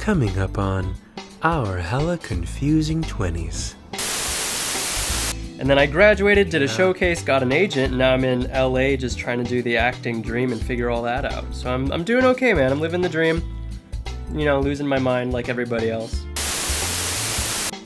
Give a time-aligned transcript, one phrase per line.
[0.00, 0.94] Coming up on
[1.42, 3.74] Our Hella Confusing 20s.
[5.60, 8.96] And then I graduated, did a showcase, got an agent, and now I'm in LA
[8.96, 11.44] just trying to do the acting dream and figure all that out.
[11.54, 12.72] So I'm, I'm doing okay, man.
[12.72, 13.42] I'm living the dream.
[14.32, 16.24] You know, losing my mind like everybody else.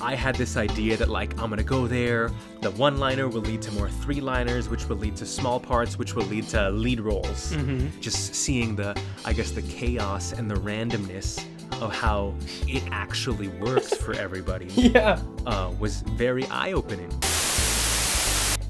[0.00, 2.30] I had this idea that like I'm gonna go there.
[2.60, 6.26] The one-liner will lead to more three-liners, which will lead to small parts, which will
[6.26, 7.52] lead to lead roles.
[7.54, 8.00] Mm-hmm.
[8.00, 11.44] Just seeing the, I guess, the chaos and the randomness
[11.80, 12.34] of how
[12.68, 15.20] it actually works for everybody Yeah.
[15.46, 17.10] uh, was very eye-opening.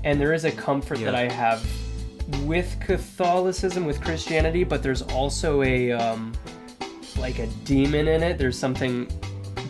[0.04, 1.66] And there is a comfort that I have
[2.42, 6.32] with Catholicism, with Christianity, but there's also a um,
[7.18, 8.36] like a demon in it.
[8.38, 9.08] There's something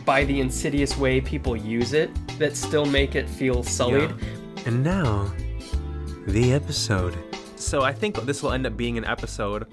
[0.05, 4.12] by the insidious way people use it that still make it feel sullied.
[4.66, 5.33] And now,
[6.27, 7.16] the episode.
[7.56, 9.66] So I think this will end up being an episode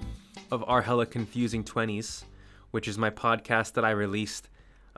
[0.50, 2.24] of our hella confusing 20s,
[2.72, 4.48] which is my podcast that I released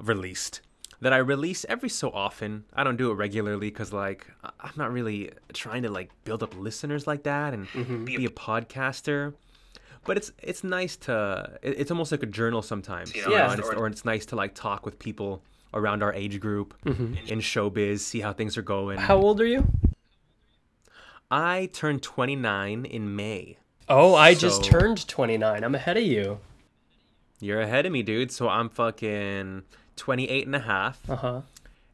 [0.01, 0.63] released
[1.01, 2.65] that I release every so often.
[2.73, 6.43] I don't do it regularly cuz like I- I'm not really trying to like build
[6.43, 8.05] up listeners like that and mm-hmm.
[8.07, 9.35] be a podcaster.
[10.07, 13.15] But it's it's nice to it's almost like a journal sometimes.
[13.15, 13.51] you know, Yeah.
[13.51, 15.43] and it's, or it's nice to like talk with people
[15.75, 17.15] around our age group mm-hmm.
[17.27, 18.99] in showbiz, see how things are going.
[18.99, 19.67] How old are you?
[21.31, 23.59] I turned 29 in May.
[23.89, 25.65] Oh, I just turned 29.
[25.65, 26.39] I'm ahead of you.
[27.41, 28.31] You're ahead of me, dude.
[28.33, 29.63] So I'm fucking
[29.97, 31.09] 28 and a half.
[31.09, 31.41] Uh huh.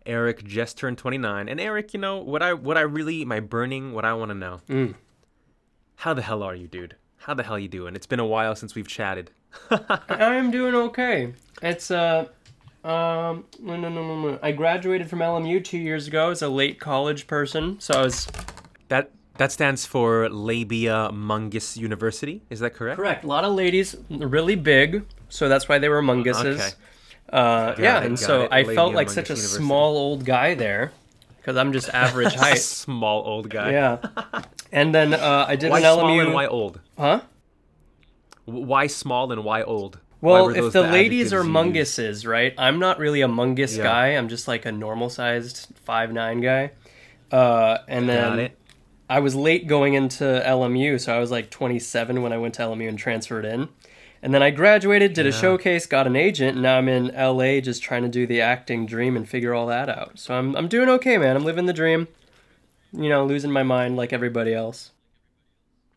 [0.06, 1.48] Eric just turned 29.
[1.48, 4.34] And Eric, you know, what I what I really my burning what I want to
[4.34, 4.60] know.
[4.68, 4.94] Mm.
[5.96, 6.96] How the hell are you, dude?
[7.18, 7.94] How the hell you doing?
[7.94, 9.30] It's been a while since we've chatted.
[10.08, 11.34] I'm doing okay.
[11.62, 12.26] It's uh
[12.82, 14.38] um no, no, no, no, no.
[14.42, 17.78] I graduated from LMU 2 years ago as a late college person.
[17.80, 18.26] So I was
[18.88, 19.10] That
[19.40, 22.42] that stands for Labia Mungus University.
[22.50, 22.96] Is that correct?
[23.00, 23.24] correct.
[23.24, 26.60] A lot of ladies really big, so that's why they were munguses.
[26.60, 26.70] Okay.
[27.32, 28.52] Uh yeah, it, and so it.
[28.52, 29.64] I felt like Mungus such a University.
[29.64, 30.92] small old guy there
[31.44, 32.58] cuz I'm just average height.
[32.58, 33.70] Small old guy.
[33.78, 33.96] yeah.
[34.72, 36.80] And then uh, I did Why an small and why old?
[36.98, 37.20] Huh?
[38.44, 39.98] Why small and why old?
[40.20, 42.52] Well, if those the ladies are munguses, right?
[42.58, 43.84] I'm not really a mungus Yeah.
[43.84, 44.06] guy.
[44.18, 46.72] I'm just like a normal sized five nine guy.
[47.32, 48.58] Uh, and Got then it.
[49.10, 52.62] I was late going into LMU, so I was like 27 when I went to
[52.62, 53.68] LMU and transferred in.
[54.22, 57.60] And then I graduated, did a showcase, got an agent, and now I'm in LA
[57.60, 60.18] just trying to do the acting dream and figure all that out.
[60.18, 61.36] So I'm I'm doing okay, man.
[61.36, 62.06] I'm living the dream.
[62.92, 64.92] You know, losing my mind like everybody else.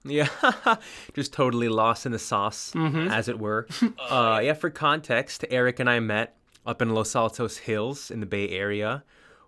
[0.05, 0.29] Yeah,
[1.13, 3.67] just totally lost in the sauce, as it were.
[4.09, 6.35] uh, yeah, for context, Eric and I met
[6.65, 9.03] up in Los Altos Hills in the Bay Area.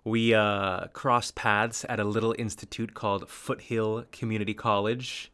[0.06, 5.32] We uh, crossed paths at a little institute called Foothill Community College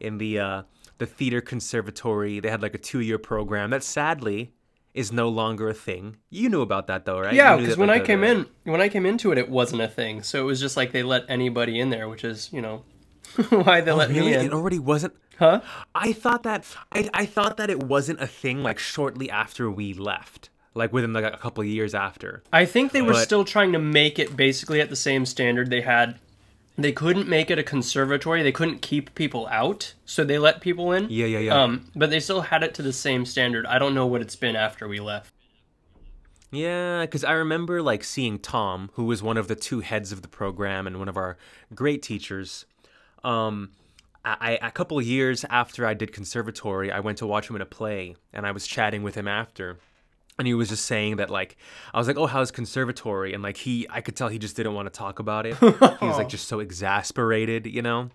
[0.00, 0.62] in the uh,
[0.98, 2.38] the theater conservatory.
[2.40, 4.52] They had like a two year program that sadly
[4.94, 6.16] is no longer a thing.
[6.30, 7.34] You knew about that though, right?
[7.34, 10.22] Yeah, because when I came in, when I came into it, it wasn't a thing.
[10.22, 12.84] So it was just like they let anybody in there, which is, you know,
[13.48, 14.30] why they let Oh, Really?
[14.30, 14.46] me in.
[14.46, 15.14] It already wasn't.
[15.40, 15.62] Huh?
[15.92, 19.92] I thought that I, I thought that it wasn't a thing like shortly after we
[19.92, 22.42] left, like within like a couple of years after.
[22.52, 25.70] I think they were But- still trying to make it basically at the same standard
[25.70, 26.18] they had.
[26.76, 28.42] They couldn't make it a conservatory.
[28.42, 31.06] They couldn't keep people out, so they let people in.
[31.08, 31.62] Yeah, yeah, yeah.
[31.62, 33.64] Um, but they still had it to the same standard.
[33.66, 35.32] I don't know what it's been after we left.
[36.50, 40.22] Yeah, because I remember like seeing Tom, who was one of the two heads of
[40.22, 41.36] the program and one of our
[41.74, 42.64] great teachers.
[43.22, 43.70] Um,
[44.24, 47.66] I, a couple years after I did conservatory, I went to watch him in a
[47.66, 49.78] play, and I was chatting with him after,
[50.38, 51.56] and he was just saying that like
[51.92, 54.74] I was like, "Oh, how's conservatory?" And like he, I could tell he just didn't
[54.74, 55.56] want to talk about it.
[55.58, 55.66] he
[56.06, 58.10] was like just so exasperated, you know.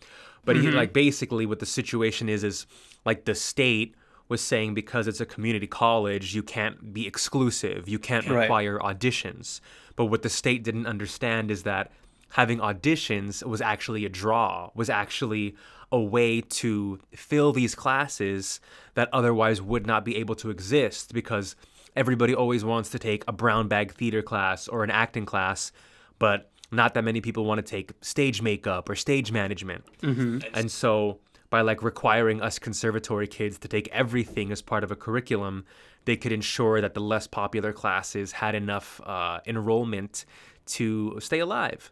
[0.46, 0.78] But he mm-hmm.
[0.78, 2.66] like basically what the situation is is
[3.06, 3.96] like the state
[4.28, 8.42] was saying because it's a community college, you can't be exclusive, you can't Right.
[8.42, 9.60] require auditions.
[9.96, 11.92] But what the state didn't understand is that
[12.34, 15.56] having auditions was actually a draw, was actually
[15.92, 18.60] a way to fill these classes
[18.94, 21.56] that otherwise would not be able to exist because
[21.96, 25.72] everybody always wants to take a brown bag theater class or an acting class,
[26.20, 29.84] but not that many people want to take stage makeup or stage management.
[30.54, 31.20] And so
[31.50, 35.66] by like requiring us conservatory kids to take everything as part of a curriculum,
[36.06, 40.26] they could ensure that the less popular classes had enough uh, enrollment
[40.68, 41.92] to stay alive.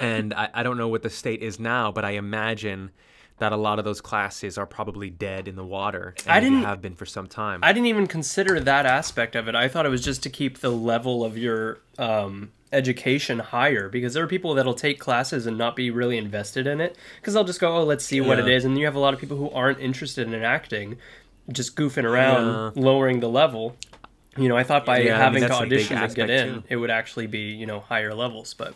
[0.00, 2.90] And I, I don't know what the state is now, but I imagine
[3.38, 6.14] that a lot of those classes are probably dead in the water.
[6.24, 7.60] And I didn't- have been for some time.
[7.62, 9.54] I didn't even consider that aspect of it.
[9.54, 14.14] I thought it was just to keep the level of your um, education higher because
[14.14, 17.44] there are people that'll take classes and not be really invested in it because they'll
[17.44, 18.70] just go, oh, let's see what it is, Yeah.
[18.70, 20.96] And you have a lot of people who aren't interested in acting,
[21.52, 23.76] just goofing around, lowering the level.
[24.38, 26.14] You know, I thought by Yeah, I mean, having to that's a big audition to
[26.14, 26.62] get in, too.
[26.68, 28.52] it would actually be you know higher levels.
[28.52, 28.74] But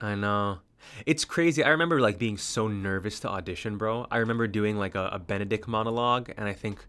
[0.00, 0.58] I know.
[1.06, 1.62] It's crazy.
[1.64, 4.06] I remember like being so nervous to audition, bro.
[4.10, 6.84] I remember doing like a, a Benedick monologue, and I think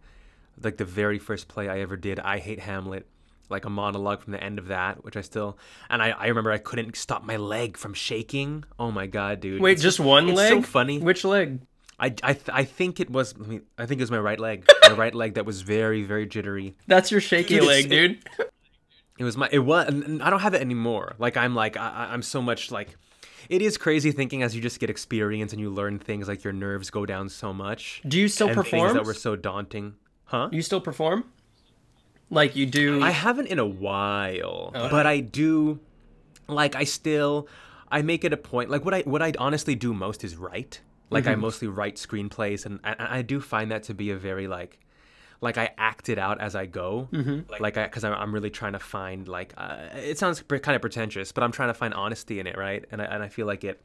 [0.61, 3.05] like the very first play I ever did, I Hate Hamlet,
[3.49, 5.57] like a monologue from the end of that, which I still
[5.89, 8.63] and I, I remember I couldn't stop my leg from shaking.
[8.79, 9.61] Oh my god, dude.
[9.61, 10.49] wait, It's just one it's leg?
[10.53, 10.99] so funny.
[10.99, 11.61] Which leg?
[11.97, 14.39] I, I, th- I think it was I, mean, I think it was my right
[14.39, 14.65] leg.
[14.83, 16.75] my right leg that was very very jittery.
[16.87, 18.19] That's your shaky Dude, leg, dude.
[19.17, 21.15] It was my it was I don't have it anymore.
[21.19, 22.97] Like I'm like I- I'm so much like
[23.49, 26.53] it is crazy thinking as you just get experience and you learn things like your
[26.53, 28.01] nerves go down so much.
[28.07, 28.89] Do you still and perform?
[28.89, 29.95] things that were so daunting.
[30.25, 30.49] Huh?
[30.51, 31.25] You still perform?
[32.29, 33.03] Like you do?
[33.03, 34.89] I haven't in a while, Okay.
[34.89, 35.79] but I do
[36.47, 37.47] like I still
[37.91, 40.81] I make it a point like what I what I honestly do most is write.
[41.11, 41.41] Like I mm-hmm.
[41.41, 44.79] mostly write screenplays and I, I do find that to be a very like
[45.41, 47.07] like I act it out as I go.
[47.11, 47.51] Mm-hmm.
[47.61, 50.75] Like I because I'm, I'm really trying to find like uh, it sounds pre- kind
[50.75, 52.85] of pretentious, but I'm trying to find honesty in it, right?
[52.91, 53.81] And I, and I feel like it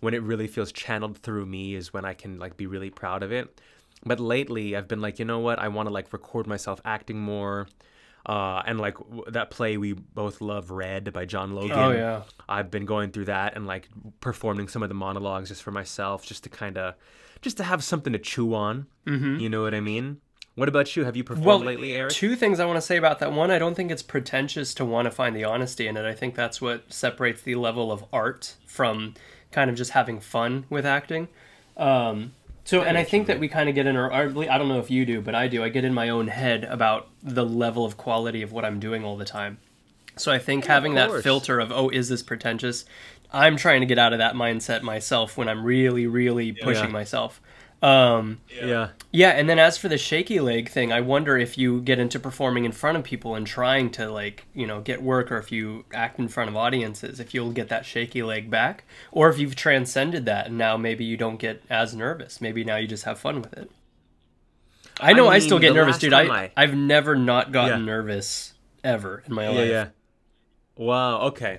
[0.00, 3.22] when it really feels channeled through me is when I can like be really proud
[3.22, 3.60] of it.
[4.04, 5.58] But lately, I've been like, you know what?
[5.58, 7.68] I want to like record myself acting more.
[8.26, 11.78] Uh, and like w- that play we both love, Red by John Logan.
[11.78, 12.22] Oh, yeah.
[12.48, 13.88] I've been going through that and like
[14.20, 16.94] performing some of the monologues just for myself, just to kind of,
[17.42, 18.86] just to have something to chew on.
[19.06, 19.40] Mm-hmm.
[19.40, 20.20] You know what I mean?
[20.54, 21.04] What about you?
[21.04, 22.12] Have you performed well, lately, Eric?
[22.12, 23.32] two things I want to say about that.
[23.32, 26.04] One, I don't think it's pretentious to want to find the honesty in it.
[26.04, 29.14] I think that's what separates the level of art from
[29.50, 31.28] kind of just having fun with acting.
[31.76, 32.32] Um,
[32.64, 34.90] so, and I think that we kind of get in our, I don't know if
[34.90, 35.62] you do, but I do.
[35.64, 39.04] I get in my own head about the level of quality of what I'm doing
[39.04, 39.58] all the time.
[40.16, 42.84] So I think having that filter of, oh, is this pretentious?
[43.32, 46.90] I'm trying to get out of that mindset myself when I'm really, really pushing Yeah.
[46.90, 47.40] myself.
[47.84, 48.90] Um, yeah.
[49.12, 52.18] yeah, and then as for the shaky leg thing, I wonder if you get into
[52.18, 55.52] performing in front of people and trying to like, you know, get work or if
[55.52, 59.38] you act in front of audiences, if you'll get that shaky leg back or if
[59.38, 62.40] you've transcended that and now maybe you don't get as nervous.
[62.40, 63.70] Maybe now you just have fun with it.
[65.00, 66.12] I know I, I still get nervous, dude.
[66.14, 67.84] I, I- I've never not gotten Yeah.
[67.84, 69.68] nervous ever in my Yeah, life.
[69.68, 69.88] yeah.
[70.76, 71.20] Wow.
[71.28, 71.58] Okay.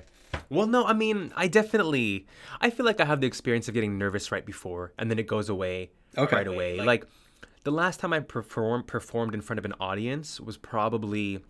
[0.50, 2.26] Well, no, I mean, I definitely,
[2.62, 5.28] I feel like I have the experience of getting nervous right before, and then it
[5.28, 6.36] goes away Okay.
[6.36, 6.80] right away.
[6.80, 7.06] Like,
[7.64, 11.44] the last time I performed performed in front of an audience was probably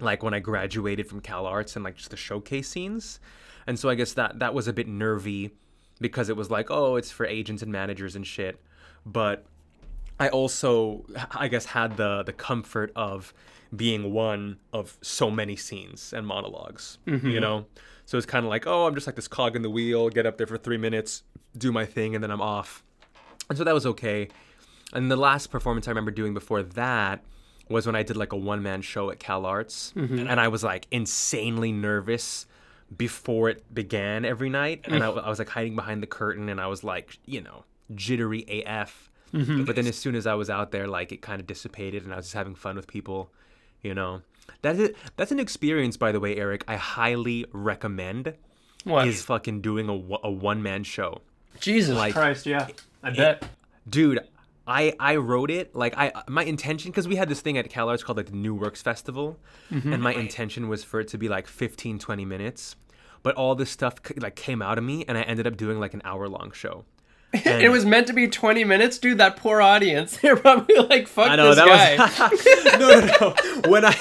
[0.00, 3.20] like when I graduated from Cal Arts and like just the showcase scenes,
[3.66, 5.52] and so I guess that that was a bit nervy
[6.00, 8.60] because it was like, oh, it's for agents and managers and shit,
[9.06, 9.46] but
[10.18, 13.32] I also, I guess, had the the comfort of
[13.74, 16.98] being one of so many scenes and monologs.
[17.04, 17.40] You mm-hmm.
[17.40, 17.66] know,
[18.04, 20.08] so it's kind of like, oh, I'm just like this cog in the wheel.
[20.08, 21.22] Get up there for three minutes,
[21.56, 22.84] do my thing, and then I'm off.
[23.48, 24.28] And so that was okay.
[24.92, 27.22] And the last performance I remember doing before that
[27.68, 30.26] was when I did like a one man show at Cal Arts, mm-hmm.
[30.26, 32.46] and I was like insanely nervous
[32.96, 36.60] before it began every night, and I, I was like hiding behind the curtain, and
[36.60, 37.64] I was like, you know,
[37.94, 39.10] jittery AF.
[39.34, 39.64] Mm-hmm.
[39.64, 42.12] But then as soon as I was out there, like it kind of dissipated, and
[42.12, 43.30] I was just having fun with people,
[43.82, 44.22] you know.
[44.62, 44.96] That's it.
[45.16, 46.62] That's an experience, by the way, Eric.
[46.68, 48.34] I highly recommend
[48.84, 49.08] What?
[49.08, 51.22] is fucking doing a, a one man show
[51.60, 52.68] Jesus like- Christ, yeah.
[53.06, 53.48] I bet.
[53.88, 54.20] dude
[54.66, 58.04] i i wrote it like i my intention because we had this thing at CalArts
[58.04, 59.38] called like the new works festival
[59.70, 59.92] mm-hmm.
[59.92, 62.76] and my intention was for it to be like 15 20 minutes
[63.22, 65.78] but all this stuff c- like came out of me and i ended up doing
[65.78, 66.84] like an hour long show
[67.44, 69.18] it was meant to be 20 minutes, dude.
[69.18, 70.16] That poor audience.
[70.22, 71.96] They're probably like, fuck I know this guy.
[71.96, 73.70] was no, no, no.
[73.70, 73.96] When I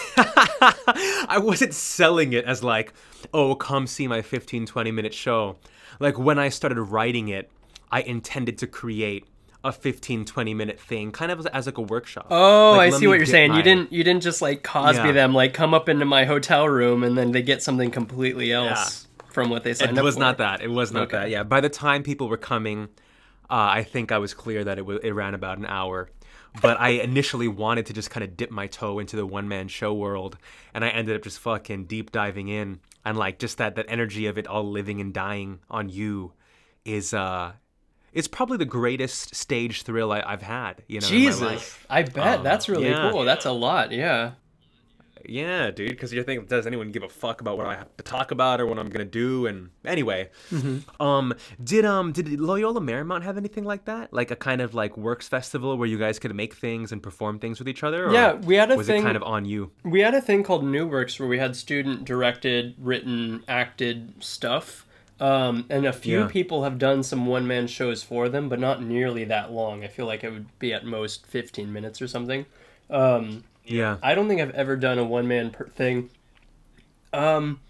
[1.27, 2.93] I wasn't selling it as like,
[3.33, 5.57] oh, come see my 15, 20 minute show.
[5.99, 7.49] Like when I started writing it,
[7.95, 9.25] I intended to create
[9.63, 12.27] a 15, 20 minute thing, kind of as, as like a workshop.
[12.29, 13.51] Oh, Like, I see what you're saying.
[13.51, 15.11] my- You didn't you didn't just like Cosby Yeah.
[15.13, 19.07] them like come up into my hotel room and then they get something completely else
[19.31, 20.19] from what they said It was for.
[20.21, 20.61] not that.
[20.61, 21.17] It was not Okay.
[21.17, 21.29] that.
[21.29, 21.43] Yeah.
[21.43, 22.89] By the time people were coming,
[23.49, 26.09] uh, I think I was clear that it, w- it ran about an hour.
[26.61, 29.67] But I initially wanted to just kind of dip my toe into the one man
[29.67, 30.37] show world,
[30.73, 34.25] and I ended up just fucking deep diving in, and like just that that energy
[34.27, 36.31] of it all living and dying on you,
[36.85, 37.51] is uh,
[38.15, 40.81] it's probably the greatest stage thrill I, I've had.
[40.87, 41.77] You know, in my Jesus.
[41.89, 43.11] I bet Um, that's really yeah.
[43.11, 43.23] cool.
[43.25, 43.91] That's a lot.
[43.91, 44.31] Yeah.
[45.27, 48.03] Yeah, dude, because you're thinking, does anyone give a fuck about what I have to
[48.03, 49.47] talk about or what I'm gonna do?
[49.47, 51.01] And anyway, Mm-hmm.
[51.01, 54.13] um, did um did Loyola Marymount have anything like that?
[54.13, 57.39] Like a kind of like works festival where you guys could make things and perform
[57.39, 58.05] things with each other?
[58.09, 59.71] Or Yeah, we had a was thing- it kind of on you?
[59.83, 64.84] We had a thing called New Works where we had student directed, written, acted stuff.
[65.19, 66.27] Um, and a few Yeah.
[66.27, 69.83] people have done some one man shows for them, but not nearly that long.
[69.83, 72.45] I feel like it would be at most 15 minutes or something.
[72.89, 73.97] Um, Yeah.
[74.03, 76.09] I don't think I've ever done a one man per- thing.
[77.13, 77.61] Um,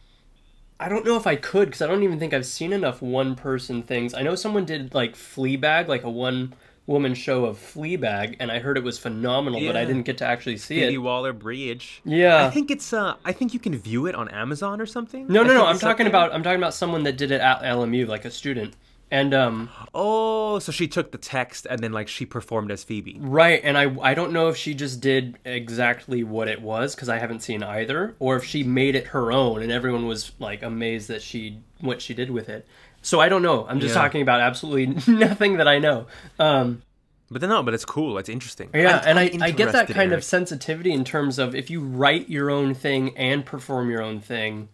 [0.80, 3.36] I don't know if I could because I don't even think I've seen enough one
[3.36, 4.14] person things.
[4.14, 6.54] I know someone did like Fleabag, like a one
[6.88, 10.26] woman show of Fleabag, and I heard it was phenomenal, but I didn't get to
[10.26, 10.88] actually see it.
[10.88, 10.98] Phoebe it.
[11.00, 12.02] Waller Bridge.
[12.06, 12.46] Yeah.
[12.46, 15.28] I think it's uh I think you can view it on Amazon or something.
[15.28, 15.66] no, no, no.
[15.66, 18.76] I'm talking about I'm talking about someone that did it at LMU, like a student.
[19.12, 23.18] And um, Oh, so she took the text and then like she performed as Phoebe.
[23.22, 27.08] Right, and I I don't know if she just did exactly what it was because
[27.08, 30.64] I haven't seen either, or if she made it her own and everyone was like
[30.64, 32.66] amazed that she what she did with it.
[33.06, 33.66] So I don't know.
[33.68, 34.02] I'm just Yeah.
[34.02, 36.08] talking about absolutely nothing that I know.
[36.40, 36.82] Um,
[37.30, 38.18] But then no, but it's cool.
[38.18, 38.70] It's interesting.
[38.74, 40.20] yeah, I'm- and I, I'm I get that kind Eric.
[40.20, 44.20] of sensitivity in terms of if you write your own thing and perform your own
[44.20, 44.70] thing,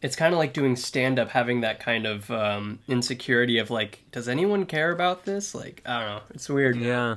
[0.00, 4.04] it's kind of like doing stand up, having that kind of um, insecurity of like,
[4.12, 5.54] does anyone care about this?
[5.54, 6.22] Like, I don't know.
[6.34, 6.76] It's weird.
[6.76, 7.16] Yeah.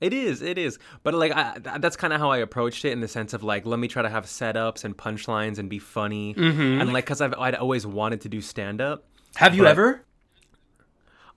[0.00, 0.78] It is, it is.
[1.02, 3.42] But like I, th- that's kind of how I approached it in the sense of
[3.44, 6.32] like let me try to have setups and punchlines and be funny.
[6.34, 6.80] Mm-hmm.
[6.80, 9.04] And like cuz I've I'd always wanted to do stand up.
[9.36, 10.04] Have you But- ever?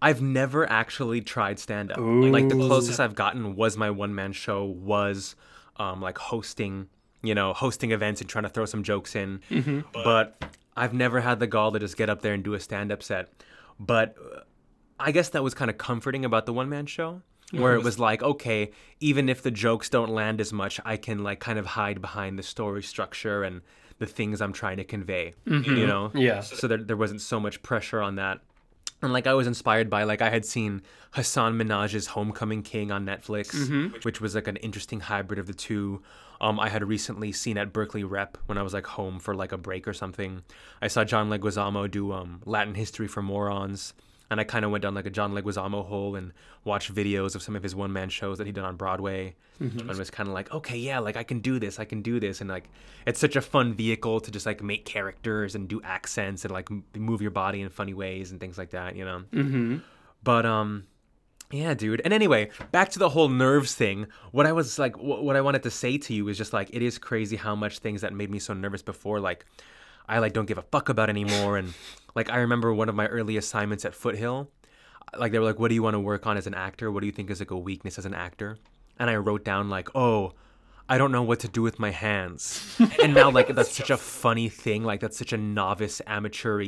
[0.01, 1.97] I've never actually tried stand up.
[1.99, 5.35] Like the closest I've gotten was my one man show was
[5.77, 6.89] um like hosting,
[7.21, 9.39] you know, hosting events and trying to throw some jokes in.
[9.49, 9.79] Mm-hmm.
[9.93, 10.43] But
[10.75, 13.01] I've never had the gall to just get up there and do a stand up
[13.01, 13.29] set.
[13.79, 14.39] But uh,
[14.99, 17.21] I guess that was kind of comforting about the one man show.
[17.51, 21.23] Where it was like, okay, even if the jokes don't land as much, I can
[21.23, 23.61] like kind of hide behind the story structure and
[24.03, 25.33] the things I'm trying to convey.
[25.45, 26.11] You know?
[26.13, 26.41] Yeah.
[26.41, 28.39] So there, there wasn't so much pressure on that.
[29.01, 30.81] And like I was inspired by like I had seen
[31.15, 33.97] Hasan Minhaj's Homecoming King on Netflix, Mm-hmm.
[34.03, 36.01] which was like an interesting hybrid of the two.
[36.41, 39.51] Um, I had recently seen at Berkeley Rep when I was like home for like
[39.53, 40.41] a break or something.
[40.81, 43.93] I saw John Leguizamo do um, Latin History for Morons,
[44.33, 46.33] and I kind of went down like a John Leguizamo hole and
[46.65, 49.97] watched videos of some of his one man shows that he did on Broadway, and
[49.97, 52.41] was kind of like, okay, yeah, like I can do this, I can do this,
[52.41, 52.69] and like
[53.05, 56.69] it's such a fun vehicle to just like make characters and do accents and like
[56.69, 59.23] m- move your body in funny ways and things like that, you know.
[59.31, 59.77] Mm-hmm.
[60.23, 60.83] But um
[61.51, 62.01] yeah, dude.
[62.03, 64.07] And anyway, back to the whole nerves thing.
[64.31, 66.69] What I was like wh- what I wanted to say to you is just like
[66.73, 69.45] it is crazy how much things that made me so nervous before like
[70.09, 71.73] I like don't give a fuck about anymore and
[72.15, 74.49] like I remember one of my early assignments at Foothill
[75.17, 76.91] like they were like what do you want to work on as an actor?
[76.91, 78.57] What do you think is like a weakness as an actor?
[78.97, 80.33] And I wrote down like, "Oh,
[80.87, 83.97] I don't know what to do with my hands." and now like that's such a
[83.97, 86.63] funny thing, like that's such a novice amateur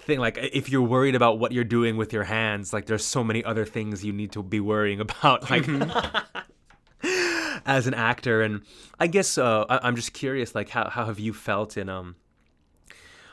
[0.00, 3.24] thing like if you're worried about what you're doing with your hands like there's so
[3.24, 5.66] many other things you need to be worrying about like
[7.66, 8.62] as an actor and
[9.00, 12.14] i guess uh, I- i'm just curious like how, how have you felt in um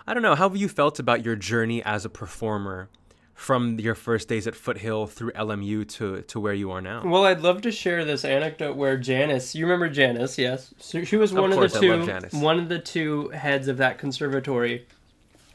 [0.08, 2.90] i don't know how have you felt about your journey as a performer
[3.34, 7.26] from your first days at foothill through lmu to to where you are now Well,
[7.26, 10.74] I'd love to share this anecdote where Janice, you remember Janice, yes?
[10.80, 13.98] So she was one of, course, the two one of the two heads of that
[13.98, 14.86] conservatory.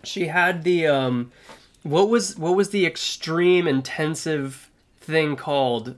[0.05, 1.33] She had the um
[1.83, 4.69] what was what was the extreme intensive
[5.01, 5.97] thing called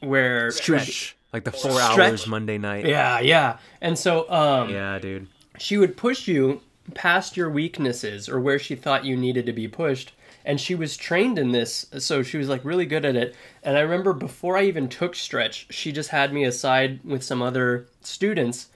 [0.00, 1.98] where stretch like the four Stretch?
[1.98, 3.58] hours monday night Yeah, yeah.
[3.80, 5.28] And so um yeah dude
[5.58, 6.60] she would push you
[6.90, 10.12] past your weaknesses or where she thought you needed to be pushed.
[10.44, 13.34] And she was trained in this so she was like really good at it.
[13.62, 17.42] And i remember before i even took stretch she just had me aside with some
[17.42, 18.68] other students.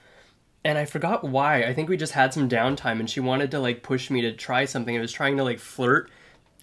[0.63, 1.63] And i forgot why.
[1.63, 4.31] I think we just had some downtime and she wanted to like push me to
[4.31, 4.95] try something.
[4.97, 6.09] I was trying to like flirt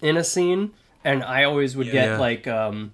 [0.01, 0.71] in a scene.
[1.03, 2.17] And i always would get Yeah.
[2.17, 2.93] like um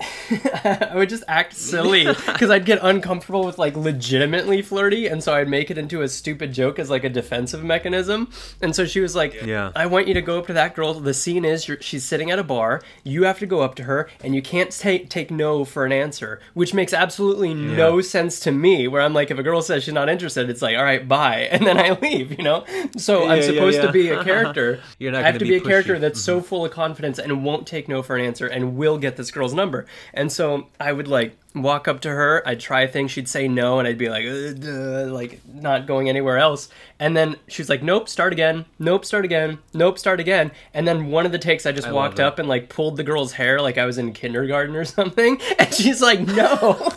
[0.30, 5.34] I would just act silly because I'd get uncomfortable with like legitimately flirty, and so
[5.34, 8.30] I'd make it into a stupid joke as like a defensive mechanism.
[8.62, 9.72] And so she was like, Yeah.
[9.74, 10.94] I want you to go up to that girl.
[10.94, 12.82] The scene is you're, she's sitting at a bar.
[13.04, 15.92] You have to go up to her, and you can't take take no for an
[15.92, 18.88] answer, which makes absolutely no sense to me.
[18.88, 21.40] Where I'm like, if a girl says she's not interested, it's like, all right, bye,
[21.50, 22.36] and then I leave.
[22.38, 22.64] You know.
[22.96, 23.86] So I'm Yeah, yeah, supposed yeah.
[23.86, 24.80] to be a character.
[24.98, 25.96] You're not I have gonna be be a character pushy.
[25.96, 26.02] Mm-hmm.
[26.02, 29.16] that's so full of confidence and won't take no for an answer and will get
[29.16, 29.86] this girl's number.
[30.14, 33.78] And so I would like walk up to her, I'd try things, she'd say no,
[33.78, 36.68] and I'd be like, "Uh, like not going anywhere else.
[36.98, 38.66] And then she's like, nope, start again.
[38.78, 39.58] Nope, start again.
[39.74, 40.52] Nope, start again.
[40.74, 43.04] And then one of the takes, I just I walked up and like pulled the
[43.04, 45.40] girl's hair like I was in kindergarten or something.
[45.58, 46.92] And she's like, no.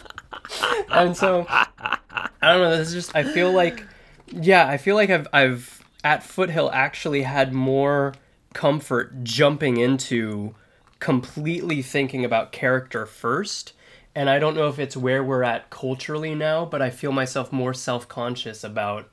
[0.91, 1.98] and so I
[2.41, 2.77] don't know.
[2.77, 3.86] This is just I feel like
[4.27, 8.13] yeah, I feel like I've I've at Foothill actually had more
[8.53, 10.55] comfort jumping into
[11.01, 13.74] completely thinking about character first.
[14.15, 17.51] And I don't know if it's where we're at culturally now, but I feel myself
[17.51, 19.10] more self-conscious about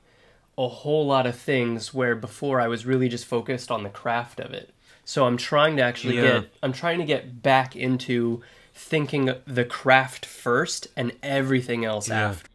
[0.57, 4.39] a whole lot of things where before I was really just focused on the craft
[4.39, 4.73] of it.
[5.05, 6.39] So I'm trying to actually Yeah.
[6.41, 8.41] get I'm trying to get back into
[8.73, 12.29] thinking the craft first and everything else Yeah.
[12.29, 12.49] after.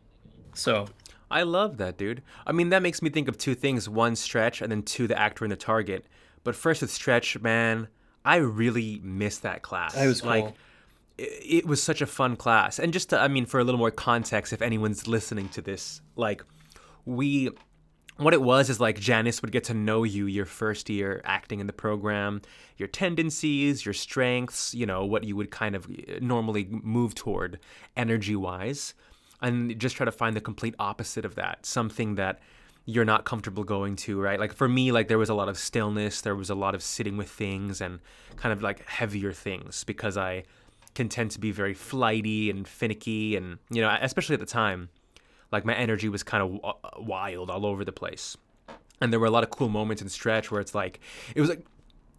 [0.53, 0.87] So
[1.31, 2.23] I love that, dude.
[2.47, 5.19] I mean, that makes me think of two things: one, Stretch, and then two, the
[5.19, 6.05] actor and the target.
[6.45, 7.88] But first with Stretch, man,
[8.25, 9.95] I really miss that class.
[9.95, 10.31] That was cool.
[10.31, 10.54] Like,
[11.19, 12.78] it, it was such a fun class.
[12.78, 16.00] And just to, I mean, for a little more context, if anyone's listening to this,
[16.16, 16.43] like,
[17.04, 17.50] we
[18.16, 21.61] what it was is like Janice would get to know you your first year acting
[21.61, 22.43] in the program,
[22.76, 27.59] your tendencies, your strengths, you know, what you would kind of eh, normally move toward
[27.97, 28.95] energy wise,
[29.43, 32.38] and just try to find the complete opposite of that, something that
[32.87, 34.38] you're not comfortable going to, right?
[34.38, 36.83] Like for me, like there was a lot of stillness, there was a lot of
[36.83, 38.00] sitting with things and
[38.37, 40.45] kind of like heavier things because I
[40.95, 44.91] can tend to be very flighty and finicky and, you know, especially at the time
[45.50, 48.37] like my energy was kind of w- uh, wild all over the place
[49.00, 51.00] and there were a lot of cool moments in stretch where it's like
[51.35, 51.64] it was like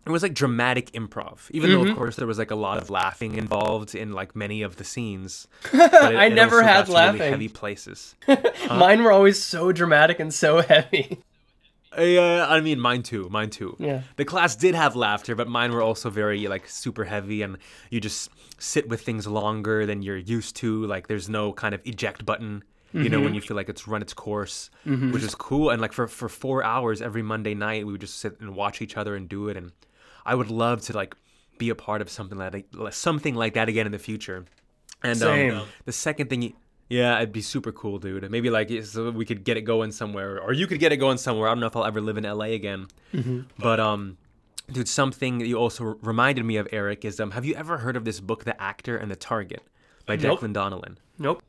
[0.05, 1.97] it was like dramatic improv even though of mm-hmm.
[1.97, 5.47] course there was like a lot of laughing involved in like many of the scenes
[5.73, 7.31] it- I never had to really laughing.
[7.31, 8.77] heavy places uh-huh.
[8.77, 11.19] mine were always so dramatic and so heavy.
[11.97, 14.01] yeah uh, i mean mine too mine too Yeah.
[14.17, 17.57] the class did have laughter but mine were also very like super heavy and
[17.89, 21.81] you just sit with things longer than you're used to like there's no kind of
[21.85, 23.35] eject button you know when mm-hmm.
[23.35, 25.11] you feel like it's run its course mm-hmm.
[25.11, 28.19] which is cool and like for for four hours every monday night we would just
[28.19, 29.73] sit and watch each other and do it and
[30.25, 31.15] i would love to like
[31.57, 34.45] be a part of something like something like that again in the future
[35.03, 35.55] and Same.
[35.55, 36.53] Um, the second thing
[36.87, 38.29] yeah, it'd be super cool, dude.
[38.29, 41.17] Maybe like so we could get it going somewhere, or you could get it going
[41.17, 41.49] somewhere.
[41.49, 42.87] I don't know if I'll ever live in LA again.
[43.57, 44.17] But um,
[44.71, 47.95] dude, something that you also reminded me of, Eric, is um, have you ever heard
[47.95, 49.63] of this book, The Actor and the Target,
[50.05, 50.41] by Nope.
[50.41, 50.97] Declan Donnellan?
[51.17, 51.41] Nope.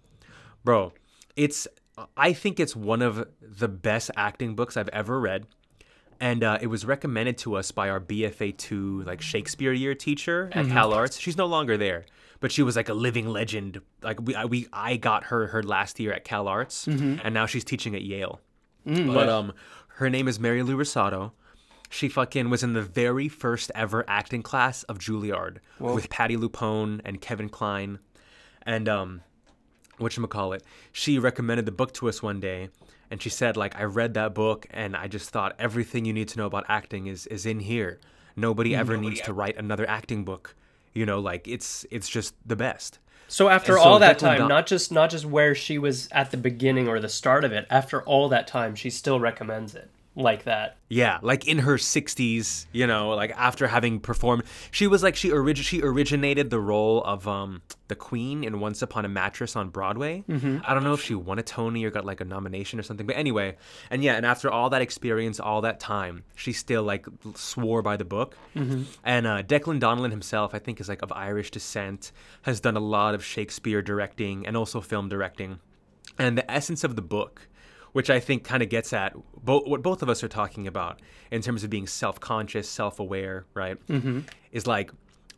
[0.65, 0.95] Bro,
[1.37, 1.69] it's
[2.17, 5.47] I think it's one of the best acting books I've ever read.
[6.21, 10.51] And uh, it was recommended to us by our BFA two like Shakespeare year teacher
[10.53, 11.19] at Cal Arts.
[11.21, 12.07] She's no longer there,
[12.41, 13.81] but she was like a living legend.
[14.03, 17.45] Like we, I, we, I got her her last year at Cal Arts, and now
[17.47, 18.41] she's teaching at Yale.
[19.15, 19.53] But um,
[19.97, 21.33] her name is Mary Lou Rosato.
[21.91, 25.59] She fucking was in the very first ever acting class of Juilliard
[25.95, 27.99] with Patti LuPone and Kevin Kline,
[28.63, 29.21] and um,
[29.99, 30.63] what call it?
[30.93, 32.71] she recommended the book to us one day
[33.11, 36.29] and she said like I read that book and I just thought everything you need
[36.29, 37.99] to know about acting is is in here.
[38.37, 40.55] Nobody ever needs to write another acting book.
[40.93, 42.99] You know, like it's it's just the best.
[43.29, 46.37] So after so all that time, not just not just where she was at the
[46.37, 50.45] beginning or the start of it, after all that time, she still recommends it like
[50.45, 50.79] that.
[50.89, 55.31] Yeah, like in her 60s, you know, like after having performed, she was like she
[55.31, 59.69] orig- she originated the role of um the Queen in Once Upon a Mattress on
[59.69, 60.25] Broadway.
[60.65, 63.07] I don't know if she won a Tony or got like a nomination or something,
[63.07, 63.57] but anyway,
[63.91, 67.97] and yeah, and after all that experience, all that time, she still like swore by
[67.97, 68.37] the book.
[69.05, 72.11] And uh, Declan Donnellan himself, I think, is like of Irish descent,
[72.43, 75.59] has done a lot of Shakespeare directing and also film directing.
[76.19, 77.49] And the essence of the book,
[77.97, 81.01] which I think kind of gets at bo- what both of us are talking about
[81.31, 83.79] in terms of being self conscious, self aware, right?
[83.87, 84.21] Mm-hmm.
[84.53, 84.91] Is like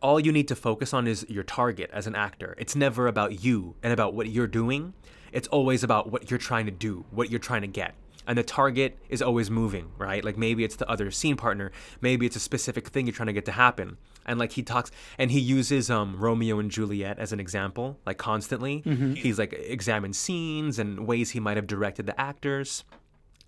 [0.03, 2.57] all you need to focus on is your target as an actor.
[2.59, 4.93] It's never about you and about what you're doing,
[5.31, 7.95] it's always about what you're trying to do, what you're trying to get.
[8.27, 10.25] And the target is always moving, right?
[10.25, 13.33] Like maybe it's the other scene partner, maybe it's a specific thing you're trying to
[13.33, 13.99] get to happen.
[14.29, 18.19] And like he talks, and he uses um, Romeo and Juliet as an example, like
[18.19, 18.83] constantly.
[19.17, 22.85] He's like examines scenes and ways he might have directed the actors,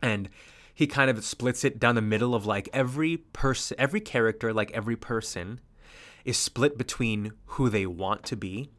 [0.02, 0.28] and
[0.74, 4.70] he kind of splits it down the middle of like every person, every character, like
[4.72, 5.60] every person,
[6.24, 8.70] is split between who they want to be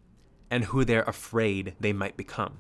[0.49, 2.57] and who they're afraid they might become.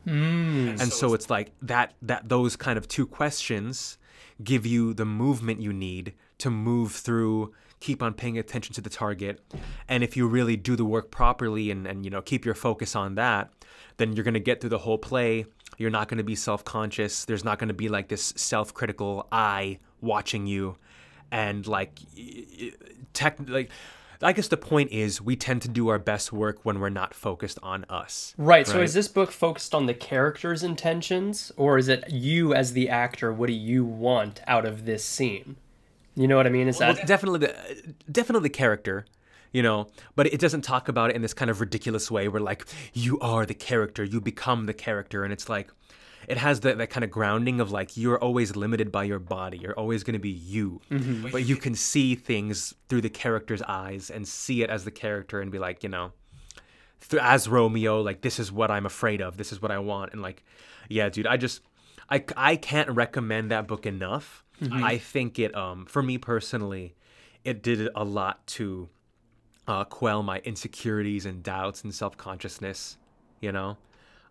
[0.81, 3.97] And so it's like that that those kind of two questions
[4.43, 8.89] give you the movement you need to move through keep on paying attention to the
[8.89, 9.41] target
[9.89, 12.95] and if you really do the work properly and, and you know keep your focus
[12.95, 13.51] on that
[13.97, 15.45] then you're going to get through the whole play
[15.77, 19.77] you're not going to be self-conscious there's not going to be like this self-critical eye
[19.99, 20.77] watching you
[21.31, 21.99] and like
[23.13, 23.69] tech like
[24.23, 27.15] I guess the point is we tend to do our best work when we're not
[27.15, 28.35] focused on us.
[28.37, 28.67] Right.
[28.67, 32.87] So is this book focused on the character's intentions, or is it you as the
[32.87, 33.33] actor?
[33.33, 35.55] What do you want out of this scene?
[36.15, 36.67] You know what I mean?
[36.67, 39.05] Is Well, that definitely the definitely the character,
[39.51, 42.41] you know, but it doesn't talk about it in this kind of ridiculous way where
[42.41, 45.69] like you are the character, you become the character, and it's like
[46.27, 49.57] it has that, that kind of grounding of like you're always limited by your body.
[49.57, 51.29] You're always going to be you, mm-hmm.
[51.31, 55.41] but you can see things through the character's eyes and see it as the character
[55.41, 56.11] and be like, you know,
[57.09, 59.37] th- as Romeo, like this is what I'm afraid of.
[59.37, 60.43] This is what I want, and like,
[60.89, 61.61] yeah, dude, I just,
[62.09, 64.43] I, I can't recommend that book enough.
[64.69, 66.95] I think it, um, for me personally,
[67.43, 68.89] it did a lot to
[69.67, 72.97] uh, quell my insecurities and doubts and self consciousness.
[73.39, 73.77] You know,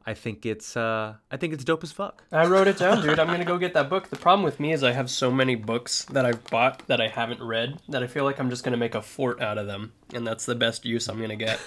[0.06, 2.24] I think it's uh I think it's dope as fuck.
[2.32, 3.18] I wrote it down, dude.
[3.18, 4.08] I'm gonna go get that book.
[4.08, 7.08] The problem with me is I have so many books that I've bought that I
[7.08, 9.92] haven't read that I feel like I'm just gonna make a fort out of them,
[10.14, 11.60] and that's the best use I'm gonna get.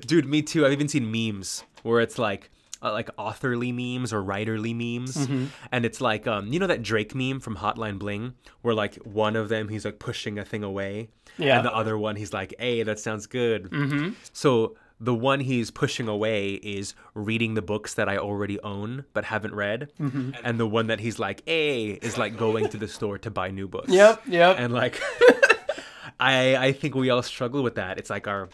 [0.06, 0.66] Dude, me too.
[0.66, 2.50] I've even seen memes where it's like
[2.84, 5.46] uh, like authorly memes or writerly memes, Mm-hmm.
[5.72, 9.34] and it's like um you know that Drake meme from Hotline Bling where like one
[9.36, 11.56] of them he's like pushing a thing away, Yeah.
[11.56, 13.70] and the other one he's like, hey, that sounds good.
[13.70, 14.10] Mm-hmm.
[14.32, 19.24] So the one he's pushing away is reading the books that I already own but
[19.24, 20.30] haven't read, Mm-hmm.
[20.44, 23.50] and the one that he's like, hey, is like going to the store to buy
[23.50, 23.90] new books.
[23.90, 24.56] Yep, yep.
[24.58, 25.00] and like
[26.20, 27.98] I I think we all struggle with that.
[27.98, 28.48] It's like our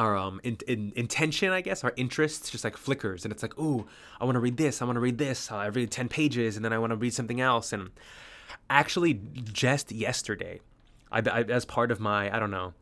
[0.00, 3.56] our um in, in, intention, I guess, our interests just like flickers, and it's like,
[3.58, 3.86] ooh,
[4.20, 5.50] I want to read this, I want to read this.
[5.50, 7.72] Uh, I read ten pages, and then I want to read something else.
[7.72, 7.90] And
[8.68, 9.20] actually,
[9.64, 10.60] just yesterday,
[11.12, 12.72] I, I as part of my I don't know,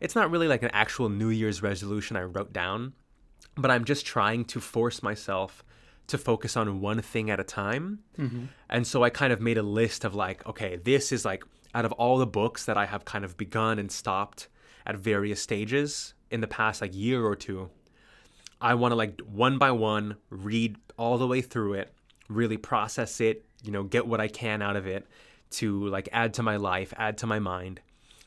[0.00, 2.92] it's not really like an actual New Year's resolution I wrote down,
[3.56, 5.62] but I'm just trying to force myself
[6.08, 8.00] to focus on one thing at a time.
[8.68, 11.42] And so I kind of made a list of like, okay, this is like
[11.74, 14.48] out of all the books that I have kind of begun and stopped
[14.86, 17.68] at various stages in the past like year or two,
[18.60, 21.92] I want to like one by one read all the way through it,
[22.28, 25.06] really process it, you know, get what I can out of it
[25.48, 27.80] to like add to my life, add to my mind,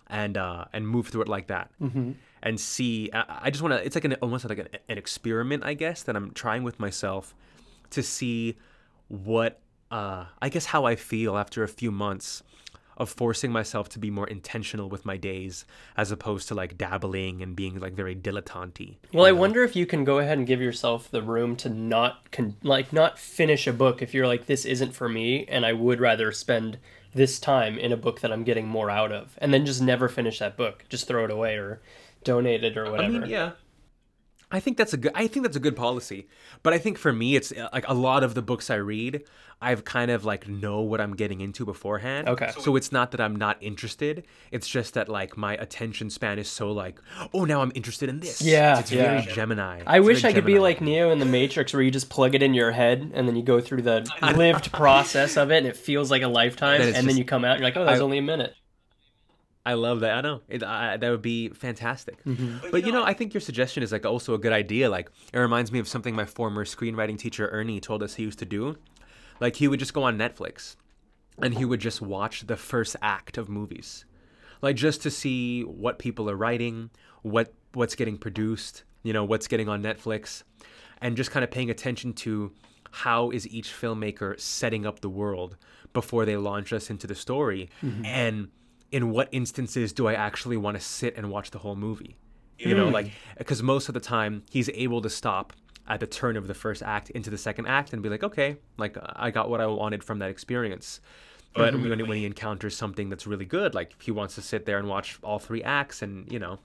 [0.08, 2.12] and uh, and move through it like that, mm-hmm.
[2.44, 3.10] and see.
[3.14, 3.86] I, I just want to.
[3.86, 7.34] It's like an almost like an, an experiment, I guess, that I'm trying with myself
[7.92, 8.58] to see
[9.08, 9.60] what
[9.92, 12.44] uh, I guess how I feel after a few months
[13.00, 17.42] of forcing myself to be more intentional with my days as opposed to like dabbling
[17.42, 18.98] and being like very dilettante.
[19.14, 22.32] Well, I wonder if you can go ahead and give yourself the room to not
[22.32, 25.74] con- like not finish a book if you're like this isn't for me and I
[25.74, 26.78] would rather spend
[27.14, 30.10] this time in a book that I'm getting more out of and then just never
[30.10, 30.86] finish that book.
[30.90, 31.82] Just throw it away or
[32.24, 33.16] donate it or whatever.
[33.16, 33.52] I mean, yeah.
[34.52, 35.12] I think that's a good.
[35.14, 36.28] I think that's a good policy.
[36.64, 39.24] But I think for me, it's uh, like a lot of the books I read,
[39.62, 42.28] I've kind of like know what I'm getting into beforehand.
[42.28, 42.52] Okay.
[42.60, 44.26] So it's not that I'm not interested.
[44.52, 47.00] It's just that like my attention span is so like,
[47.34, 48.42] oh, now I'm interested in this.
[48.42, 49.22] Yeah, It's yeah.
[49.22, 49.84] very Gemini.
[49.86, 52.34] I It's wish I could be like Neo in the Matrix where you just plug
[52.34, 55.68] it in your head and then you go through the lived process of it and
[55.68, 57.78] it feels like a lifetime Then and it's then you come out and you're like,
[57.78, 58.56] oh, that was I- only a minute.
[59.70, 60.18] I love that.
[60.18, 62.24] I know it, I, that would be fantastic.
[62.24, 62.72] Mm-hmm.
[62.72, 64.90] But you know, I think your suggestion is like also a good idea.
[64.90, 68.40] Like it reminds me of something my former screenwriting teacher Ernie told us he used
[68.40, 68.78] to do.
[69.40, 70.76] Like he would just go on Netflix,
[71.40, 74.06] and he would just watch the first act of movies,
[74.64, 76.90] like just to see what people are writing,
[77.22, 80.42] what what's getting produced, you know, what's getting on Netflix,
[81.00, 82.52] and just kind of paying attention to
[82.90, 85.58] how is each filmmaker setting up the world
[85.94, 87.70] before they launch us into the story
[88.04, 88.50] and
[88.92, 92.18] in what instances do I actually want to sit and watch the whole movie?
[92.58, 92.92] You know, mm.
[92.92, 95.54] like because most of the time he's able to stop
[95.88, 98.58] at the turn of the first act into the second act and be like, okay,
[98.78, 101.00] like I got what I wanted from that experience.
[101.56, 101.90] But mm-hmm.
[101.90, 104.88] when, when he encounters something that's really good, like he wants to sit there and
[104.88, 106.60] watch all three acts and you know,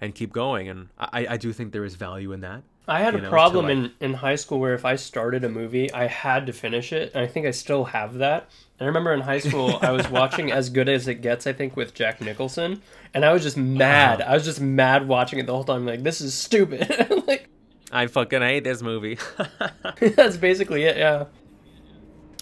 [0.00, 0.68] and keep going.
[0.68, 2.62] And I, I do think there is value in that.
[2.88, 5.48] I had a know, problem like- in, in high school where if I started a
[5.48, 7.12] movie, I had to finish it.
[7.14, 8.48] And I think I still have that.
[8.78, 11.52] And I remember in high school, I was watching As Good as It Gets, I
[11.52, 12.80] think, with Jack Nicholson.
[13.12, 13.66] And I was just uh-huh.
[13.66, 14.22] mad.
[14.22, 15.84] I was just mad watching it the whole time.
[15.84, 16.88] Like, this is stupid.
[17.26, 17.50] like,
[17.92, 19.18] I fucking hate this movie.
[20.00, 21.26] that's basically it, yeah.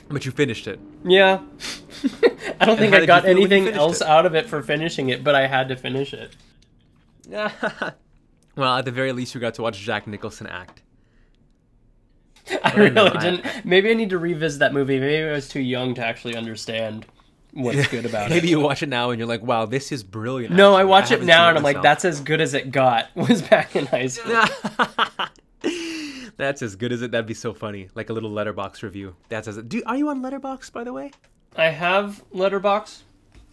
[0.08, 0.78] but you finished it.
[1.04, 1.40] Yeah.
[2.60, 4.06] I don't think I got feel when you anything else it?
[4.06, 6.36] out of it for finishing it, but I had to finish it.
[8.56, 10.82] Well, at the very least, we got to watch Jack Nicholson act.
[12.64, 13.64] I know, really didn't.
[13.64, 14.98] Maybe I need to revisit that movie.
[14.98, 17.06] Maybe I was too young to actually understand
[17.52, 18.42] what's good about Maybe it.
[18.42, 20.54] Maybe you watch it now and you're like, wow, this is brilliant.
[20.54, 20.90] No, I actually.
[20.90, 23.08] watch it now and I'm like, that's as good as it got.
[23.16, 24.42] Was back in high school.
[26.36, 27.10] That's as good as it.
[27.10, 27.88] That'd be so funny.
[27.94, 29.16] Like a little letterboxd review.
[29.28, 29.56] That's as.
[29.56, 31.10] Do are you on Letterboxd by the way?
[31.56, 33.02] I have Letterboxd.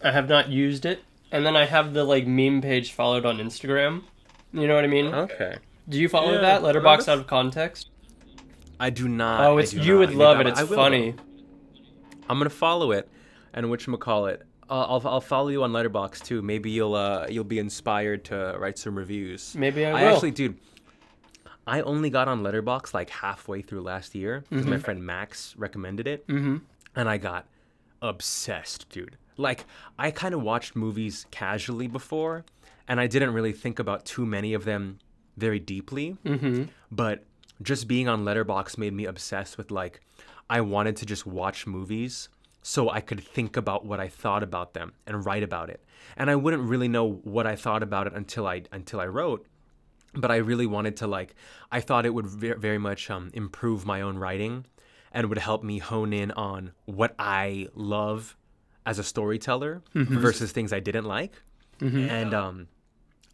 [0.02, 3.38] I have not used it, and then I have the like meme page followed on
[3.38, 4.02] Instagram.
[4.54, 5.06] You know what I mean?
[5.06, 5.56] Okay.
[5.88, 7.90] Do you follow Yeah, that Letterboxd out of context?
[8.80, 9.40] I do not.
[9.44, 9.98] Oh, it's you not.
[9.98, 10.46] would love I- it.
[10.48, 11.10] It's I will, funny.
[11.10, 11.22] though.
[12.30, 13.08] I'm gonna follow it,
[13.52, 14.42] and which call it.
[14.70, 16.40] I'll, I'll I'll follow you on Letterboxd too.
[16.40, 19.54] Maybe you'll uh you'll be inspired to write some reviews.
[19.54, 20.14] Maybe I I will.
[20.14, 20.56] actually, dude.
[21.66, 26.06] I only got on Letterboxd like halfway through last year because my friend Max recommended
[26.06, 26.56] it, Mm-hmm.
[26.96, 27.46] and I got
[28.02, 29.16] obsessed, dude.
[29.36, 29.64] Like
[29.98, 32.44] I kind of watched movies casually before,
[32.88, 34.98] and I didn't really think about too many of them
[35.36, 36.16] very deeply.
[36.24, 36.64] Mm-hmm.
[36.90, 37.24] But
[37.62, 40.00] just being on Letterboxd made me obsessed with like
[40.50, 42.28] I wanted to just watch movies
[42.62, 45.82] so I could think about what I thought about them and write about it.
[46.16, 49.46] And I wouldn't really know what I thought about it until I until I wrote.
[50.16, 51.34] but I really wanted to like
[51.72, 54.64] I thought it would ve- very much um, improve my own writing
[55.12, 58.36] and would help me hone in on what I love
[58.86, 61.42] as a storyteller versus things I didn't like.
[62.20, 62.68] And um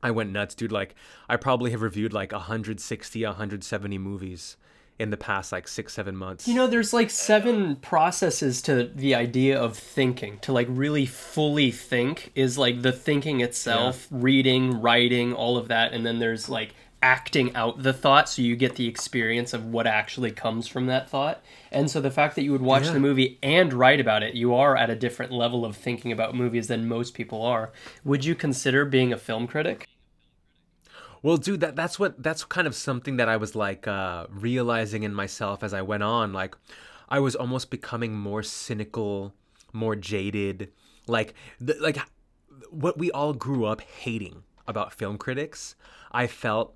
[0.03, 0.73] I went nuts, dude.
[0.73, 0.95] Like
[1.29, 4.57] I probably have reviewed like 160, 170 movies
[4.99, 6.47] in the past like 6 7 months.
[6.47, 10.39] You know, there's like seven processes to the idea of thinking.
[10.41, 15.93] To like really fully think is like the thinking itself, reading, writing, all of that,
[15.93, 19.87] and then there's like acting out the thought so you get the experience of what
[19.87, 21.43] actually comes from that thought.
[21.71, 22.93] And so the fact that you would watch Yeah.
[22.93, 26.35] the movie and write about it, you are at a different level of thinking about
[26.35, 27.73] movies than most people are.
[28.05, 29.89] Would you consider being a film critic?
[31.23, 35.03] Well, dude, that that's what that's kind of something that I was like uh realizing
[35.03, 36.33] in myself as I went on.
[36.33, 36.55] Like
[37.09, 39.35] I was almost becoming more cynical,
[39.73, 40.73] more jaded.
[41.07, 41.99] Like the, like
[42.71, 45.75] what we all grew up hating about film critics.
[46.13, 46.75] I felt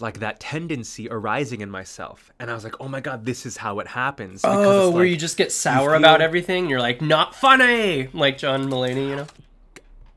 [0.00, 3.56] like that tendency arising in myself, and I was like, "Oh my god, this is
[3.58, 6.68] how it happens." Because Oh, it's where you just get sour feel- about everything.
[6.68, 9.26] You're like, not funny, like John Mulaney, you know?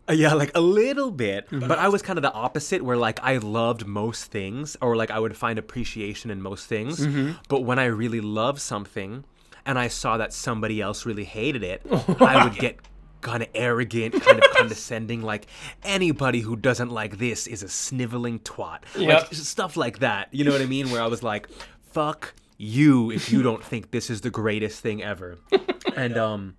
[0.09, 1.49] Uh, Yeah, like a little bit.
[1.49, 1.67] Mm-hmm.
[1.67, 5.11] But I was kind of the opposite where like I loved most things or like
[5.11, 6.99] I would find appreciation in most things.
[6.99, 7.33] Mm-hmm.
[7.47, 9.23] But when I really loved something
[9.65, 11.81] and I saw that somebody else really hated it,
[12.19, 12.79] I would get
[13.23, 15.47] kind of arrogant, kind of condescending like
[15.83, 18.79] anybody who doesn't like this is a sniveling twat.
[18.97, 19.07] Yep.
[19.09, 20.27] Like stuff like that.
[20.31, 20.91] You know what I mean?
[20.91, 21.47] Where I was like,
[21.91, 25.37] fuck you if you don't think this is the greatest thing ever.
[25.95, 26.55] and um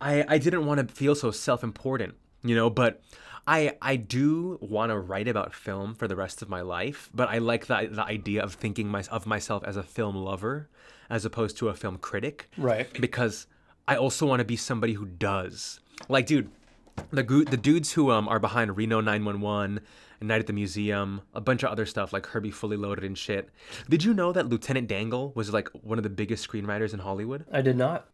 [0.00, 3.02] I I didn't want to feel so self-important, you know, but
[3.46, 7.28] I I do want to write about film for the rest of my life, but
[7.28, 10.68] I like the the idea of thinking my, of myself as a film lover
[11.10, 12.88] as opposed to a film critic Right.
[12.98, 13.46] because
[13.86, 15.80] I also want to be somebody who does.
[16.08, 16.50] Like dude,
[17.10, 19.80] the the dudes who um are behind Reno 911
[20.20, 23.16] and Night at the Museum, a bunch of other stuff like Herbie Fully Loaded and
[23.18, 23.50] shit.
[23.88, 27.44] Did you know that Lieutenant Dangle was like one of the biggest screenwriters in Hollywood?
[27.52, 28.08] I did not.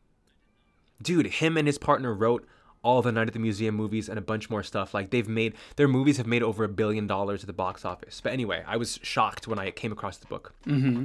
[1.03, 2.47] dude, him and his partner wrote
[2.83, 4.95] all the Night at the Museum movies and a bunch more stuff.
[4.95, 8.21] Like they've made their movies have made over a billion dollars at the box office.
[8.23, 10.55] But anyway, I was shocked when I came across the book.
[10.67, 11.05] Mm-hmm.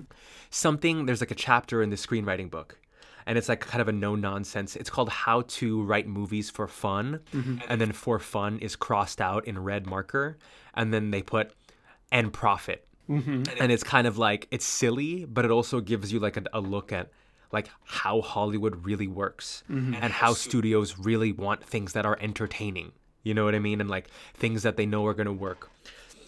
[0.49, 2.80] Something there's like a chapter in the screenwriting book.
[3.28, 4.76] And it's like kind of a no nonsense.
[4.76, 7.22] It's called How to Write Movies for Fun.
[7.34, 7.58] Mm-hmm.
[7.68, 10.38] And then for fun is crossed out in red marker.
[10.74, 11.52] And then they put
[12.12, 12.88] and profit.
[13.10, 13.44] Mm-hmm.
[13.60, 16.62] And it's kind of like, it's silly, but it also gives you like a, a
[16.62, 17.10] look at
[17.52, 19.94] like how Hollywood really works mm-hmm.
[19.96, 22.92] and how studios really want things that are entertaining.
[23.24, 23.82] You know what I mean?
[23.82, 25.72] And like things that they know are going to work.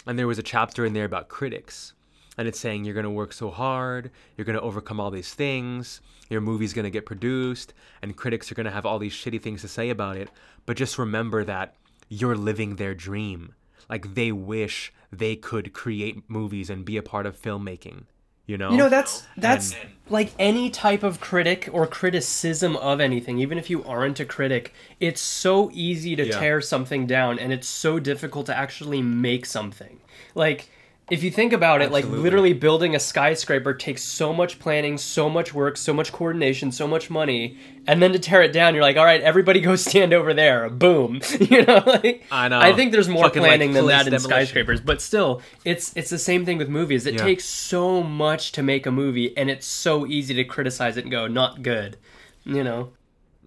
[0.06, 1.94] And there was a chapter in there about critics.
[2.38, 5.34] And it's saying you're going to work so hard, you're going to overcome all these
[5.34, 9.13] things, your movie's going to get produced, and critics are going to have all these
[9.13, 10.30] shitty things to say about it.
[10.65, 11.76] But just remember that
[12.10, 13.56] you're living their dream.
[13.89, 18.04] Like they wish they could create movies and be a part of filmmaking.
[18.45, 18.71] You know?
[18.71, 19.76] You know, that's that's
[20.10, 24.73] like any type of critic or criticism of anything, even if you aren't a critic,
[25.02, 26.39] it's so easy to Yeah.
[26.39, 30.00] tear something down and it's so difficult to actually make something.
[30.34, 30.69] Like
[31.10, 35.30] if you think about it, like literally building a skyscraper takes so much planning, so
[35.30, 38.84] much work, so much coordination, so much money, and then to tear it down, you're
[38.84, 40.70] like, all right, everybody go stand over there.
[40.70, 41.22] Boom.
[41.39, 42.60] You know, like I know.
[42.60, 45.96] I think there's more Fucking, like, planning than police that in skyscrapers, but still, it's
[45.96, 47.06] it's the same thing with movies.
[47.06, 47.24] It Yeah.
[47.24, 51.12] takes so much to make a movie, and it's so easy to criticize it and
[51.12, 51.98] go, not good.
[52.43, 52.91] You know,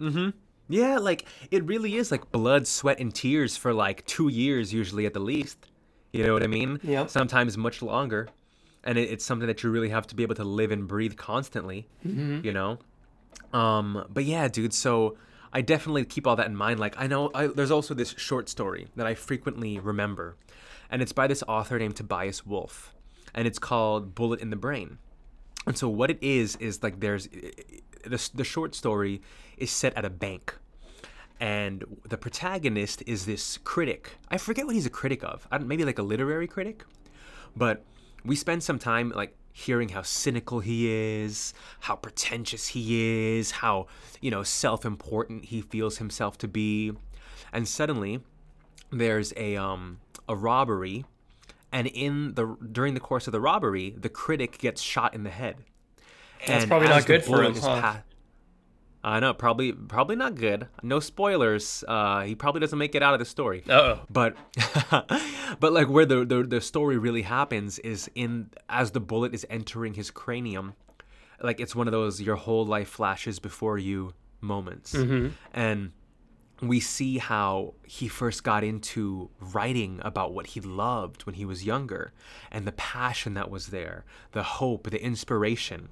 [0.01, 0.31] Mm-hmm.
[0.69, 5.05] Yeah, like it really is like blood, sweat, and tears for like two years, usually
[5.05, 5.59] at the least.
[6.13, 6.81] You know what I mean?
[6.83, 7.11] Yep.
[7.11, 8.29] Sometimes much longer.
[8.83, 11.17] And it, it's something that you really have to be able to live and breathe
[11.17, 11.87] constantly.
[12.45, 12.79] You know?
[13.53, 15.17] Um, but yeah, dude, so
[15.53, 16.79] I definitely keep all that in mind.
[16.79, 20.37] Like, I know I, there's also this short story that I frequently remember,
[20.91, 22.95] and it's by this author named Tobias Wolff,
[23.35, 24.99] and it's called Bullet in the Brain.
[25.67, 27.29] And so what it is is like there's
[28.05, 29.21] the the short story
[29.57, 30.55] is set at a bank,
[31.41, 34.19] and the protagonist is this critic.
[34.29, 35.47] I forget what he's a critic of.
[35.51, 36.85] I don't, maybe like a literary critic,
[37.57, 37.83] but
[38.25, 43.87] we spend some time like hearing how cynical he is, how pretentious he is, how
[44.21, 46.93] you know self-important he feels himself to be,
[47.53, 48.21] and suddenly
[48.93, 49.99] there's a um
[50.29, 51.05] a robbery
[51.73, 55.31] and in the during the course of the robbery the critic gets shot in the
[55.31, 55.57] head
[56.47, 57.81] That's And probably not good for him, huh?
[57.81, 58.03] pa-
[59.03, 60.69] I know, probably probably not good.
[60.83, 61.83] No spoilers.
[61.89, 63.63] Uh, he probably doesn't make it out of the story.
[63.69, 64.37] Uh oh, But
[65.61, 69.47] but like where the, the the story really happens is in as the bullet is
[69.49, 70.75] entering his cranium,
[71.43, 74.95] like it's one of those your whole life flashes before you moments.
[75.55, 75.93] And
[76.63, 81.65] we see how he first got into writing about what he loved when he was
[81.65, 82.13] younger
[82.51, 85.89] and the passion that was there, the hope, the inspiration,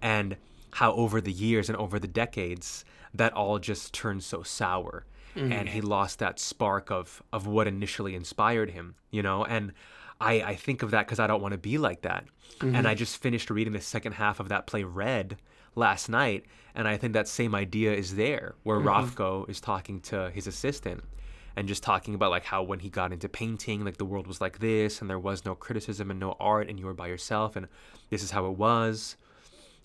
[0.00, 0.36] and
[0.78, 5.50] how over the years and over the decades that all just turned so sour mm-hmm.
[5.50, 9.44] and he lost that spark of of what initially inspired him, you know?
[9.44, 9.72] And
[10.20, 12.26] I, I think of that because I don't want to be like that.
[12.60, 12.86] And mm-hmm.
[12.86, 15.36] I just finished reading the second half of that play Red
[15.74, 16.44] last night,
[16.76, 18.88] and I think that same idea is there, where mm-hmm.
[18.88, 21.02] Rothko is talking to his assistant
[21.56, 24.40] and just talking about like how when he got into painting, like the world was
[24.40, 27.56] like this, and there was no criticism and no art, and you were by yourself,
[27.56, 27.66] and
[28.10, 29.16] this is how it was.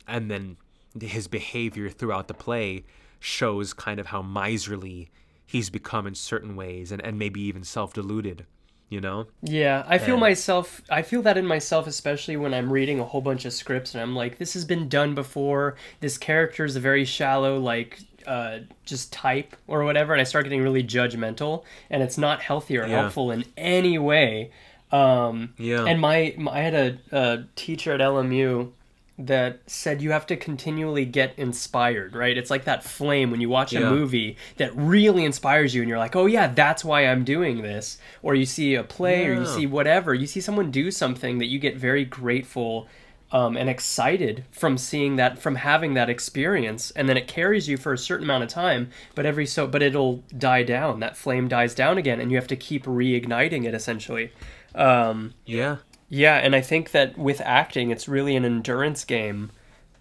[0.08, 0.58] And then
[1.02, 2.84] his behavior throughout the play
[3.20, 5.10] shows kind of how miserly
[5.46, 8.46] he's become in certain ways, and, and maybe even self deluded,
[8.90, 9.28] you know?
[9.42, 10.82] Yeah, I feel And- myself.
[10.90, 14.02] I feel that in myself, especially when I'm reading a whole bunch of scripts and
[14.02, 15.76] I'm like, this has been done before.
[16.00, 20.46] This character is a very shallow, like, uh, just type or whatever, and I start
[20.46, 23.02] getting really judgmental, and it's not healthy or Yeah.
[23.02, 24.52] helpful in any way.
[24.92, 25.86] Um, Yeah.
[25.86, 28.72] And my, my I had a, a teacher at LMU
[29.18, 32.36] that said you have to continually get inspired, right?
[32.38, 36.00] It's like that flame when you watch a movie that really inspires you and you're
[36.00, 39.46] like, "Oh yeah, that's why I'm doing this." Or you see a play or you
[39.46, 42.88] see whatever, you see someone do something that you get very grateful
[43.32, 47.78] um, and excited from seeing that from having that experience and then it carries you
[47.78, 51.48] for a certain amount of time but every so but it'll die down that flame
[51.48, 54.32] dies down again and you have to keep reigniting it essentially
[54.76, 55.78] um, Yeah.
[56.14, 59.50] Yeah, and I think that with acting, it's really an endurance game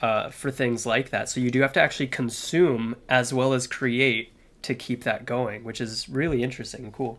[0.03, 1.31] uh, for things like that.
[1.31, 5.65] So you do have to actually consume as well as create to keep that going,
[5.65, 7.19] which is really interesting and cool.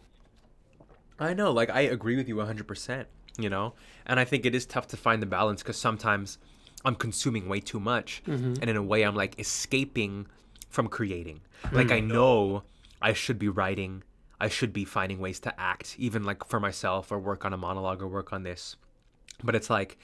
[1.20, 3.06] I know, like I agree with you 100%,
[3.40, 3.74] you know?
[4.06, 6.38] And I think it is tough to find the balance cuz sometimes
[6.86, 8.22] I'm consuming way too much
[8.62, 10.28] and in a way I'm like escaping
[10.70, 11.42] from creating.
[11.72, 12.62] Like I know
[13.02, 14.04] I should be writing,
[14.40, 17.58] I should be finding ways to act even like for myself or work on a
[17.58, 18.76] monologue or work on this.
[19.44, 19.98] But it's like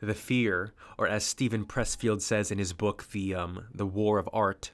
[0.00, 4.28] the fear or as Steven Pressfield says in his book The um The War of
[4.32, 4.70] Art,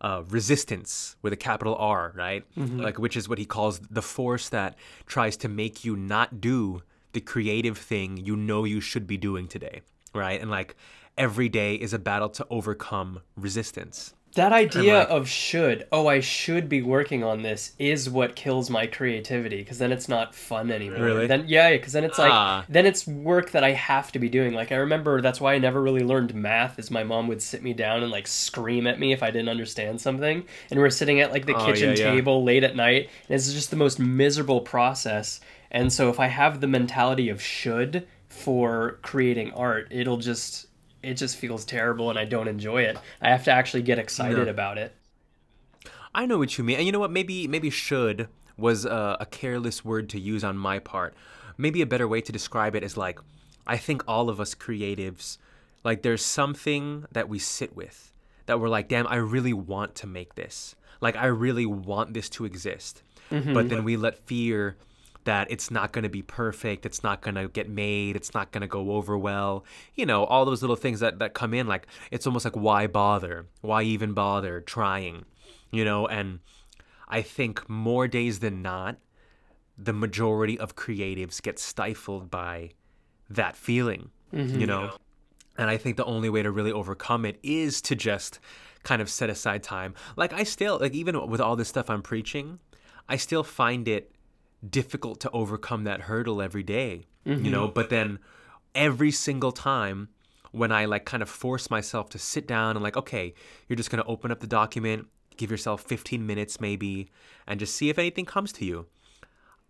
[0.00, 2.44] uh, resistance with a capital R, right?
[2.56, 4.74] Like, which is what he calls the force that
[5.06, 9.46] tries to make you not do the creative thing you know you should be doing
[9.46, 9.82] today,
[10.14, 10.40] right?
[10.40, 10.74] And like,
[11.18, 14.14] every day is a battle to overcome resistance.
[14.34, 18.70] That idea like- of should, oh, I should be working on this, is what kills
[18.70, 21.02] my creativity because then it's not fun anymore.
[21.04, 21.26] Really?
[21.26, 22.64] Then yeah, because then it's like Ah.
[22.68, 24.54] then it's work that I have to be doing.
[24.54, 26.78] Like I remember that's why I never really learned math.
[26.78, 29.50] Is my mom would sit me down and like scream at me if I didn't
[29.50, 32.10] understand something, and we're sitting at like the Oh, kitchen yeah, yeah.
[32.12, 35.40] table late at night, and it's just the most miserable process.
[35.70, 40.66] And so if I have the mentality of should for creating art, it'll just
[41.02, 42.98] it just feels terrible and I don't enjoy it.
[43.20, 44.50] I have to actually get excited No.
[44.50, 44.94] about it.
[46.14, 47.10] I know what you mean, and you know what?
[47.10, 51.14] Maybe maybe should was a, a careless word to use on my part.
[51.56, 53.18] Maybe a better way to describe it is like,
[53.66, 55.38] I think all of us creatives,
[55.84, 58.12] like there's something that we sit with
[58.46, 60.74] that we're like, damn, I really want to make this.
[61.00, 63.54] Like I really want this to exist, mm-hmm.
[63.54, 64.76] but then we let fear
[65.24, 68.50] that it's not going to be perfect, it's not going to get made, it's not
[68.52, 69.64] going to go over well.
[69.94, 72.86] You know, all those little things that that come in like it's almost like why
[72.86, 73.46] bother?
[73.60, 75.24] Why even bother trying?
[75.70, 76.40] You know, and
[77.08, 78.96] I think more days than not
[79.78, 82.70] the majority of creatives get stifled by
[83.30, 84.60] that feeling, mm-hmm.
[84.60, 84.92] you know?
[85.58, 88.38] And I think the only way to really overcome it is to just
[88.82, 89.94] kind of set aside time.
[90.16, 92.58] Like I still like even with all this stuff I'm preaching,
[93.08, 94.12] I still find it
[94.68, 97.50] difficult to overcome that hurdle every day, you mm-hmm.
[97.50, 98.18] know, but then
[98.74, 100.08] every single time
[100.52, 103.34] when I like kind of force myself to sit down and like okay,
[103.68, 107.10] you're just going to open up the document, give yourself 15 minutes maybe
[107.46, 108.86] and just see if anything comes to you.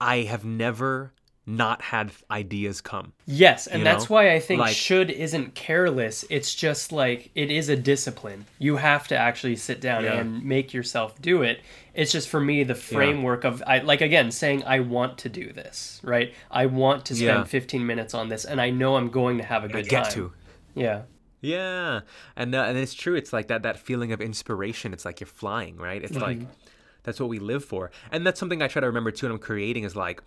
[0.01, 1.13] I have never
[1.45, 3.13] not had ideas come.
[3.27, 4.15] Yes, and You that's know?
[4.15, 6.25] why I think Like- should isn't careless.
[6.31, 8.47] It's just like it is a discipline.
[8.59, 10.21] You have to actually sit down Yeah.
[10.21, 11.61] and make yourself do it.
[11.95, 15.53] It's just for me the framework of I like again saying I want to do
[15.53, 16.33] this, right?
[16.51, 17.45] I want to spend Yeah.
[17.45, 20.13] 15 minutes on this and I know I'm going to have a good get time.
[20.15, 20.33] to.
[20.77, 21.03] Yeah.
[21.45, 22.03] Yeah,
[22.37, 23.17] and uh, and it's true.
[23.17, 24.93] It's like that that feeling of inspiration.
[24.93, 26.01] It's like you're flying, right?
[26.01, 26.39] It's like
[27.03, 29.39] that's what we live for, and that's something I try to remember too when I'm
[29.41, 29.83] creating.
[29.83, 30.23] Is like,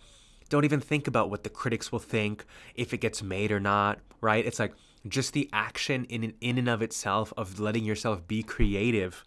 [0.48, 2.44] don't even think about what the critics will think
[2.74, 4.44] if it gets made or not, right?
[4.44, 4.72] It's like
[5.08, 9.24] just the action in in and of itself of letting yourself be creative.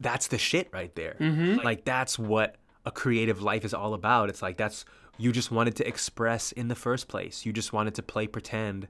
[0.00, 1.16] That's the shit right there.
[1.18, 1.64] Mm-hmm.
[1.64, 4.28] Like that's what a creative life is all about.
[4.28, 4.84] It's like that's
[5.18, 7.44] you just wanted to express in the first place.
[7.44, 8.88] You just wanted to play pretend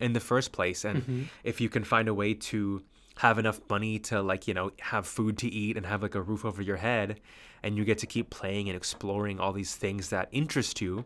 [0.00, 1.22] in the first place and mm-hmm.
[1.44, 2.82] if you can find a way to
[3.20, 6.22] have enough money to like you know have food to eat and have like a
[6.22, 7.20] roof over your head
[7.62, 11.04] and you get to keep playing and exploring all these things that interest you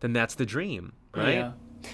[0.00, 1.52] then that's the dream right Yeah.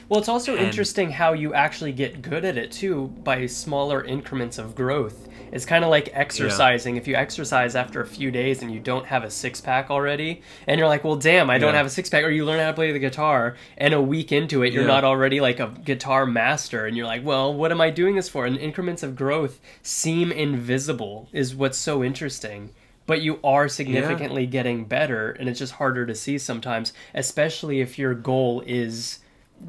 [0.08, 4.04] Well, it's also And- interesting how you actually get good at it too by smaller
[4.04, 5.28] increments of growth.
[5.52, 6.96] It's kind of like exercising.
[6.96, 10.42] If you exercise after a few days and you don't have a six pack already,
[10.66, 11.76] and you're like, well, damn, I don't Yeah.
[11.78, 14.32] have a six pack, or you learn how to play the guitar, and a week
[14.32, 14.88] into it, you're Yeah.
[14.88, 18.28] not already like a guitar master, and you're like, well, what am I doing this
[18.28, 18.44] for?
[18.44, 22.70] And increments of growth seem invisible, is what's so interesting.
[23.06, 28.00] But you are significantly getting better, and it's just harder to see sometimes, especially if
[28.00, 29.20] your goal is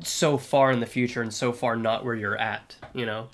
[0.04, 3.30] so far in the future and so far not where you're at, you know?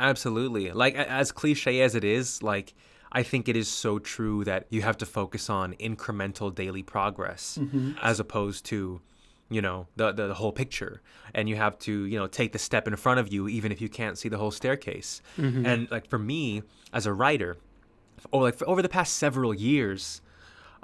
[0.00, 0.70] Absolutely.
[0.72, 2.74] Like as cliche as it is, like
[3.12, 7.58] I think it is so true that you have to focus on incremental daily progress
[7.60, 7.92] mm-hmm.
[8.02, 9.00] as opposed to,
[9.50, 11.02] you know, the, the the whole picture.
[11.34, 13.80] And you have to, you know, take the step in front of you even if
[13.80, 15.22] you can't see the whole staircase.
[15.38, 15.66] Mm-hmm.
[15.66, 17.58] And like for me as a writer,
[18.30, 20.20] or oh, like for over the past several years,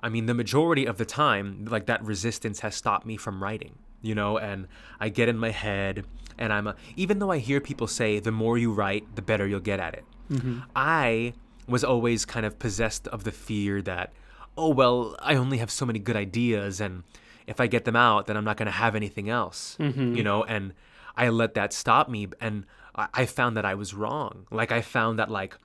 [0.00, 3.78] I mean, the majority of the time, like that resistance has stopped me from writing,
[4.02, 4.68] you know, and
[5.00, 6.04] I get in my head
[6.38, 9.46] and I'm a, even though I hear people say the more you write, the better
[9.46, 10.04] you'll get at it.
[10.30, 10.60] Mm-hmm.
[10.76, 11.34] I
[11.66, 14.12] was always kind of possessed of the fear that,
[14.56, 17.02] oh, well, I only have so many good ideas and
[17.46, 20.14] if I get them out, then I'm not going to have anything else, mm-hmm.
[20.14, 20.74] you know, and
[21.16, 22.28] I let that stop me.
[22.40, 24.46] And I, I found that I was wrong.
[24.50, 25.56] Like, I found that, like,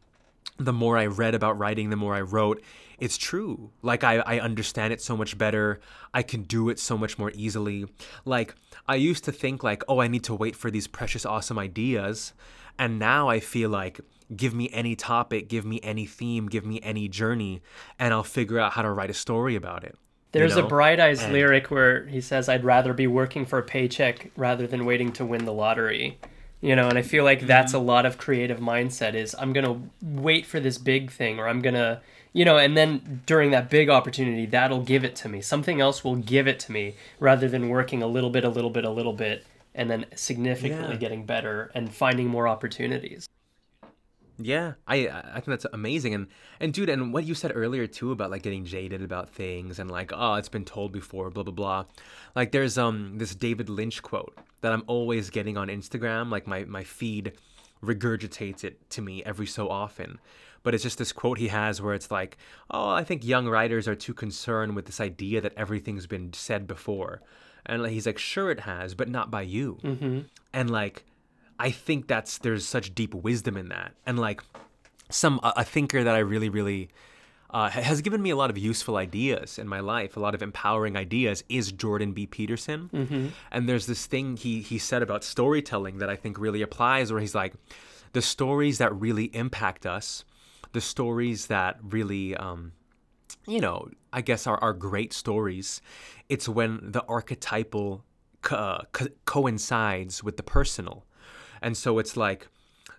[0.58, 2.62] the more I read about writing, the more I wrote,
[3.00, 3.72] it's true.
[3.82, 5.80] Like I, I understand it so much better.
[6.14, 7.86] I can do it so much more easily.
[8.24, 8.56] Like
[8.88, 12.34] I used to think like, oh, I need to wait for these precious awesome ideas.
[12.80, 14.00] And now I feel like
[14.36, 17.62] give me any topic, give me any theme, give me any journey,
[18.00, 19.96] and I'll figure out how to write a story about it.
[20.34, 20.66] you There's know?
[20.66, 24.32] a Bright Eyes And- lyric where he says, I'd rather be working for a paycheck
[24.36, 26.20] rather than waiting to win the lottery.
[26.64, 27.86] You know, and I feel like that's a Mm-hmm.
[27.88, 31.62] lot of creative mindset is I'm going to wait for this big thing or I'm
[31.62, 32.00] going to,
[32.32, 35.42] you know, and then during that big opportunity, that'll give it to me.
[35.42, 38.70] Something else will give it to me rather than working a little bit, a little
[38.70, 39.46] bit, a little bit,
[39.76, 41.00] and then significantly Yeah.
[41.00, 43.28] getting better and finding more opportunities.
[44.40, 46.28] Yeah, I I think that's amazing, and
[46.60, 49.92] and dude, and what you said earlier too about like getting jaded about things and
[49.92, 51.86] like oh it's been told before, blah blah blah.
[52.36, 56.66] Like there's um this David Lynch quote that I'm always getting on Instagram, like my
[56.66, 57.34] my feed
[57.84, 60.20] regurgitates it to me every so often.
[60.64, 62.38] But it's just this quote he has where it's like,
[62.72, 66.68] oh, I think young writers are too concerned with this idea that everything's been said
[66.68, 67.22] before,
[67.66, 69.78] and like, he's like, sure it has, but not by you.
[69.84, 70.20] Mm-hmm.
[70.54, 71.04] And like,
[71.64, 74.42] I think that's there's such deep wisdom in that, and like
[75.10, 76.90] some a, thinker that I really really
[77.50, 80.42] uh, has given me a lot of useful ideas in my life, a lot of
[80.42, 82.26] empowering ideas, is Jordan B.
[82.26, 82.90] Peterson.
[83.52, 87.22] And there's this thing he he said about storytelling that I think really applies, where
[87.22, 87.54] he's like,
[88.12, 90.26] the stories that really impact us,
[90.74, 92.74] the stories that really um,
[93.48, 95.82] you know, I guess are, are great stories.
[96.28, 98.04] It's when the archetypal
[98.42, 101.06] co- uh, co- coincides with the personal.
[101.64, 102.48] And so it's like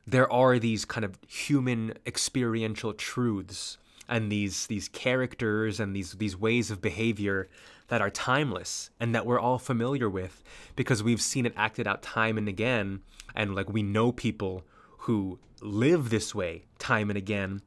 [0.07, 6.37] there are these kind of human experiential truths and these these characters and these these
[6.37, 7.49] ways of behavior
[7.89, 10.43] that are timeless and that we're all familiar with
[10.75, 13.01] because we've seen it acted out time and again.
[13.37, 14.65] And like we know people
[14.99, 17.63] who live this way time and again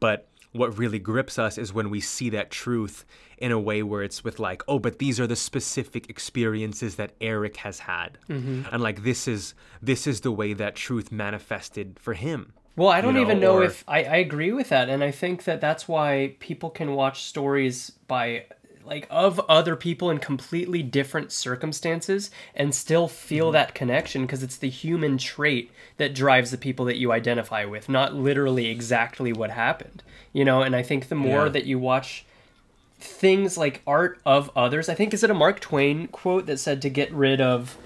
[0.00, 3.04] but what really grips us is when we see that truth
[3.38, 7.12] in a way where it's with like oh but these are the specific experiences that
[7.20, 8.18] eric has had.
[8.28, 8.62] Mm-hmm.
[8.72, 13.00] And like this is this is the way that truth manifested for him Well, I
[13.00, 15.60] don't know, even know or- if I, I agree with that, and I think that
[15.60, 18.46] that's why people can watch stories by
[18.84, 23.52] like of other people in completely different circumstances and still feel Mm-hmm.
[23.52, 27.88] that connection because it's the human trait that drives the people that you identify with,
[27.88, 30.02] not literally exactly what happened.
[30.32, 31.48] You know, and I think the more Yeah.
[31.52, 32.24] that you watch
[32.98, 34.88] things like art of others.
[34.88, 37.76] I think is it a Mark Twain quote that said to get rid of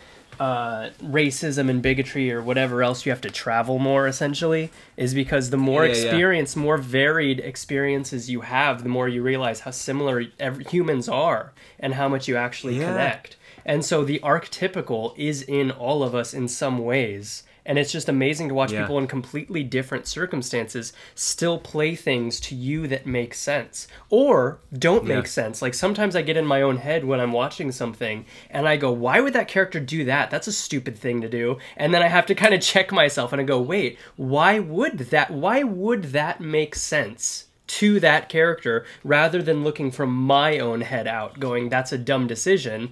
[0.41, 5.51] uh, racism and bigotry or whatever else you have to travel more essentially is because
[5.51, 6.03] the more Yeah, yeah.
[6.03, 11.53] experience more varied experiences you have the more you realize how similar ev- humans are
[11.79, 12.87] and how much you actually Yeah.
[12.93, 17.93] connect and so the archetypical is in all of us in some ways and it's
[17.93, 18.83] just amazing to watch Yeah.
[18.83, 25.07] people in completely different circumstances still play things to you that make sense or don't
[25.07, 25.17] Yeah.
[25.17, 25.63] make sense.
[25.63, 28.93] Like sometimes I get in my own head when I'm watching something and I go,
[28.93, 30.31] why would that character do that?
[30.31, 31.59] That's a stupid thing to do.
[31.77, 34.99] And then I have to kind of check myself and I go, wait, why would
[34.99, 37.47] that why would that make sense?
[37.67, 42.27] To that character, rather than looking from my own head out, going, that's a dumb
[42.27, 42.91] decision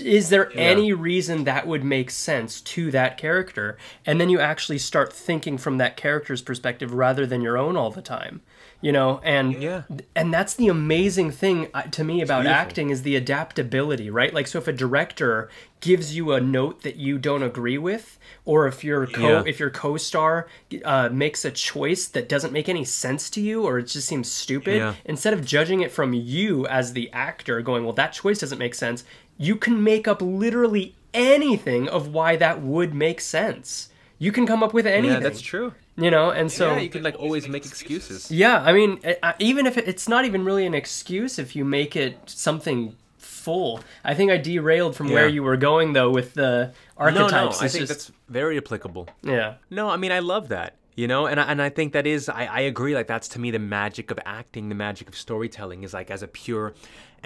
[0.00, 3.78] Is there any reason that would make sense to that character?
[4.04, 7.90] And then you actually start thinking from that character's perspective rather than your own all
[7.90, 8.40] the time.
[8.82, 9.82] You know, and Yeah.
[10.14, 14.34] and that's the amazing thing uh, to me about acting is the adaptability, right?
[14.34, 15.48] Like so if a director
[15.80, 19.42] gives you a note that you don't agree with or if your co Yeah.
[19.46, 20.46] if your co-star
[20.84, 24.30] uh, makes a choice that doesn't make any sense to you or it just seems
[24.30, 24.94] stupid, Yeah.
[25.06, 28.74] instead of judging it from you as the actor going, well that choice doesn't make
[28.74, 29.04] sense,
[29.38, 33.88] you can make up literally anything of why that would make sense.
[34.18, 35.16] You can come up with anything.
[35.22, 35.74] Yeah, that's true.
[35.96, 38.30] You know, and so yeah, you can like always make excuses.
[38.30, 39.00] yeah, I mean,
[39.38, 43.80] even if it's not even really an excuse, if you make it something full.
[44.04, 47.32] I think I derailed from where you were going though with the archetypes.
[47.32, 49.08] no, I It's think just- that's very applicable.
[49.22, 50.74] yeah, No, I mean I love that.
[50.96, 53.38] You know, and I, and I think that is I, I agree like that's to
[53.38, 56.74] me the magic of acting, the magic of storytelling is like as a pure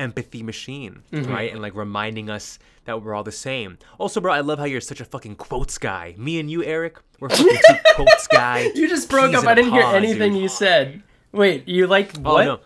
[0.00, 1.30] empathy machine, Mm-hmm.
[1.32, 1.52] right?
[1.52, 3.78] And like reminding us that we're all the same.
[3.98, 6.14] Also, bro, I love how you're such a fucking quotes guy.
[6.18, 8.70] Me and you, Eric, we're fucking two quotes guy.
[8.74, 9.44] you just broke up.
[9.46, 10.42] I didn't hear anything dude.
[10.42, 11.02] you said.
[11.32, 12.44] Wait, you like Oh what?
[12.44, 12.60] no.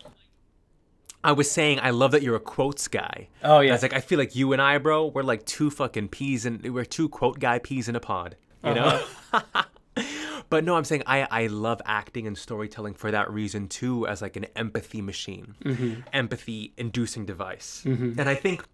[1.23, 3.29] I was saying I love that you're a quotes guy.
[3.43, 3.75] Oh, yeah.
[3.75, 6.63] It's like I feel like you and I, bro, we're like two fucking peas and
[6.73, 8.37] we're two quote guy peas in a pod.
[8.63, 9.03] You know?
[10.51, 14.21] But no, I'm saying I I love acting and storytelling for that reason too, as
[14.23, 16.01] like an empathy machine, Mm-hmm.
[16.13, 17.83] empathy inducing device.
[17.85, 18.65] And I think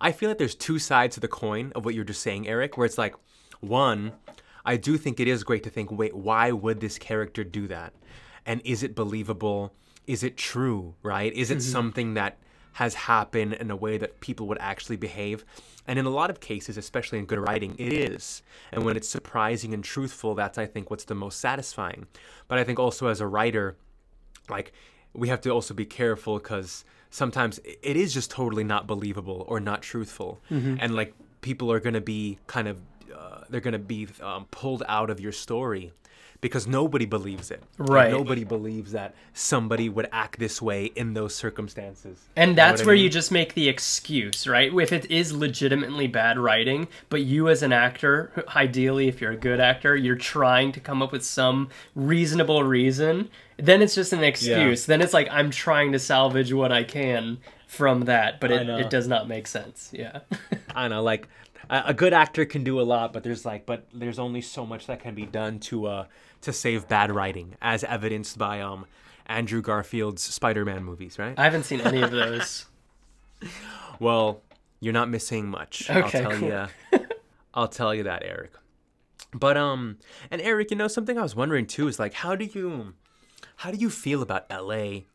[0.00, 2.76] I feel like there's two sides to the coin of what you're just saying, Eric,
[2.76, 3.14] where it's like,
[3.60, 4.12] one,
[4.64, 7.92] I do think it is great to think, wait, why would this character do that?
[8.46, 9.74] And is it believable?
[10.06, 11.32] Is it true, right?
[11.32, 12.38] Is it something that
[12.74, 15.44] has happened in a way that people would actually behave?
[15.86, 18.42] And in a lot of cases, especially in good writing, it is.
[18.72, 22.06] And when it's surprising and truthful, that's, I think, what's the most satisfying.
[22.46, 23.76] But I think also as a writer,
[24.48, 24.72] like
[25.12, 29.60] we have to also be careful because sometimes it is just totally not believable or
[29.60, 30.40] not truthful
[30.80, 32.78] and like people are going to be kind of
[33.16, 35.92] uh, they're going to be um, pulled out of your story
[36.40, 38.10] because nobody believes it Right.
[38.10, 42.82] nobody believes that somebody would act this way in those circumstances And You know that's
[42.82, 43.04] I where mean?
[43.04, 44.72] you just make the excuse, right?
[44.72, 49.36] If it is legitimately bad writing, but you as an actor, ideally, if you're a
[49.36, 54.22] good actor, you're trying to come up with some reasonable reason, then it's just an
[54.22, 54.86] excuse.
[54.86, 58.90] Then it's like, I'm trying to salvage what I can from that, but it, it
[58.90, 59.90] does not make sense.
[59.92, 60.20] Yeah.
[60.74, 61.28] I know, like
[61.68, 64.64] a, a good actor can do a lot, but there's like, but there's only so
[64.64, 66.04] much that can be done to uh
[66.42, 68.86] to save bad writing, as evidenced by um
[69.26, 71.38] Andrew Garfield's Spider-Man movies, right?
[71.38, 72.66] I haven't seen any of those.
[74.00, 74.42] Well,
[74.80, 75.90] you're not missing much.
[75.90, 76.48] Okay, I'll tell cool.
[76.48, 77.06] you.
[77.54, 78.52] I'll tell you that, Eric.
[79.34, 79.98] But um,
[80.30, 82.94] and Eric, you know something I was wondering too is like, how do you,
[83.56, 85.06] how do you feel about L.A.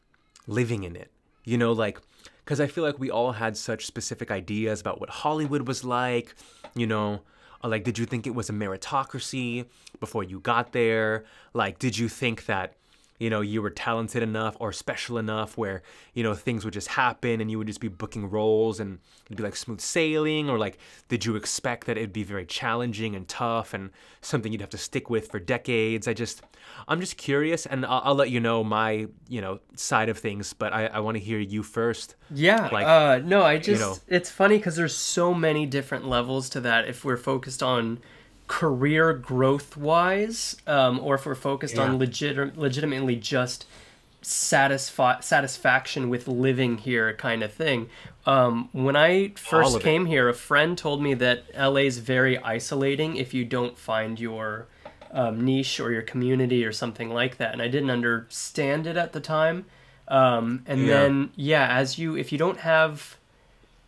[0.48, 1.12] living in it?
[1.46, 2.00] You know, like,
[2.44, 6.36] because I feel like we all had such specific ideas about what Hollywood was like.
[6.76, 7.22] You know,
[7.68, 9.66] like, did you think it was a meritocracy
[10.00, 11.26] before you got there?
[11.54, 12.76] Like, did you think that?
[13.20, 15.82] You know you were talented enough or special enough where
[16.14, 19.38] you know things would just happen and you would just be booking roles and it'd
[19.38, 20.78] be like smooth sailing or like
[21.10, 23.92] did you expect that it'd be very challenging and tough and
[24.22, 26.42] something you'd have to stick with for decades i just
[26.88, 30.54] i'm just curious and i'll, I'll let you know my you know side of things
[30.54, 32.70] but i, I want to hear you first Yeah.
[32.72, 33.96] Like, uh, no, I just know.
[34.08, 36.88] it's funny because there's so many different levels to that.
[36.88, 38.00] If we're focused on
[38.48, 43.66] career growth wise, um, or if we're focused on legit legitimately just
[44.22, 47.90] satisfi- satisfaction with living here kind of thing.
[48.26, 53.18] Um, when I first came here, a friend told me that LA is very isolating
[53.18, 54.68] if you don't find your
[55.12, 57.54] um, niche or your community or something like that.
[57.54, 59.66] And I didn't understand it at the time.
[60.08, 60.94] Um, and Yeah.
[60.94, 63.18] then, yeah, as you, if you don't have,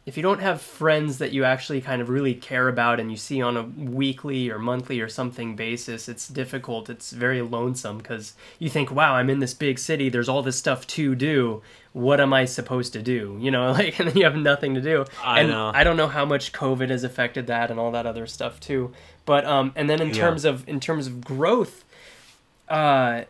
[0.06, 3.18] if you don't have friends that you actually kind of really care about and you
[3.18, 6.90] see on a weekly or monthly or something basis, it's difficult.
[6.92, 10.10] It's very lonesome because you think, wow, I'm in this big city.
[10.10, 11.64] There's all this stuff to do.
[11.94, 13.38] What am I supposed to do?
[13.42, 15.06] You know, like, and then you have nothing to do.
[15.24, 15.72] I and know.
[15.74, 18.92] I don't know how much COVID has affected that and all that other stuff too.
[19.26, 20.16] But um, and then in Yeah.
[20.22, 21.84] terms of in terms of growth,
[22.70, 23.24] uh,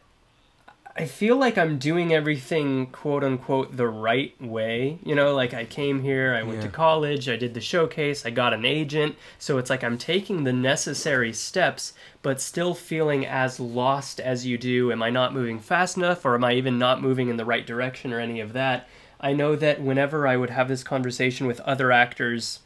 [0.98, 4.98] I feel like I'm doing everything quote unquote the right way.
[5.04, 8.30] You know, like I came here, I went to college, I did the showcase, I
[8.30, 9.18] got an agent.
[9.38, 14.58] So it's like I'm taking the necessary steps, but still feeling as lost as you
[14.58, 14.90] do.
[14.90, 17.68] Am I not moving fast enough, or am I even not moving in the right
[17.68, 18.88] direction, or any of that?
[19.20, 22.60] I know that whenever I would have this conversation with other actors,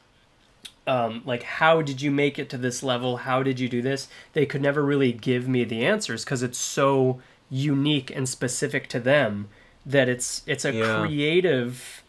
[0.85, 4.07] um, like how did you make it to this level how did you do this
[4.33, 8.99] they could never really give me the answers because it's so unique and specific to
[8.99, 9.47] them
[9.85, 10.99] that it's it's a Yeah.
[10.99, 12.03] creative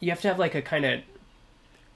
[0.00, 1.00] you have to have like a kind of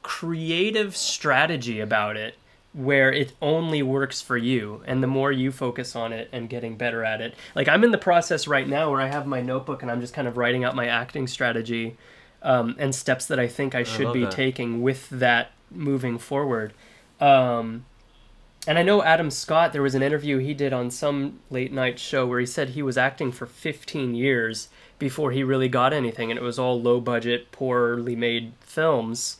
[0.03, 2.35] creative strategy about it
[2.72, 6.76] where it only works for you and the more you focus on it and getting
[6.76, 9.83] better at it like i'm in the process right now where i have my notebook
[9.83, 11.97] and i'm just kind of writing out my acting strategy
[12.43, 14.31] um, and steps that i think i should love be that.
[14.31, 16.72] taking with that moving forward
[17.20, 17.85] um,
[18.69, 21.99] and i know adam scott there was an interview he did on some late night
[21.99, 26.31] show where he said he was acting for 15 years before he really got anything
[26.31, 29.39] and it was all low budget poorly made films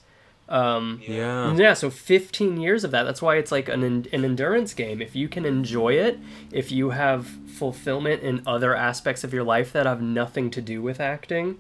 [0.49, 1.55] um, Yeah.
[1.57, 3.03] yeah, so 15 years of that.
[3.03, 5.03] That's why it's like an an endurance game.
[5.03, 6.19] If you can enjoy it,
[6.51, 10.81] if you have fulfillment in other aspects of your life that have nothing to do
[10.81, 11.59] with acting,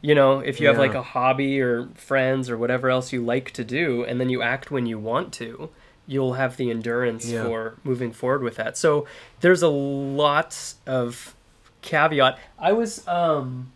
[0.00, 3.50] you know, if you have like a hobby or friends or whatever else you like
[3.52, 5.70] to do and then you act when you want to,
[6.08, 7.44] you'll have the endurance Yeah.
[7.44, 8.76] for moving forward with that.
[8.76, 9.06] So
[9.40, 11.34] there's a lot of
[11.82, 12.38] caveat.
[12.58, 13.70] I was um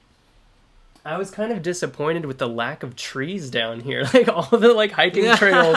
[1.04, 4.04] I was kind of disappointed with the lack of trees down here.
[4.14, 5.76] Like all the like hiking trails,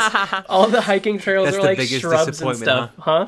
[0.50, 3.28] all the hiking trails That's are like shrubs and stuff, huh?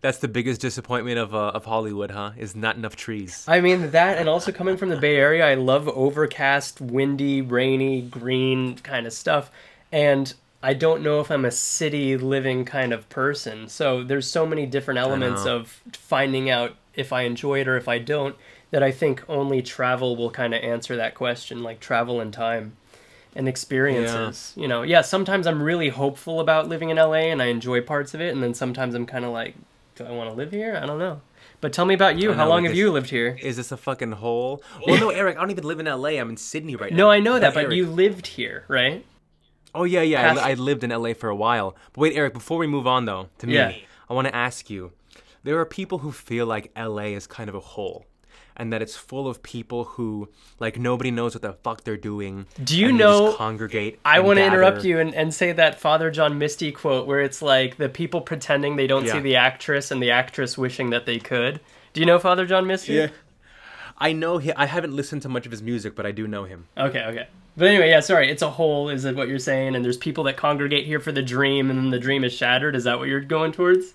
[0.00, 2.30] That's the biggest disappointment of uh, of Hollywood, huh?
[2.38, 3.44] Is not enough trees.
[3.46, 8.00] I mean that, and also coming from the Bay Area, I love overcast, windy, rainy,
[8.00, 9.50] green kind of stuff,
[9.92, 10.32] and
[10.62, 13.68] I don't know if I'm a city living kind of person.
[13.68, 17.88] So there's so many different elements of finding out if I enjoy it or if
[17.88, 18.36] I don't
[18.70, 22.76] that I think only travel will kind of answer that question, like travel and time
[23.34, 24.52] and experiences.
[24.56, 28.14] You know, yeah, sometimes I'm really hopeful about living in LA and I enjoy parts
[28.14, 29.54] of it, and then sometimes I'm kind of like,
[29.94, 30.78] do I want to live here?
[30.82, 31.20] I don't know.
[31.60, 32.32] But tell me about you.
[32.32, 33.38] How know, long have this- you lived here?
[33.40, 34.62] Is this a fucking hole?
[34.86, 36.10] Well, no, Eric, I don't even live in LA.
[36.20, 36.96] I'm in Sydney right now.
[36.96, 39.04] No, I know that, but Eric- you lived here, right?
[39.76, 40.20] Oh yeah, yeah.
[40.20, 41.76] I, Past- I lived in LA for a while.
[41.92, 43.72] But wait, Eric, before we move on though, to me, Yeah.
[44.08, 44.92] I want to ask you.
[45.44, 48.04] There are people who feel like LA is kind of a hole,
[48.56, 52.46] and that it's full of people who like nobody knows what the fuck they're doing.
[52.64, 54.00] Do you and they just know- congregate?
[54.04, 57.42] I want to interrupt you and, and say that Father John Misty quote where it's
[57.42, 61.18] like the people pretending they don't see the actress and the actress wishing that they
[61.20, 61.60] could.
[61.92, 62.94] Do you know Father John Misty?
[62.94, 63.08] Yeah.
[63.98, 64.52] I know he.
[64.52, 66.66] I haven't listened to much of his music, but I do know him.
[66.76, 67.28] Okay, okay.
[67.56, 68.30] But anyway, yeah, sorry.
[68.30, 69.74] It's a whole, is that what you're saying?
[69.74, 72.76] And there's people that congregate here for the dream, and then the dream is shattered.
[72.76, 73.94] Is that what you're going towards?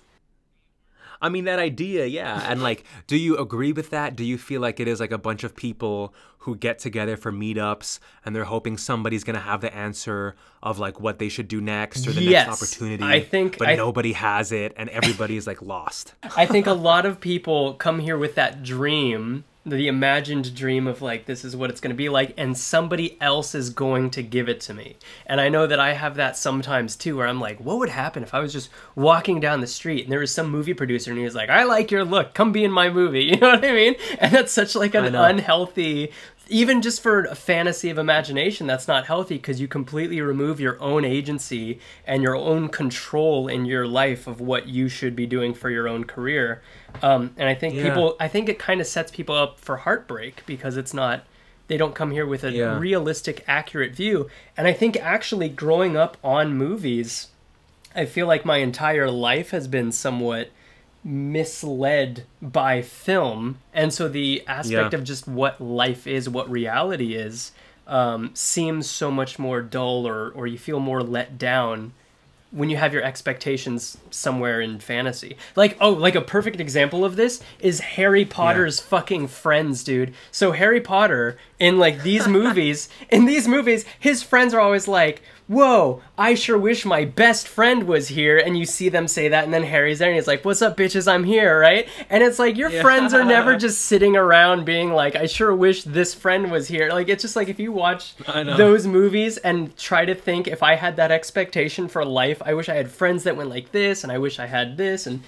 [1.20, 2.44] I mean that idea, yeah.
[2.50, 4.16] And like, do you agree with that?
[4.16, 7.30] Do you feel like it is like a bunch of people who get together for
[7.30, 10.34] meetups and they're hoping somebody's gonna have the answer
[10.64, 12.48] of like what they should do next or the Yes.
[12.48, 13.04] next opportunity?
[13.04, 16.14] I think- but I- nobody has it, and everybody is like lost.
[16.36, 21.00] I think a lot of people come here with that dream, the imagined dream of
[21.00, 24.22] like this is what it's going to be like and somebody else is going to
[24.22, 24.96] give it to me.
[25.26, 28.24] And I know that I have that sometimes too where I'm like what would happen
[28.24, 31.18] if I was just walking down the street and there was some movie producer and
[31.18, 33.22] he was like I like your look, come be in my movie.
[33.32, 33.94] You know what I mean?
[34.18, 36.12] And that's such like an unhealthy
[36.48, 40.80] even just for a fantasy of imagination that's not healthy because you completely remove your
[40.82, 45.54] own agency and your own control in your life of what you should be doing
[45.54, 46.60] for your own career
[47.02, 47.84] um, and i think Yeah.
[47.84, 51.24] people i think it kind of sets people up for heartbreak because it's not
[51.68, 52.78] they don't come here with a Yeah.
[52.78, 57.28] realistic accurate view and i think actually growing up on movies
[57.94, 60.50] i feel like my entire life has been somewhat
[61.04, 64.98] misled by film and so the aspect Yeah.
[64.98, 67.52] of just what life is what reality is
[67.86, 71.92] um, seems so much more dull or, or you feel more let down
[72.52, 75.36] when you have your expectations somewhere in fantasy.
[75.56, 80.12] Like, oh, like a perfect example of this is Harry Potter's fucking friends, dude.
[80.30, 85.22] So Harry Potter in like these movies, in these movies, his friends are always like,
[85.48, 89.44] "Whoa, I sure wish my best friend was here." And you see them say that
[89.44, 91.10] and then Harry's there and he's like, "What's up, bitches?
[91.10, 91.88] I'm here," right?
[92.08, 92.82] And it's like your Yeah.
[92.82, 96.90] friends are never just sitting around being like, "I sure wish this friend was here."
[96.90, 98.14] Like it's just like if you watch
[98.56, 102.68] those movies and try to think if I had that expectation for life, I wish
[102.68, 105.22] I had friends that went like this, and I wish I had this, and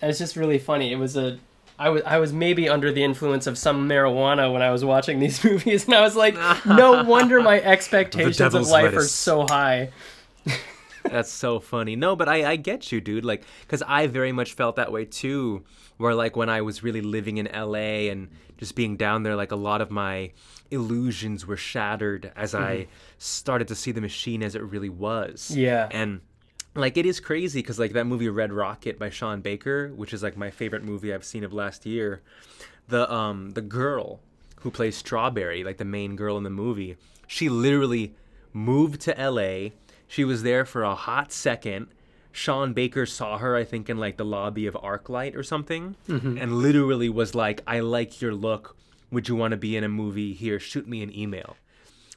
[0.00, 0.92] it's just really funny.
[0.92, 1.38] It was a,
[1.78, 5.18] I was I was maybe under the influence of some marijuana when I was watching
[5.18, 9.90] these movies, and I was like, no wonder my expectations of life are so high.
[11.10, 11.96] That's so funny.
[11.96, 13.24] No, but I, I get you, dude.
[13.24, 15.64] Like, because I very much felt that way too.
[15.98, 19.52] Where, like, when I was really living in LA and just being down there, like,
[19.52, 20.32] a lot of my
[20.70, 22.90] illusions were shattered as I mm-hmm.
[23.18, 25.50] started to see the machine as it really was.
[25.50, 25.88] Yeah.
[25.90, 26.20] And,
[26.76, 30.22] like, it is crazy because, like, that movie Red Rocket by Sean Baker, which is,
[30.22, 32.22] like, my favorite movie I've seen of last year,
[32.88, 34.20] the, um, the girl
[34.60, 36.96] who plays Strawberry, like, the main girl in the movie,
[37.26, 38.14] she literally
[38.52, 39.70] moved to LA.
[40.08, 41.88] She was there for a hot second.
[42.32, 46.52] Sean Baker saw her, I think, in like the lobby of ArcLight or something, and
[46.58, 48.76] literally was like, I like your look.
[49.10, 50.34] Would you want to be in a movie?
[50.34, 51.56] Here, shoot me an email.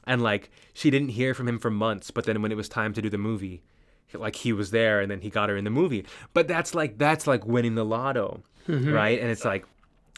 [0.06, 2.92] and like she didn't hear from him for months but then when it was time
[2.94, 3.60] to do the movie
[4.14, 6.04] like he was there and then he got her in the movie.
[6.34, 8.92] But that's like that's like winning the lotto mm-hmm.
[8.92, 9.20] right?
[9.20, 9.66] And it's like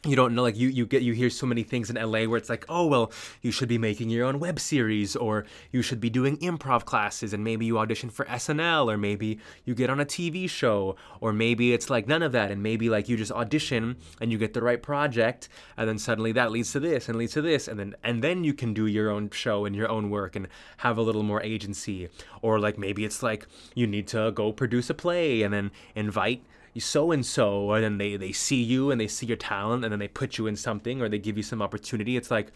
[0.05, 2.36] you don't know like you you get you hear so many things in LA where
[2.36, 6.00] it's like oh well you should be making your own web series or you should
[6.00, 10.00] be doing improv classes and maybe you audition for SNL or maybe you get on
[10.00, 13.30] a TV show or maybe it's like none of that and maybe like you just
[13.30, 17.16] audition and you get the right project and then suddenly that leads to this and
[17.16, 19.88] leads to this and then and then you can do your own show and your
[19.88, 20.48] own work and
[20.78, 22.09] have a little more agency.
[22.40, 26.42] Or like maybe it's like you need to go produce a play and then invite
[26.80, 29.92] so and so and then they they see you and they see your talent and
[29.92, 32.50] then they put you in something or they give you some opportunity it's like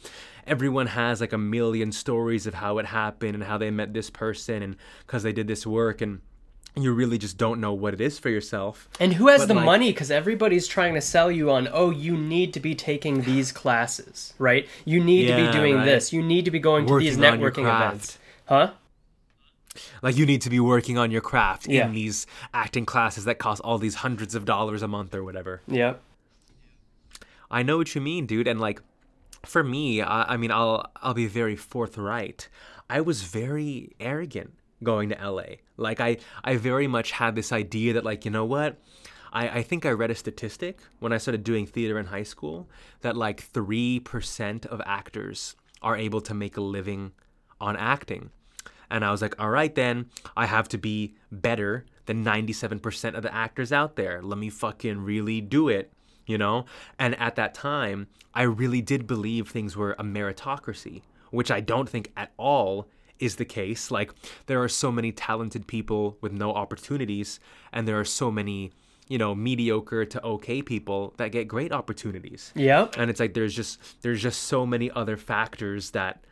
[0.47, 4.09] everyone has like a million stories of how it happened and how they met this
[4.11, 6.21] person and because they did this work and
[6.79, 9.55] you really just don't know what it is for yourself And who has But, the
[9.55, 9.91] like- money?
[9.93, 14.35] Because everybody's trying to sell you on, oh, you need to be taking these classes,
[14.39, 14.69] right?
[14.85, 15.85] You need to be doing right.
[15.87, 16.13] this.
[16.13, 18.19] You need to be going to these Working on your networking events.
[18.47, 18.73] Huh?
[20.03, 21.87] Like you need to be working on your craft Yeah.
[21.87, 25.63] in these acting classes that cost all these hundreds of dollars a month or whatever
[25.69, 26.01] Yep.
[27.51, 28.49] I know what you mean, dude.
[28.49, 28.81] And like,
[29.45, 32.49] for me, I, I mean, I'll I'll be very forthright.
[32.91, 34.53] I was very arrogant
[34.83, 35.57] going to LA.
[35.77, 38.79] Like, I I very much had this idea that like, you know what?
[39.33, 42.69] I, I think I read a statistic when I started doing theater in high school
[43.03, 47.13] that like three percent of actors are able to make a living
[47.61, 48.31] on acting.
[48.91, 50.07] And I was like, all right, then
[50.37, 54.23] I have to be better than 97% of the actors out there.
[54.23, 55.93] Let me fucking really do it,
[56.27, 56.67] you know?
[56.99, 61.89] And at that time, I really did believe things were a meritocracy, which I don't
[61.89, 63.91] think at all is the case.
[63.91, 64.13] Like,
[64.47, 67.41] there are so many talented people with no opportunities,
[67.73, 68.73] and there are so many,
[69.09, 72.97] you know, mediocre to okay people that get great opportunities Yep.
[72.99, 76.25] and it's like there's just there's just so many other factors that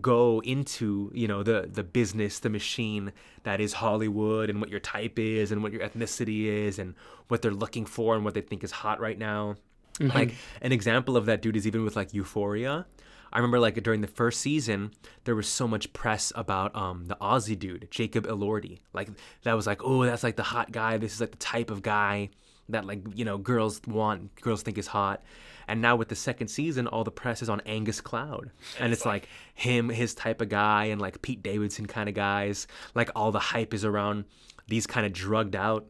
[0.00, 3.12] go into you know the the business the machine
[3.42, 6.94] that is hollywood and what your type is and what your ethnicity is and
[7.26, 9.56] what they're looking for and what they think is hot right now
[10.00, 12.86] like an example of that dude is even with like euphoria
[13.32, 14.90] I remember like during the first season,
[15.24, 18.80] there was so much press about um the Aussie dude, Jacob Elordi.
[18.92, 19.08] Like
[19.44, 20.96] that was like, oh, that's like the hot guy.
[20.96, 22.30] This is like the type of guy
[22.72, 25.22] that like you know girls want, girls think is hot.
[25.68, 28.50] And now with the second season, all the press is on Angus Cloud,
[28.80, 32.66] and it's like him, his type of guy, and like Pete Davidson kind of guys.
[32.94, 34.24] Like all the hype is around
[34.66, 35.86] these kind of drugged out,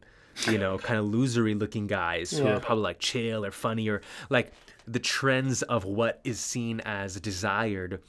[0.47, 4.01] you know, kind of losery looking guys who are probably like chill or funny or
[4.29, 4.53] like
[4.87, 8.01] the trends of what is seen as desired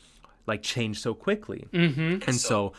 [0.47, 1.67] like change so quickly.
[1.73, 2.19] Mm-hmm.
[2.27, 2.73] And so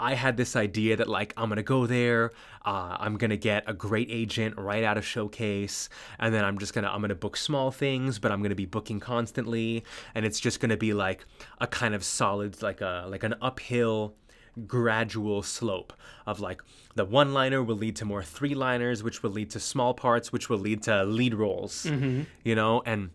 [0.00, 2.32] I had this idea that like I'm gonna go there,
[2.68, 5.88] uh, I'm gonna get a great agent right out of showcase,
[6.18, 9.00] and then I'm just gonna I'm gonna book small things, but I'm gonna be booking
[9.00, 11.24] constantly, and it's just gonna be like
[11.62, 14.14] a kind of solid like a like an uphill
[14.66, 15.94] gradual slope
[16.26, 16.60] of like
[16.94, 20.32] the one liner will lead to more three liners which will lead to small parts
[20.32, 21.86] which will lead to lead roles
[22.42, 22.82] you know?
[22.84, 23.10] And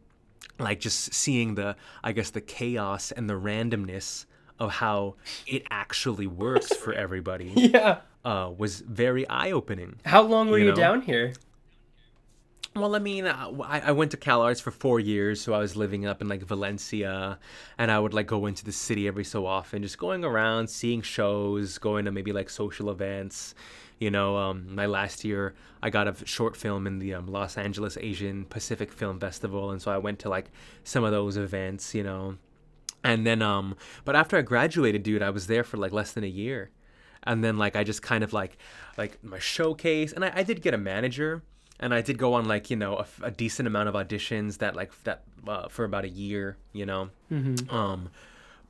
[0.58, 4.26] like just seeing the i guess the chaos and the randomness
[4.60, 5.16] of how
[5.47, 7.51] it actually works for everybody.
[7.74, 7.97] Yeah.
[8.26, 10.76] Uh, was very eye-opening How long were You you, know?
[10.78, 11.34] down here?
[12.76, 15.76] Well, I mean, uh, I, I went to CalArts for four years, so I was
[15.76, 17.38] living up in like Valencia,
[17.78, 21.04] and I would like go into the city every so often, just going around, seeing
[21.04, 23.54] shows, going to maybe like social events.
[24.00, 25.54] You know, um, my last year,
[25.84, 29.80] I got a short film in the um, Los Angeles Asian Pacific Film Festival, and
[29.80, 30.50] so I went to like
[30.84, 31.94] some of those events.
[31.94, 32.38] You know,
[33.04, 36.24] and then um, but after I graduated, dude, I was there for like less than
[36.24, 36.72] a year,
[37.26, 38.58] and then like I just kind of like
[38.98, 41.42] like my showcase, and I, I did get a manager.
[41.80, 44.92] And I did go on like you know a decent amount of auditions that like
[45.04, 47.10] that uh, for about a year, you know.
[47.70, 48.10] Um,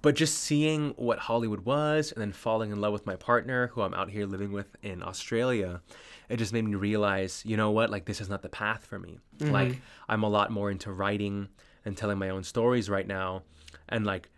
[0.01, 3.81] but just seeing what Hollywood was, and then falling in love with my partner, who
[3.81, 5.81] I'm out here living with in Australia,
[6.27, 8.97] it just made me realize, you know what, like this is not the path for
[8.97, 9.19] me.
[9.51, 11.49] Like I'm a lot more into writing
[11.85, 13.43] and telling my own stories right now,
[13.89, 14.29] and like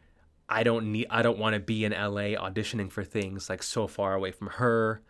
[0.47, 3.87] I don't need, I don't want to be in LA auditioning for things like so
[3.87, 5.01] far away from her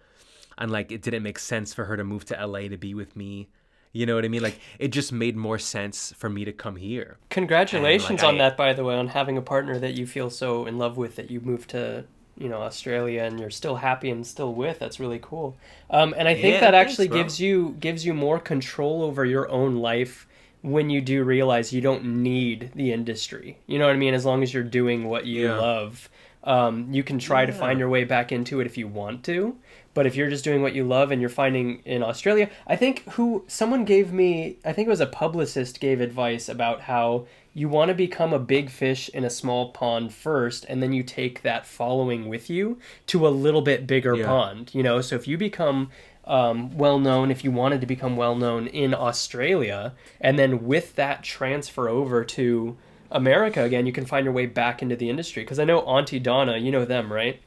[0.57, 3.15] and like it didn't make sense for her to move to LA to be with
[3.15, 3.49] me.
[3.91, 4.43] You know what I mean?
[4.43, 7.17] Like it just made more sense for me to come here.
[7.29, 10.65] Congratulations I- on that, by the way, on having a partner that you feel so
[10.65, 12.05] in love with that you moved to,
[12.37, 14.79] you know, Australia and you're still happy and still with.
[14.79, 15.55] That's really cool.
[15.89, 17.17] Um, and I think Yeah, that actually bro.
[17.23, 20.27] gives you gives you more control over your own life
[20.65, 23.57] when you do realize you don't need the industry.
[23.67, 24.13] You know what I mean?
[24.13, 25.57] As long as you're doing what you Yeah.
[25.57, 26.09] love,
[26.43, 29.55] um, you can try to find your way back into it if you want to.
[29.95, 33.09] But if you're just doing what you love and you're finding in Australia, I think
[33.13, 37.25] who someone gave me, I think it was a publicist gave advice about how
[37.55, 41.01] you want to become a big fish in a small pond first and then you
[41.01, 42.77] take that following with you
[43.07, 44.25] to a little bit bigger Yeah.
[44.27, 44.99] pond you know?
[45.01, 45.89] So if you become
[46.25, 50.95] um, well known if you wanted to become well known in australia and then with
[50.95, 52.75] that transfer over to
[53.11, 55.43] america again you can find your way back into the industry.
[55.43, 57.39] Because i know Aunty Donna you know them right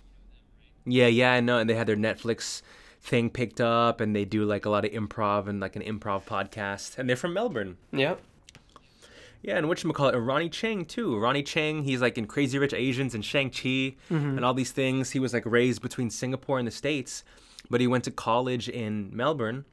[0.90, 1.58] Yeah, yeah, I know.
[1.58, 2.62] And they had their Netflix
[3.00, 6.24] thing picked up, and they do like a lot of improv and like an improv
[6.24, 6.98] podcast.
[6.98, 7.76] And they're from Melbourne.
[7.92, 8.20] yep
[9.42, 10.16] Yeah, and what call it?
[10.16, 11.18] Ronny Chieng too.
[11.18, 14.36] Ronny Chieng, he's like in Crazy Rich Asians and Shang Chi mm-hmm.
[14.36, 15.10] and all these things.
[15.10, 17.24] He was like raised between Singapore and the States,
[17.70, 19.64] but he went to college in Melbourne,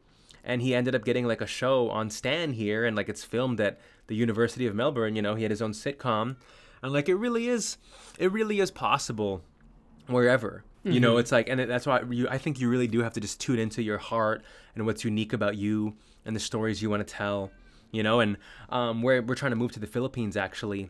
[0.43, 3.59] and he ended up getting like a show on Stan here, and like it's filmed
[3.59, 5.15] at the University of Melbourne.
[5.15, 6.35] You know, he had his own sitcom,
[6.81, 7.77] and like it really is,
[8.19, 9.41] it really is possible
[10.07, 10.63] wherever.
[10.93, 12.27] You know, it's like, and that's why you.
[12.29, 14.43] I think you really do have to just tune into your heart
[14.75, 17.51] and what's unique about you and the stories you want to tell.
[17.91, 18.37] You know, and
[18.69, 20.89] um, we're we're trying to move to the Philippines actually.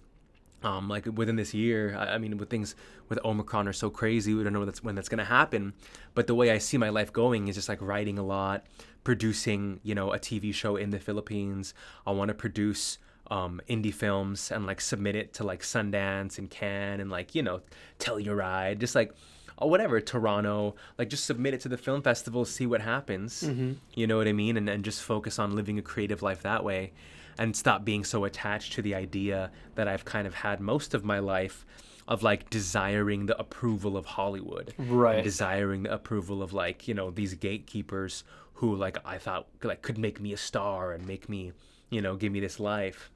[0.63, 2.75] Um, like within this year, I, I mean, with things
[3.07, 5.73] with Omicron are so crazy, we don't know when that's when that's gonna happen.
[6.13, 8.65] But the way I see my life going is just like writing a lot,
[9.03, 11.73] producing, you know, a TV show in the Philippines.
[12.05, 12.97] I want to produce
[13.31, 17.43] um, indie films and like submit it to like Sundance and Cannes and like you
[17.43, 17.61] know
[17.99, 19.13] Telluride, just like
[19.57, 23.43] or whatever Toronto, like just submit it to the film festival, see what happens.
[23.43, 23.73] Mm-hmm.
[23.93, 26.63] You know what I mean, and and just focus on living a creative life that
[26.63, 26.91] way,
[27.37, 31.03] and stop being so attached to the idea that I've kind of had most of
[31.03, 31.65] my life.
[32.07, 35.15] Of like desiring the approval of Hollywood, Right.
[35.15, 39.81] And desiring the approval of like you know these gatekeepers who like I thought like
[39.81, 41.51] could make me a star and make me
[41.89, 43.09] you know give me this life.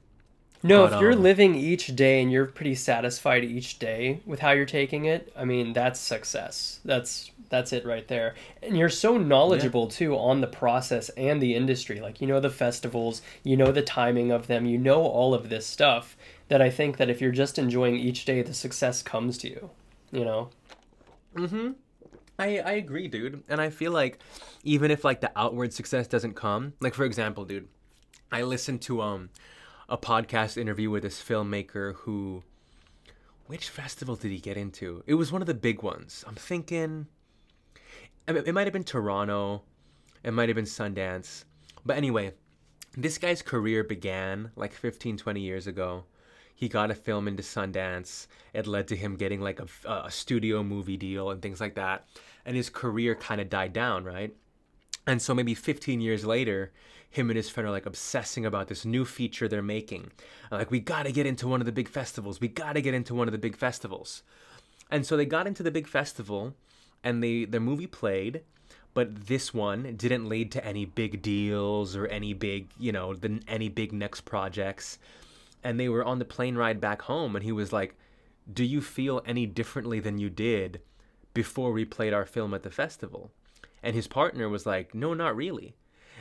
[0.62, 4.40] No, But, if you're um, living each day and you're pretty satisfied each day with
[4.40, 6.80] how you're taking it, I mean, that's success.
[6.84, 8.34] That's that's it right there.
[8.62, 12.00] And you're so knowledgeable too on the process and the industry.
[12.00, 15.48] Like you know the festivals, you know the timing of them, you know all of
[15.48, 16.16] this stuff
[16.48, 19.70] that I think that if you're just enjoying each day, the success comes to you.
[20.12, 20.50] You know?
[21.34, 21.74] Mhm.
[22.38, 23.42] I, I agree, dude.
[23.48, 24.18] And I feel like
[24.62, 27.68] even if like the outward success doesn't come, like for example, dude,
[28.30, 29.30] I listened to um
[29.90, 32.44] a podcast interview with this filmmaker who
[33.46, 35.02] which festival did he get into?
[35.08, 36.24] It was one of the big ones.
[36.28, 37.08] I'm thinking
[38.28, 39.62] it might have been Toronto,
[40.22, 41.42] it might have been Sundance.
[41.84, 42.34] But anyway,
[42.96, 46.04] this guy's career began like 15 20 years ago.
[46.54, 48.28] He got a film into Sundance.
[48.52, 52.06] It led to him getting like a, a studio movie deal and things like that.
[52.44, 54.36] And his career kind of died down, right?
[55.06, 56.72] And so maybe 15 years later,
[57.10, 60.12] him and his friend are like obsessing about this new feature they're making.
[60.50, 62.40] Like, we gotta get into one of the big festivals.
[62.40, 64.22] We gotta get into one of the big festivals.
[64.90, 66.54] And so they got into the big festival,
[67.02, 68.42] and they their movie played,
[68.94, 73.40] but this one didn't lead to any big deals or any big, you know, the,
[73.48, 74.98] any big next projects.
[75.62, 77.94] And they were on the plane ride back home, and he was like,
[78.52, 80.80] "Do you feel any differently than you did
[81.34, 83.30] before we played our film at the festival?"
[83.82, 85.74] And his partner was like, "No, not really."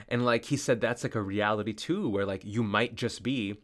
[0.07, 3.59] And like he said, that's like a reality too, where like you might just be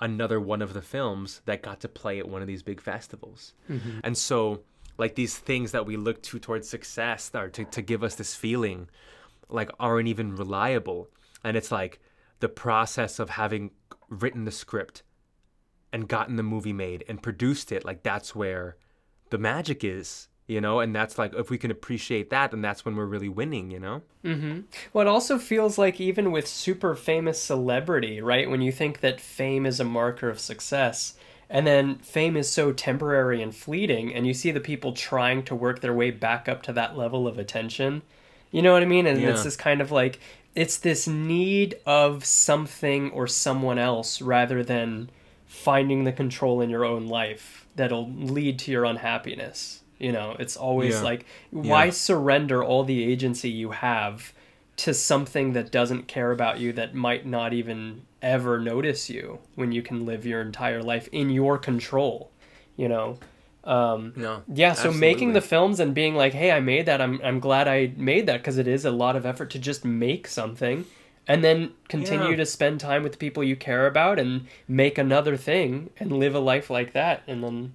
[0.00, 3.54] another one of the films that got to play at one of these big festivals.
[3.68, 4.00] Mm-hmm.
[4.04, 4.62] And so,
[4.98, 8.34] like these things that we look to towards success or to, to give us this
[8.34, 8.88] feeling,
[9.48, 11.08] like aren't even reliable.
[11.42, 12.00] And it's like
[12.40, 13.70] the process of having
[14.08, 15.02] written the script
[15.92, 18.76] and gotten the movie made and produced it, like that's where
[19.30, 20.80] the magic is, you know?
[20.80, 23.80] And that's like, if we can appreciate that, then that's when we're really winning, you
[23.80, 24.02] know?
[24.24, 24.60] mm-hmm.
[24.92, 28.50] Well, it also feels like even with super famous celebrity, right?
[28.50, 31.14] When you think that fame is a marker of success,
[31.48, 35.54] and then fame is so temporary and fleeting, and you see the people trying to
[35.54, 38.02] work their way back up to that level of attention.
[38.50, 39.06] You know what I mean?
[39.06, 39.44] And it's Yeah.
[39.44, 40.20] this kind of like,
[40.54, 45.10] it's this need of something or someone else rather than
[45.46, 49.79] finding the control in your own life that'll lead to your unhappiness.
[50.00, 51.02] You know, it's always Yeah.
[51.02, 51.90] like, why Yeah.
[51.90, 54.32] surrender all the agency you have
[54.78, 59.72] to something that doesn't care about you that might not even ever notice you when
[59.72, 62.30] you can live your entire life in your control
[62.76, 63.18] you know
[63.64, 64.42] um, No.
[64.54, 67.68] yeah so making the films and being like hey i made that i'm, I'm glad
[67.68, 70.86] i made that because it is a lot of effort to just make something
[71.28, 72.36] and then continue Yeah.
[72.36, 76.34] to spend time with the people you care about and make another thing and live
[76.34, 77.74] a life like that and then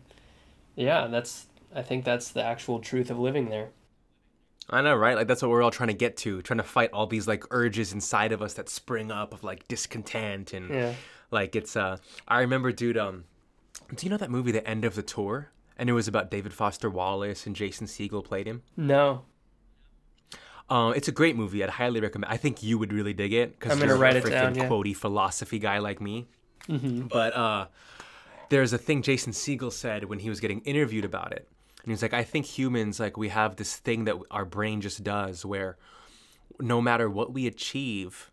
[0.76, 1.46] yeah that's
[1.76, 3.70] i think that's the actual truth of living there
[4.68, 5.16] I know, right?
[5.16, 7.44] Like that's what we're all trying to get to, trying to fight all these like
[7.52, 10.94] urges inside of us that spring up of like discontent and Yeah.
[11.30, 11.98] like it's uh
[12.28, 13.26] I remember dude um
[13.94, 15.52] do you know that movie The End of the Tour?
[15.78, 18.64] And it was about David Foster Wallace and Jason Segel played him.
[18.76, 19.26] no
[20.68, 21.64] Um, it's a great movie.
[21.64, 22.34] I'd highly recommend.
[22.34, 24.68] I think you would really dig it because you're write a freaking down, yeah.
[24.68, 26.26] quotey philosophy guy like me.
[26.68, 27.02] Mm-hmm.
[27.08, 27.68] But uh,
[28.50, 31.48] there's a thing Jason Segel said when he was getting interviewed about it,
[31.86, 34.82] and he was like, "I think humans like we have this thing that our brain
[34.82, 35.78] just does where
[36.60, 38.32] no matter what we achieve,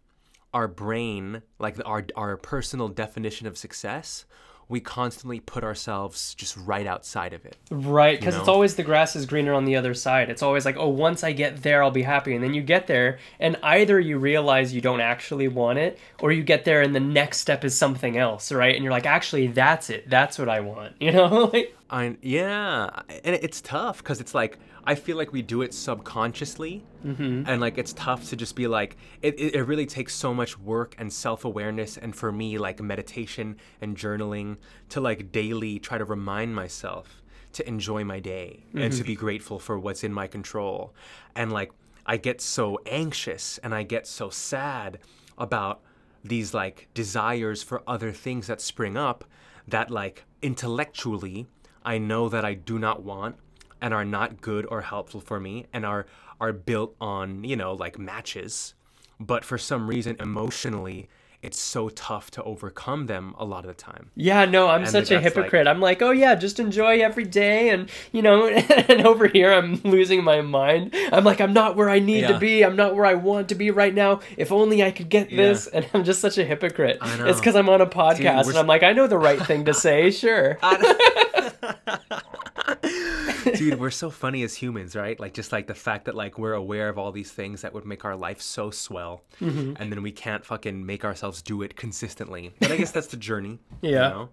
[0.55, 4.25] our brain, like our our personal definition of success."
[4.69, 7.59] We constantly put ourselves just right outside of it.
[7.71, 8.55] Right, because it's know?
[8.55, 10.31] always the grass is greener on the other side.
[10.31, 12.35] It's always like, oh, once I get there, I'll be happy.
[12.35, 16.33] And then you get there, and either you realize you don't actually want it, or
[16.33, 18.75] you get there and the next step is something else, right?
[18.75, 20.09] And you're like, actually, that's it.
[20.09, 20.95] That's what I want.
[21.03, 21.51] You know?
[21.53, 25.75] like, I yeah, and it's tough because it's like I feel like we do it
[25.75, 27.45] subconsciously, mm-hmm.
[27.47, 29.39] and like it's tough to just be like it.
[29.39, 33.59] It, it really takes so much work and self awareness, and for me, like meditation
[33.83, 34.57] and journaling
[34.89, 37.23] to like daily try to remind myself
[37.53, 39.21] to enjoy my day and to be mm-hmm.
[39.21, 40.95] grateful for what's in my control,
[41.37, 41.73] and like
[42.07, 44.99] I get so anxious and I get so sad
[45.37, 45.83] about
[46.25, 49.25] these like desires for other things that spring up
[49.69, 51.47] that like intellectually
[51.85, 53.37] I know that I do not want
[53.81, 56.07] and are not good or helpful for me and are
[56.41, 58.75] are built on, you know, like matches.
[59.21, 61.09] But for some reason emotionally
[61.41, 64.13] it's so tough to overcome them a lot of the time.
[64.15, 65.67] yeah, no, I'm And such a that's like- hypocrite.
[65.67, 68.47] I'm like, oh yeah, just enjoy every day, and you know,
[68.89, 70.95] and over here I'm losing my mind.
[71.13, 72.65] I'm like, I'm not where I need to be.
[72.65, 74.21] I'm not where I want to be right now.
[74.37, 75.37] If only I could get Yeah.
[75.49, 75.67] this.
[75.67, 76.99] And I'm just such a hypocrite.
[77.01, 77.27] I know.
[77.27, 79.65] It's because I'm on a podcast, we're and I'm like, I know the right thing
[79.65, 80.13] to say.
[80.13, 80.59] Sure.
[83.57, 85.19] Dude, we're so funny as humans, right?
[85.19, 87.85] Like just like the fact that like we're aware of all these things that would
[87.85, 89.75] make our life so swell, Mm-hmm.
[89.83, 92.53] and then we can't fucking make ourselves do it consistently.
[92.61, 93.59] But I guess that's the journey.
[93.81, 94.09] You Yeah.
[94.09, 94.29] know?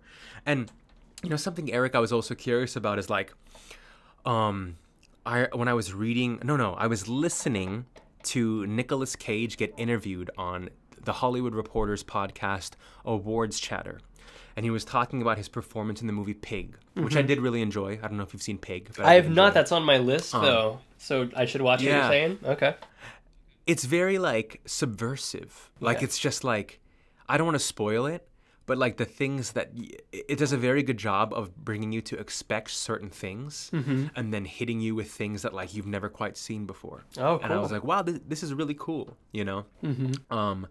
[0.45, 0.71] And
[1.23, 3.33] you know something, Eric, I was also curious about is like,
[4.25, 4.77] um,
[5.25, 7.85] I when I was reading, no, no, I was listening
[8.23, 10.69] to Nicolas Cage get interviewed on
[11.01, 12.71] the Hollywood Reporter's podcast
[13.05, 13.99] Awards Chatter.
[14.55, 17.61] And he was talking about his performance in the movie Pig, which I did really
[17.61, 17.93] enjoy.
[18.03, 18.85] I don't know if you've seen Pig.
[18.87, 19.09] But Mm-hmm.
[19.09, 19.47] I have not.
[19.49, 19.53] it.
[19.53, 20.79] That's on my list though.
[20.97, 22.39] So I should watch what you're saying.
[22.43, 22.75] Okay.
[23.67, 25.69] it's very like subversive.
[25.79, 26.05] Like Yeah.
[26.05, 26.79] it's just like
[27.27, 28.27] I don't want to spoil it,
[28.65, 29.71] but like the things that
[30.11, 34.07] it does a very good job of bringing you to expect certain things Mm-hmm.
[34.15, 37.05] and then hitting you with things that like you've never quite seen before.
[37.17, 39.65] Oh, And I was like, wow, this, this is really cool, you know.
[39.83, 40.33] Mm-hmm.
[40.35, 40.67] Um,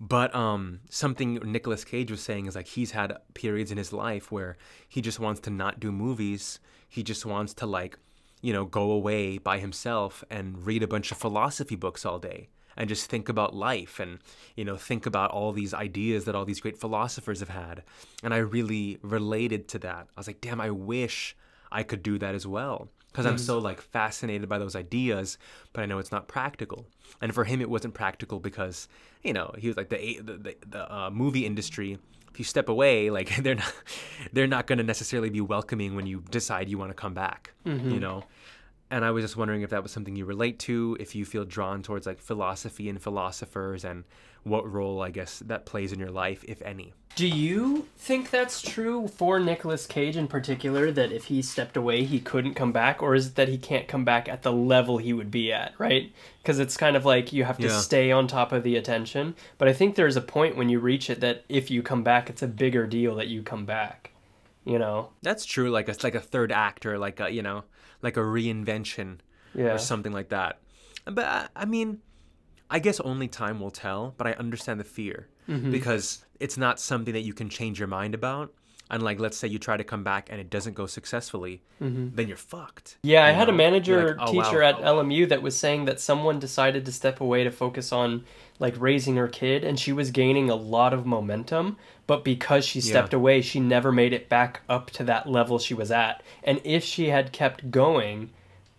[0.00, 4.32] but um, something Nicolas Cage was saying is like he's had periods in his life
[4.32, 4.56] where
[4.88, 6.58] he just wants to not do movies.
[6.88, 7.98] He just wants to like,
[8.40, 12.48] you know, go away by himself and read a bunch of philosophy books all day
[12.78, 14.20] and just think about life and
[14.56, 17.82] you know think about all these ideas that all these great philosophers have had.
[18.22, 20.06] And I really related to that.
[20.16, 21.36] I was like, damn, I wish
[21.70, 25.38] I could do that as well because I'm so like fascinated by those ideas,
[25.72, 26.86] but I know it's not practical.
[27.20, 28.88] And for him, it wasn't practical because
[29.22, 31.98] you know he was like the the the, the uh, movie industry.
[32.32, 33.72] If you step away, like they're not
[34.32, 37.52] they're not going to necessarily be welcoming when you decide you want to come back.
[37.92, 38.24] You know.
[38.90, 41.44] And I was just wondering if that was something you relate to, if you feel
[41.44, 44.04] drawn towards like philosophy and philosophers, and
[44.42, 46.94] what role I guess that plays in your life, if any.
[47.16, 50.90] Do you think that's true for Nicolas Cage in particular?
[50.90, 53.86] That if he stepped away, he couldn't come back, or is it that he can't
[53.88, 55.74] come back at the level he would be at?
[55.78, 56.12] Right?
[56.42, 57.78] Because it's kind of like you have to Yeah.
[57.78, 59.34] stay on top of the attention.
[59.58, 62.30] But I think there's a point when you reach it that if you come back,
[62.30, 64.10] it's a bigger deal that you come back.
[64.64, 65.10] You know?
[65.22, 65.70] That's true.
[65.70, 67.64] Like a like a third act or like a you know
[68.02, 69.18] like a reinvention
[69.54, 69.74] Yeah.
[69.74, 70.58] or something like that.
[71.04, 71.98] But I, I mean,
[72.70, 74.14] I guess only time will tell.
[74.16, 75.72] But I understand the fear Mm-hmm.
[75.72, 78.52] because it's not something that you can change your mind about.
[78.90, 82.26] And like, let's say you try to come back and it doesn't go successfully, then
[82.28, 82.96] you're fucked.
[82.98, 83.08] Mm-hmm.
[83.08, 85.84] Yeah, I you had a manager like, "Oh, wow." teacher at LMU that was saying
[85.84, 88.24] that someone decided to step away to focus on
[88.58, 91.76] like raising her kid and she was gaining a lot of momentum,
[92.06, 95.72] but because she stepped away, she never made it back up to that level she
[95.74, 96.22] was at.
[96.42, 98.30] And if she had kept going,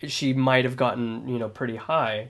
[0.08, 2.30] she might have gotten, you know, pretty high.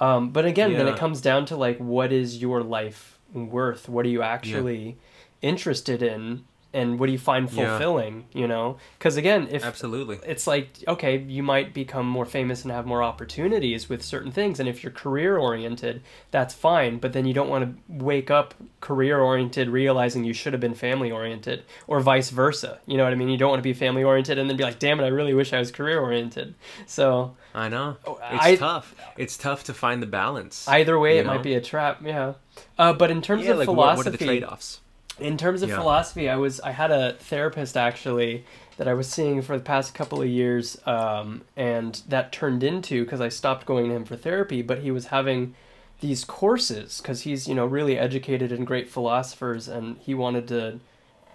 [0.00, 3.88] Um, but again, then it comes down to like what is your life worth?
[3.88, 4.96] What are you actually
[5.42, 6.44] interested in?
[6.74, 7.68] And what do you find Yeah.
[7.68, 8.76] fulfilling, you know?
[8.98, 10.18] Because again, if Absolutely.
[10.26, 14.60] it's like okay you might become more famous and have more opportunities with certain things
[14.60, 18.54] and if you're career oriented that's fine but then you don't want to wake up
[18.80, 23.12] career oriented realizing you should have been family oriented or vice versa you know what
[23.12, 25.04] i mean you don't want to be family oriented and then be like damn it
[25.04, 26.54] i really wish i was career oriented
[26.86, 27.96] so I know.
[28.06, 28.94] Oh, It's I- tough.
[29.16, 30.68] It's tough to find the balance.
[30.68, 32.34] either way it might be a trap yeah
[32.78, 34.80] uh, but in terms yeah, of like what, philosophy what are the trade-offs?
[35.18, 35.76] In terms of Yeah.
[35.76, 38.44] philosophy, I was I had a therapist actually
[38.76, 43.04] that I was seeing for the past couple of years, um, and that turned into
[43.04, 45.54] because I stopped going to him for therapy, but he was having
[46.00, 50.80] these courses because he's you know really educated and great philosophers, and he wanted to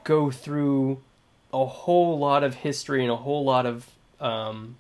[0.03, 1.01] go through
[1.53, 3.87] a whole lot of history and a whole lot of
[4.19, 4.77] um,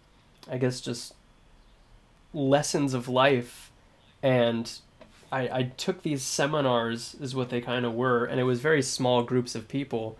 [0.49, 1.13] I guess just
[2.33, 3.71] lessons of life
[4.23, 4.71] and
[5.31, 8.81] I, I took these seminars is what they kind of were and it was very
[8.81, 10.17] small groups of people.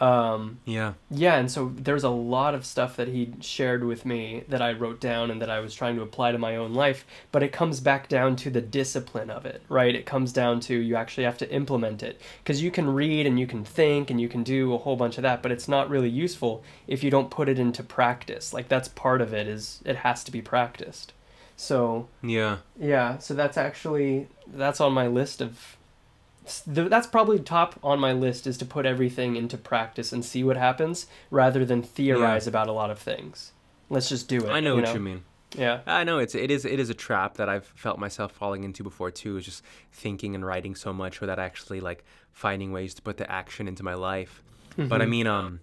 [0.00, 0.94] Um, Yeah.
[1.12, 4.72] yeah and so there's a lot of stuff that he shared with me that i
[4.72, 7.52] wrote down and that i was trying to apply to my own life but it
[7.52, 9.94] comes back down to the discipline of it right?
[9.94, 13.38] It comes down to you actually have to implement it because you can read and
[13.38, 15.88] you can think and you can do a whole bunch of that but it's not
[15.88, 18.52] really useful if you don't put it into practice.
[18.52, 21.12] Like that's part of it is it has to be practiced
[21.56, 22.58] so Yeah.
[22.78, 25.76] yeah, so that's actually that's on my list of
[26.74, 30.42] th- that's probably top on my list is to put everything into practice and see
[30.44, 33.52] what happens rather than theorize about a lot of things.
[33.88, 34.50] Let's just do it.
[34.50, 35.22] I know what you mean.
[35.56, 35.80] Yeah.
[35.86, 38.82] I know it's it is it is a trap that I've felt myself falling into
[38.82, 39.36] before too.
[39.36, 43.30] Is just thinking and writing so much without actually like finding ways to put the
[43.30, 44.42] action into my life.
[44.78, 45.60] But I mean, um,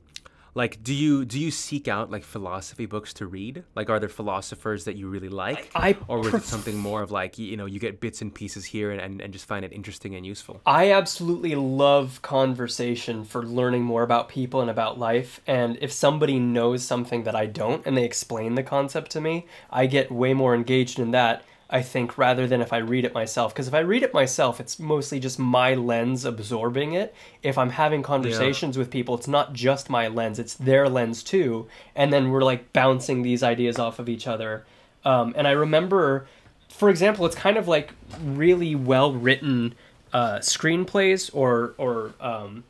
[0.56, 3.64] like, do you do you seek out like philosophy books to read?
[3.76, 7.02] Like, are there philosophers that you really like, I or was pref- it something more
[7.02, 9.64] of like you know you get bits and pieces here and, and, and just find
[9.64, 10.62] it interesting and useful?
[10.66, 15.42] I absolutely love conversation for learning more about people and about life.
[15.48, 19.48] And if somebody knows something that I don't and they explain the concept to me,
[19.70, 23.14] I get way more engaged in that, I think, rather than if I read it
[23.14, 23.54] myself.
[23.54, 27.14] Because if I read it myself, it's mostly just my lens absorbing it.
[27.44, 31.68] If I'm having conversations with people, it's not just my lens, it's their lens too.
[31.96, 34.66] And then we're like bouncing these ideas off of each other.
[35.06, 36.28] Um, and I remember,
[36.70, 37.94] for example, it's kind of like
[38.24, 39.76] really well written
[40.12, 42.64] uh, screenplays or or um,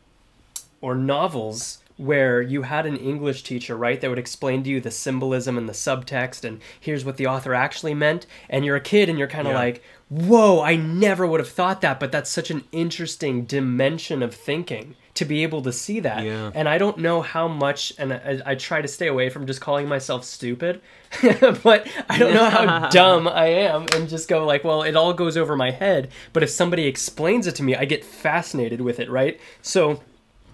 [0.82, 4.90] or novels where you had an English teacher, right, that would explain to you the
[4.92, 8.26] symbolism and the subtext and here's what the author actually meant.
[8.50, 9.60] And you're a kid and you're kind of Yeah.
[9.60, 14.34] like, whoa, I never would have thought that, but that's such an interesting dimension of
[14.34, 16.24] thinking to be able to see that.
[16.24, 16.52] Yeah.
[16.56, 19.60] And I don't know how much, and I, I try to stay away from just
[19.60, 20.82] calling myself stupid,
[21.64, 25.14] but I don't know how dumb I am and just go like, well, it all
[25.14, 26.10] goes over my head.
[26.32, 29.40] But if somebody explains it to me, I get fascinated with it, right?
[29.62, 30.02] So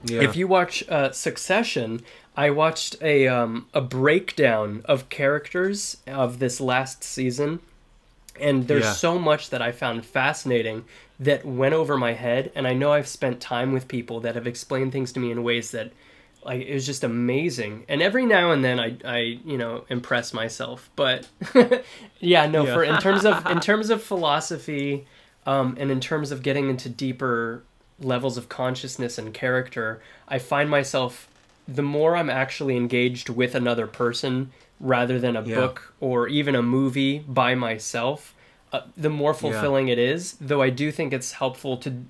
[0.06, 0.22] Yeah.
[0.22, 2.01] if you watch uh, Succession,
[2.38, 7.60] I watched a um, a breakdown of characters of this last season,
[8.39, 8.91] and there's Yeah.
[8.93, 10.84] so much that I found fascinating
[11.20, 12.51] that went over my head.
[12.56, 15.43] And I know I've spent time with people that have explained things to me in
[15.43, 15.93] ways that,
[16.43, 17.86] like, it was just amazing.
[17.88, 21.28] And every now and then, I I you know impress myself, but
[22.20, 22.66] yeah, no.
[22.66, 22.74] Yeah.
[22.74, 25.08] For in terms of in terms of philosophy,
[25.45, 27.64] um, and in terms of getting into deeper
[28.00, 31.28] levels of consciousness and character, I find myself
[31.68, 35.56] the more I'm actually engaged with another person rather than a Yeah.
[35.56, 38.34] book or even a movie by myself,
[38.74, 40.34] uh, the more fulfilling it is.
[40.41, 42.04] Though I do think it's helpful to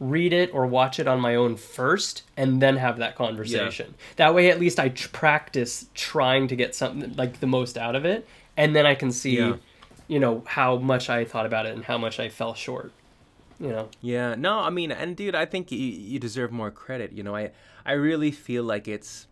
[0.00, 3.94] read it or watch it on my own first and then have that conversation.
[4.16, 8.04] That way, at least I practice trying to get something like the most out of
[8.04, 8.26] it,
[8.56, 9.56] and then I can see, Yeah.
[10.08, 12.92] you know, how much I thought about it and how much I fell short.
[13.62, 13.88] You know.
[14.00, 17.12] Yeah, no, I mean, and dude, I think you, you deserve more credit.
[17.12, 17.52] You know, I
[17.86, 19.26] I really feel like it's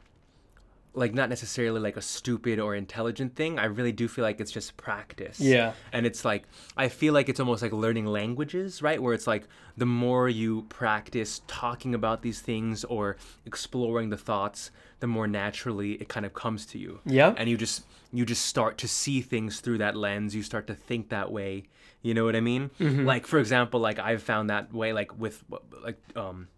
[0.92, 3.58] like not necessarily like a stupid or intelligent thing.
[3.58, 5.38] I really do feel like it's just practice.
[5.38, 5.72] Yeah.
[5.92, 6.44] And it's like
[6.76, 9.00] I feel like it's almost like learning languages, right?
[9.00, 9.44] Where it's like
[9.76, 13.16] the more you practice talking about these things or
[13.46, 17.00] exploring the thoughts, the more naturally it kind of comes to you.
[17.04, 17.34] Yeah.
[17.36, 20.34] And you just you just start to see things through that lens.
[20.34, 21.64] You start to think that way.
[22.02, 22.70] You know what I mean?
[22.80, 23.04] Mm-hmm.
[23.04, 25.42] Like for example, like I've found that way like with
[25.82, 26.48] like um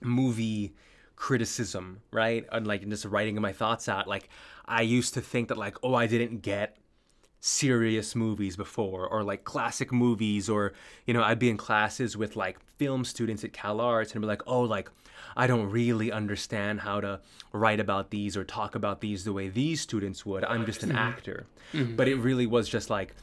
[0.00, 0.74] movie
[1.16, 2.44] criticism, right?
[2.52, 4.06] Uh, and like just writing my thoughts out.
[4.06, 4.28] Like
[4.66, 6.76] I used to think that like, oh, I didn't get
[7.40, 10.72] serious movies before or like classic movies or
[11.04, 14.40] you know i'd be in classes with like film students at CalArts and be like
[14.46, 14.90] oh like
[15.36, 17.20] i don't really understand how to
[17.52, 20.88] write about these or talk about these the way these students would i'm just an
[20.88, 20.96] mm-hmm.
[20.96, 21.44] actor
[21.74, 21.94] mm-hmm.
[21.96, 23.14] but it really was just like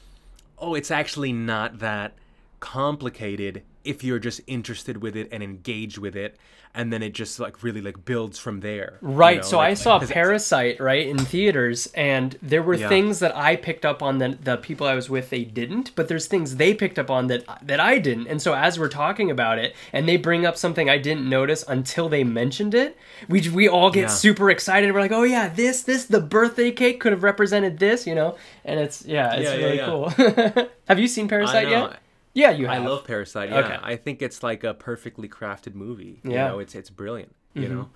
[0.61, 2.13] oh it's actually not that
[2.59, 6.37] complicated if you're just interested with it and engaged with it
[6.73, 9.37] and then it just like really like builds from there you Right.
[9.37, 12.87] know, so like- I saw Parasite right in theaters, and there were Yeah.
[12.87, 16.07] things that I picked up on that the people I was with they didn't, but
[16.07, 18.27] there's things they picked up on that that I didn't.
[18.27, 21.65] And so as we're talking about it, and they bring up something I didn't notice
[21.67, 22.95] until they mentioned it,
[23.27, 24.07] we we all get Yeah.
[24.07, 24.93] super excited.
[24.93, 28.37] We're like, oh yeah, this this the birthday cake could have represented this, you know.
[28.63, 30.65] And it's yeah, it's Yeah, really cool.
[30.87, 31.99] have you seen Parasite yet?
[32.33, 33.49] Yeah, you I love Parasite.
[33.49, 33.77] Yeah, Okay.
[33.83, 36.21] I think it's like a perfectly crafted movie.
[36.23, 36.47] You Yeah.
[36.49, 37.35] know, it's it's brilliant.
[37.53, 37.89] You know,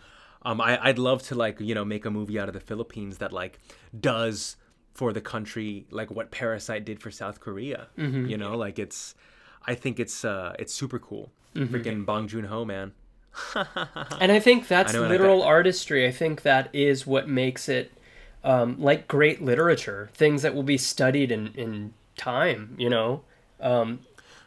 [0.43, 3.17] um, I I'd love to like you know make a movie out of the Philippines
[3.19, 3.59] that like
[3.97, 4.57] does
[4.93, 7.87] for the country like what Parasite did for South Korea.
[7.97, 9.15] You know, like it's,
[9.65, 11.31] I think it's uh it's super cool.
[11.55, 12.91] Freaking Bong Joon Ho, man.
[14.19, 16.07] And I think that's I and I literal artistry.
[16.07, 17.91] I think that is what makes it
[18.43, 23.21] um, like great literature, things that will be studied in, in time, you know?
[23.59, 23.99] Um,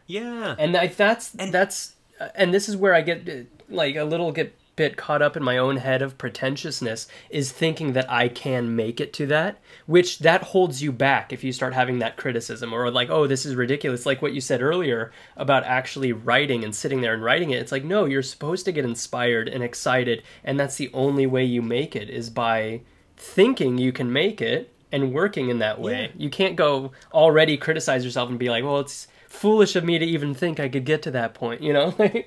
[0.08, 0.56] Yeah.
[0.58, 3.32] and I, that's, that's, uh, and this is where I get uh,
[3.68, 7.94] like a little get bit caught up in my own head of pretentiousness is thinking
[7.94, 11.74] that I can make it to that, which that holds you back if you start
[11.74, 14.06] having that criticism or like, oh, this is ridiculous.
[14.06, 17.60] Like what you said earlier about actually writing and sitting there and writing it.
[17.60, 20.22] It's like, no, you're supposed to get inspired and excited.
[20.44, 22.82] And that's the only way you make it is by
[23.16, 26.02] thinking you can make it and working in that way.
[26.02, 26.22] Yeah.
[26.22, 30.04] You can't go already criticize yourself and be like, well, it's foolish of me to
[30.04, 31.94] even think I could get to that point, you know?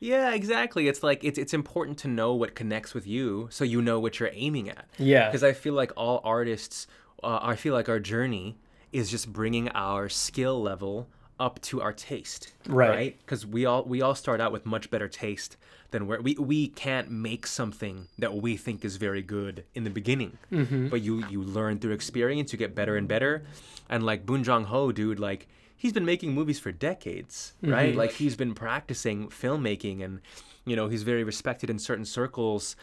[0.00, 0.86] Yeah, exactly.
[0.86, 4.20] It's like it's it's important to know what connects with you, so you know what
[4.20, 4.86] you're aiming at.
[4.98, 5.28] Yeah.
[5.28, 6.86] Because I feel like all artists,
[7.22, 8.58] uh, I feel like our journey
[8.92, 11.08] is just bringing our skill level
[11.40, 12.52] up to our taste.
[12.66, 13.16] Right.
[13.20, 15.56] Because we all we all start out with much better taste
[15.90, 19.90] than where we we can't make something that we think is very good in the
[19.90, 20.36] beginning.
[20.52, 20.88] Mm-hmm.
[20.88, 22.52] But you you learn through experience.
[22.52, 23.44] You get better and better.
[23.88, 27.90] And like Bong Joon Ho, dude, like he's been making movies for decades, right?
[27.90, 27.98] Mm-hmm.
[27.98, 30.20] Like he's been practicing filmmaking, and
[30.64, 32.76] you know he's very respected in certain circles.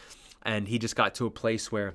[0.44, 1.94] And he just got to a place where,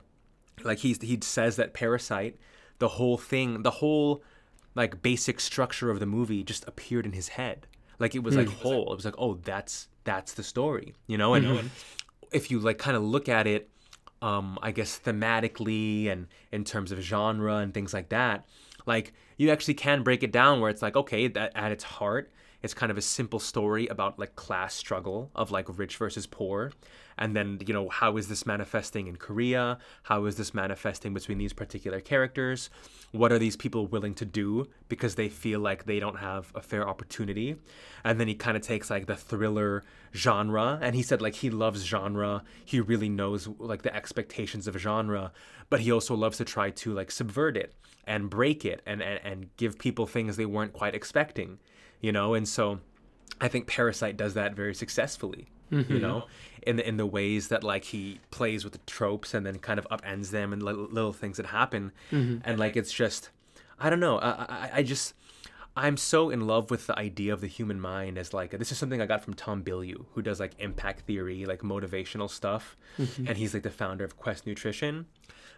[0.62, 2.36] like he's he says that Parasite,
[2.78, 4.22] the whole thing, the whole
[4.74, 7.66] like basic structure of the movie just appeared in his head.
[7.98, 8.40] Like it was hmm.
[8.40, 8.92] like whole.
[8.92, 11.34] It was like, oh, that's that's the story, you know.
[11.34, 11.66] And mm-hmm.
[12.32, 13.68] if you like kind of look at it,
[14.22, 18.46] um, I guess thematically and in terms of genre and things like that,
[18.86, 22.32] like you actually can break it down where it's like, okay, that at its heart,
[22.62, 26.72] it's kind of a simple story about like class struggle of like rich versus poor.
[27.18, 29.78] And then, you know, how is this manifesting in Korea?
[30.02, 32.68] How is this manifesting between these particular characters?
[33.12, 36.60] What are these people willing to do because they feel like they don't have a
[36.60, 37.56] fair opportunity?
[38.04, 39.84] And then he kind of takes like the thriller
[40.14, 42.42] genre and he said like he loves genre.
[42.64, 45.32] He really knows like the expectations of genre,
[45.70, 47.74] but he also loves to try to like subvert it
[48.06, 51.58] and break it and, and, and give people things they weren't quite expecting,
[52.00, 52.34] you know?
[52.34, 52.80] And so
[53.40, 55.48] I think Parasite does that very successfully.
[55.68, 55.98] You mm-hmm.
[55.98, 56.26] know,
[56.62, 59.80] in the in the ways that like he plays with the tropes and then kind
[59.80, 62.38] of upends them and li- little things that happen, mm-hmm.
[62.44, 63.30] and like it's just,
[63.80, 64.18] I don't know.
[64.18, 65.14] I, I I just
[65.76, 68.78] I'm so in love with the idea of the human mind as like this is
[68.78, 73.26] something I got from Tom Bilyeu, who does like impact theory, like motivational stuff, mm-hmm.
[73.26, 75.06] and he's like the founder of Quest Nutrition,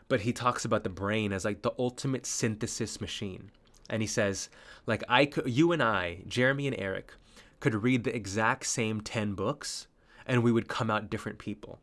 [0.09, 3.51] but he talks about the brain as like the ultimate synthesis machine,
[3.89, 4.49] and he says
[4.87, 7.13] like I could, you and I, Jeremy and Eric,
[7.61, 9.87] could read the exact same ten books,
[10.27, 11.79] and we would come out different people.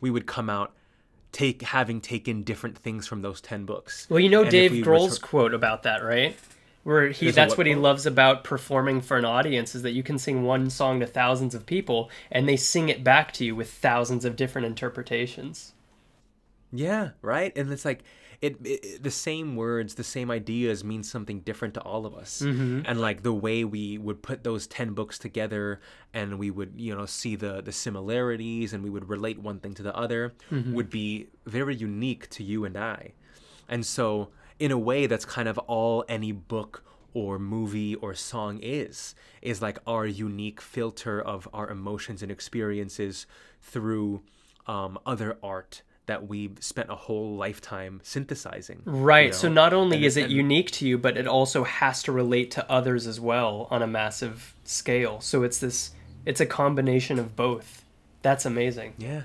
[0.00, 0.74] We would come out
[1.32, 4.06] take having taken different things from those 10 books.
[4.08, 6.36] Well, you know And Dave we Grohl's retur- quote about that, right?
[6.84, 9.90] Where he it that's what what he loves about performing for an audience is that
[9.90, 13.44] you can sing one song to thousands of people and they sing it back to
[13.44, 15.74] you with thousands of different interpretations.
[16.72, 17.56] Yeah, right.
[17.56, 18.04] And it's like
[18.40, 22.40] it, it the same words, the same ideas mean something different to all of us.
[22.86, 25.80] And like the way we would put those 10 books together
[26.12, 29.74] and we would, you know, see the the similarities and we would relate one thing
[29.74, 30.34] to the other
[30.74, 33.12] would be very unique to you and I.
[33.68, 34.28] And so
[34.58, 36.84] in a way that's kind of all any book
[37.14, 43.26] or movie or song is is like our unique filter of our emotions and experiences
[43.62, 44.22] through
[44.66, 48.82] um, other art that we've spent a whole lifetime synthesizing.
[48.84, 49.34] you Right.
[49.34, 52.12] so not only And is it- and- unique to you, but it also has to
[52.12, 55.20] relate to others as well on a massive scale.
[55.20, 55.92] So it's this
[56.26, 57.84] it's a combination of both.
[58.22, 58.94] That's amazing.
[58.98, 59.22] Yeah.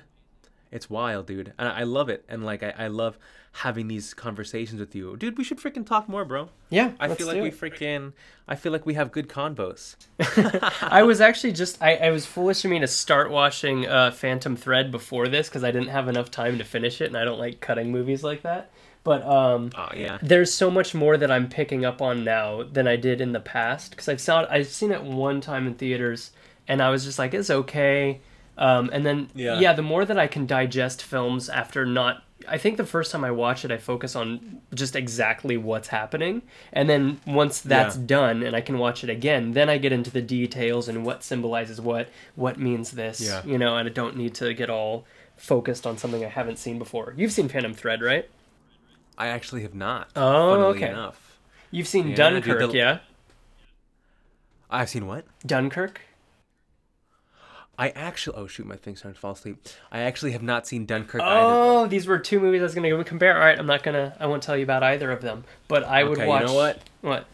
[0.71, 1.53] It's wild, dude.
[1.57, 2.23] And I I love it.
[2.29, 3.17] And like I, I love
[3.57, 5.15] having these conversations with you.
[5.15, 6.49] Dude, we should freaking talk more, bro.
[6.69, 6.93] Yeah.
[6.99, 7.59] I feel like we it.
[7.59, 8.13] freaking
[8.47, 9.95] I feel like we have good convos.
[10.81, 14.55] I was actually just I, I was foolish of me to start watching uh, Phantom
[14.55, 17.39] Thread before this because I didn't have enough time to finish it, and I don't
[17.39, 18.71] like cutting movies like that.
[19.03, 20.17] But um, Oh yeah.
[20.21, 23.39] there's so much more that I'm picking up on now than I did in the
[23.41, 26.31] past because I've saw I've seen it one time in theaters,
[26.67, 28.21] and I was just like, it's okay.
[28.57, 29.59] Um, and then Yeah.
[29.59, 32.23] yeah, the more that I can digest films after not.
[32.47, 36.41] I think the first time I watch it, I focus on just exactly what's happening.
[36.71, 38.03] And then once that's Yeah.
[38.05, 41.23] done and I can watch it again, then I get into the details and what
[41.23, 43.41] symbolizes what, what means this, Yeah.
[43.45, 45.05] you know, and I don't need to get all
[45.37, 47.13] focused on something I haven't seen before.
[47.17, 48.29] You've seen Phantom Thread, right?
[49.17, 50.09] I actually have not.
[50.15, 50.89] Oh, okay.
[50.89, 51.37] enough.
[51.71, 52.99] You've seen Yeah, Dunkirk, the- yeah?
[54.69, 55.25] I've seen what?
[55.45, 56.01] Dunkirk.
[57.77, 58.37] I actually.
[58.37, 59.57] Oh shoot, my thing's starting to fall asleep.
[59.91, 61.39] I actually have not seen Dunkirk either.
[61.39, 63.35] Oh, these were two movies I was gonna compare.
[63.35, 64.15] All right, I'm not gonna.
[64.19, 65.43] I won't tell you about either of them.
[65.67, 66.79] But I would Okay, you know what?
[67.01, 67.25] What?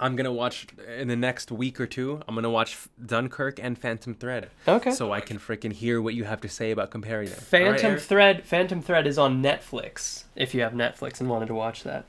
[0.00, 0.66] I'm gonna watch
[0.98, 2.20] in the next week or two.
[2.26, 4.50] I'm gonna watch Dunkirk and Phantom Thread.
[4.66, 4.90] Okay.
[4.90, 7.38] So I can freaking hear what you have to say about comparing them.
[7.38, 8.02] Phantom Eric?
[8.02, 8.44] Thread.
[8.44, 10.24] Phantom Thread is on Netflix.
[10.34, 12.06] If you have Netflix and wanted to watch that.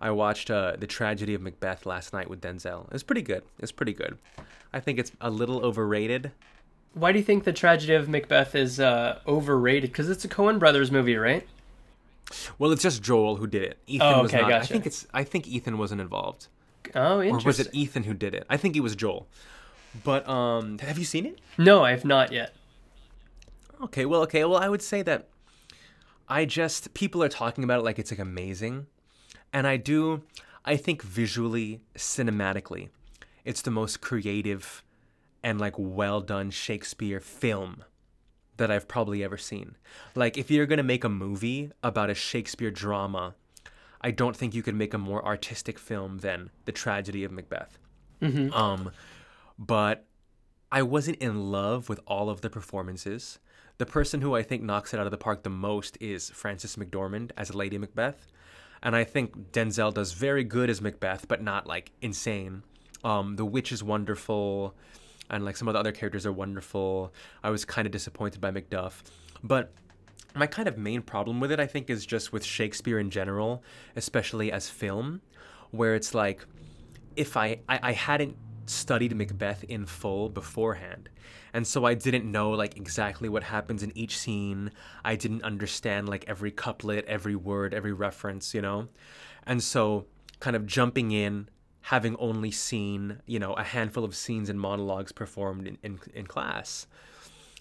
[0.00, 2.92] I watched uh, the Tragedy of Macbeth last night with Denzel.
[2.92, 3.42] It's pretty good.
[3.58, 4.18] It's pretty good.
[4.72, 6.30] I think it's a little overrated.
[6.94, 9.90] Why do you think the tragedy of Macbeth is uh, overrated?
[9.90, 11.46] Because it's a Coen Brothers movie, right?
[12.58, 13.78] Well, it's just Joel who did it.
[13.86, 14.52] Ethan Oh, was okay, not.
[14.52, 15.06] I think it's.
[15.12, 16.46] I think Ethan wasn't involved.
[16.94, 17.44] Oh, interesting.
[17.44, 18.46] Or was it Ethan who did it?
[18.48, 19.26] I think it was Joel.
[20.02, 21.38] But um, have you seen it?
[21.58, 22.54] No, I have not yet.
[23.82, 25.28] Okay, well, okay, well, I would say that
[26.28, 28.86] I just people are talking about it like it's like amazing,
[29.52, 30.22] and I do.
[30.64, 32.88] I think visually, cinematically,
[33.44, 34.82] it's the most creative
[35.44, 37.84] and like well done Shakespeare film
[38.56, 39.76] that I've probably ever seen.
[40.14, 43.34] Like, if you're gonna make a movie about a Shakespeare drama,
[44.00, 47.78] I don't think you could make a more artistic film than The Tragedy of Macbeth.
[48.52, 48.90] Um,
[49.58, 50.06] but
[50.72, 53.38] I wasn't in love with all of the performances.
[53.78, 56.76] The person who I think knocks it out of the park the most is Frances
[56.76, 58.26] McDormand as Lady Macbeth.
[58.82, 62.62] And I think Denzel does very good as Macbeth, but not like insane.
[63.02, 64.74] Um, the witch is wonderful,
[65.30, 67.12] and like some of the other characters are wonderful.
[67.42, 69.02] I was kind of disappointed by Macduff.
[69.42, 69.72] But
[70.34, 73.62] my kind of main problem with it, I think, is just with Shakespeare in general,
[73.96, 75.20] especially as film,
[75.70, 76.44] where it's like,
[77.16, 78.36] if I, I I hadn't
[78.66, 81.08] studied Macbeth in full beforehand,
[81.52, 84.72] and so I didn't know like exactly what happens in each scene.
[85.04, 88.88] I didn't understand like every couplet, every word, every reference, you know,
[89.46, 90.06] and so
[90.40, 91.48] kind of jumping in,
[91.84, 96.26] having only seen you know a handful of scenes and monologues performed in in, in
[96.26, 96.86] class,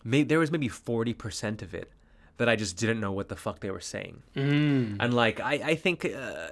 [0.03, 1.91] may, there was maybe forty percent of it
[2.37, 4.23] that I just didn't know what the fuck they were saying.
[4.35, 4.97] Mm.
[4.99, 6.47] And like I, I think uh,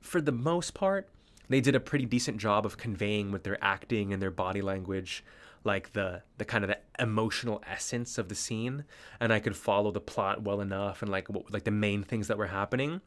[0.00, 1.08] for the most part,
[1.48, 5.24] they did a pretty decent job of conveying with their acting and their body language,
[5.64, 8.84] like the the kind of the emotional essence of the scene,
[9.18, 12.28] and I could follow the plot well enough and like what, like the main things
[12.28, 13.00] that were happening,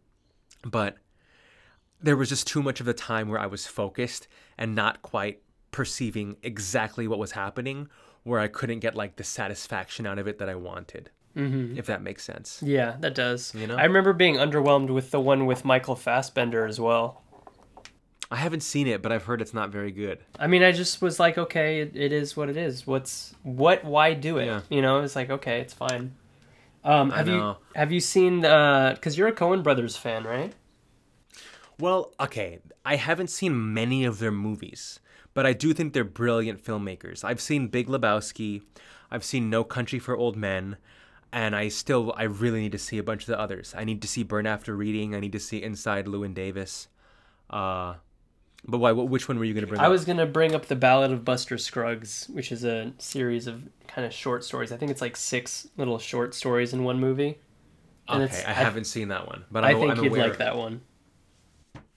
[0.65, 0.97] but
[2.01, 5.41] there was just too much of the time where I was focused and not quite
[5.71, 7.89] perceiving exactly what was happening,
[8.23, 11.09] where I couldn't get like the satisfaction out of it that I wanted.
[11.35, 11.77] Mm-hmm.
[11.77, 12.63] If that makes sense.
[12.65, 13.53] Yeah, that does.
[13.53, 13.75] You know?
[13.75, 17.21] I remember being underwhelmed with the one with Michael Fassbender as well.
[18.31, 20.19] I haven't seen it, but I've heard it's not very good.
[20.39, 22.85] I mean, I just was like, okay, it, it is what it is.
[22.87, 23.85] What's what?
[23.85, 24.47] Why do it?
[24.47, 24.61] Yeah.
[24.69, 26.15] You know, it's like okay, it's fine.
[26.83, 28.41] Um, have you have you seen?
[28.41, 30.53] Because you're a Coen Brothers fan, right?
[31.79, 34.99] Well, okay, I haven't seen many of their movies,
[35.33, 37.23] but I do think they're brilliant filmmakers.
[37.23, 38.63] I've seen Big Lebowski,
[39.11, 40.77] I've seen No Country for Old Men,
[41.31, 43.75] and I still I really need to see a bunch of the others.
[43.77, 45.13] I need to see Burn After Reading.
[45.13, 46.87] I need to see Inside Llewyn Davis.
[47.49, 47.95] Uh,
[48.65, 48.91] but why?
[48.91, 49.79] wh- Which one were you gonna bring?
[49.79, 49.91] I up?
[49.91, 54.05] was gonna bring up the Ballad of Buster Scruggs, which is a series of kind
[54.07, 54.71] of short stories.
[54.71, 57.37] I think it's like six little short stories in one movie.
[58.07, 58.43] and okay.
[58.45, 60.81] I I- haven't seen that one, but I I'm, think I'm you'd like that one.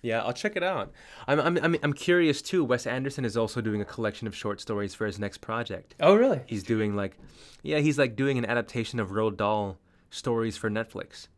[0.03, 0.93] Yeah, I'll check it out.
[1.27, 2.65] I'm, I'm, I'm, I'm curious too.
[2.65, 5.95] Wes Anderson is also doing a collection of short stories for his next project.
[6.01, 6.41] Oh, really?
[6.47, 7.19] He's doing like,
[7.63, 9.79] yeah, he's like doing an adaptation of Roald Dahl
[10.09, 11.29] stories for Netflix.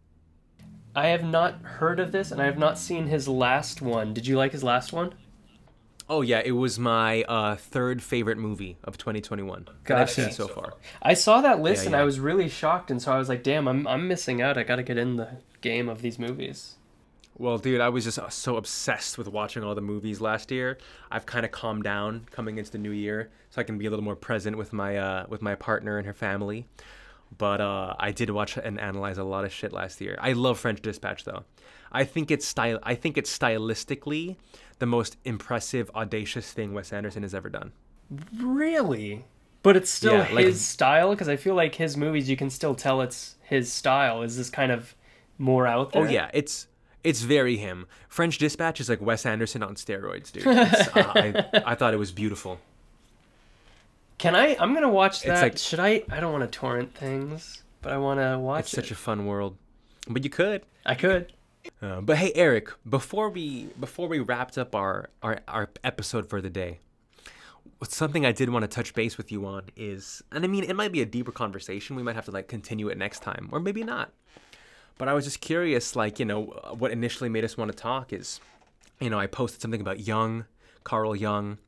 [0.94, 4.12] I have not heard of this, and I have not seen his last one.
[4.12, 5.14] Did you like his last one?
[6.08, 10.34] Oh yeah, it was my uh, third favorite movie of 2021 that I've seen Gotcha.
[10.34, 10.74] so far.
[11.00, 12.00] I saw that list Yeah, and yeah.
[12.00, 14.58] I was really shocked, and so I was like, "Damn, I'm I'm missing out.
[14.58, 16.76] I got to get in the game of these movies."
[17.38, 20.78] Well, dude, I was just uh, so obsessed with watching all the movies last year.
[21.10, 23.90] I've kind of calmed down coming into the new year, so I can be a
[23.90, 26.66] little more present with my uh, with my partner and her family.
[27.38, 30.16] But uh, I did watch and analyze a lot of shit last year.
[30.20, 31.44] I love French Dispatch though.
[31.90, 32.78] I think it's style.
[32.82, 34.36] I think it's stylistically
[34.78, 37.72] the most impressive, audacious thing Wes Anderson has ever done.
[38.38, 39.24] Really?
[39.62, 42.50] But it's still Yeah, like- his style because I feel like his movies you can
[42.50, 44.22] still tell it's his style.
[44.22, 44.94] Is this kind of
[45.38, 46.06] more out there?
[46.06, 46.66] Oh yeah, it's
[47.04, 47.86] it's very him.
[48.08, 50.46] French Dispatch is like Wes Anderson on steroids, dude.
[50.46, 52.58] Uh, I I thought it was beautiful.
[54.18, 54.56] Can I?
[54.60, 55.42] I'm gonna watch that.
[55.42, 56.04] like- Should I?
[56.10, 58.76] I don't want to torrent things, but I want to watch It's it.
[58.76, 59.56] such a fun world,
[60.08, 60.62] but you could.
[60.86, 61.32] I could.
[61.80, 66.40] Uh, but hey, Eric, before we before we wrapped up our, our our episode for
[66.40, 66.80] the day,
[67.84, 70.74] something I did want to touch base with you on is, and I mean, it
[70.76, 71.96] might be a deeper conversation.
[71.96, 74.12] We might have to like continue it next time, or maybe not.
[74.98, 77.76] But I was just curious, like you know, uh, what initially made us want to
[77.76, 78.40] talk is,
[79.00, 80.44] you know, I posted something about Jung,
[80.84, 81.58] Carl Jung,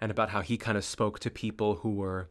[0.00, 2.28] and about how he kind of spoke to people who were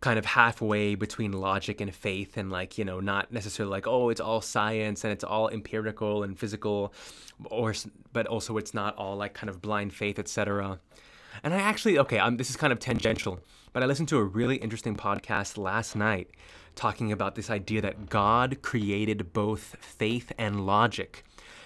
[0.00, 4.08] kind of halfway between logic and faith and like you know not necessarily like oh
[4.08, 6.92] it's all science and it's all empirical and physical
[7.50, 7.74] or
[8.12, 10.80] but also it's not all like kind of blind faith etc
[11.42, 13.40] and i actually okay I'm, this is kind of tangential
[13.72, 16.30] but i listened to a really interesting podcast last night
[16.74, 21.24] talking about this idea that god created both faith and logic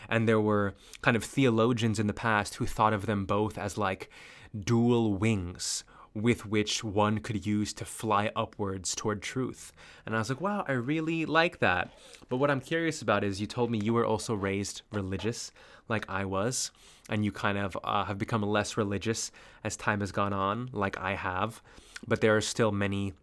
[0.08, 3.78] and there were kind of theologians in the past who thought of them both as
[3.78, 4.10] like
[4.58, 9.72] dual wings with which one could use to fly upwards toward truth.
[10.06, 11.92] And I was like, wow, I really like that.
[12.28, 15.50] But what I'm curious about is you told me you were also raised religious,
[15.88, 16.70] like I was,
[17.08, 19.32] and you kind of uh, have become less religious
[19.64, 21.60] as time has gone on, like I have.
[22.06, 23.14] But there are still many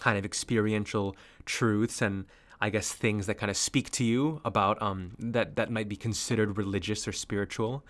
[0.00, 2.26] kind of experiential truths and
[2.60, 5.96] I guess things that kind of speak to you about um, that that might be
[5.96, 7.84] considered religious or spiritual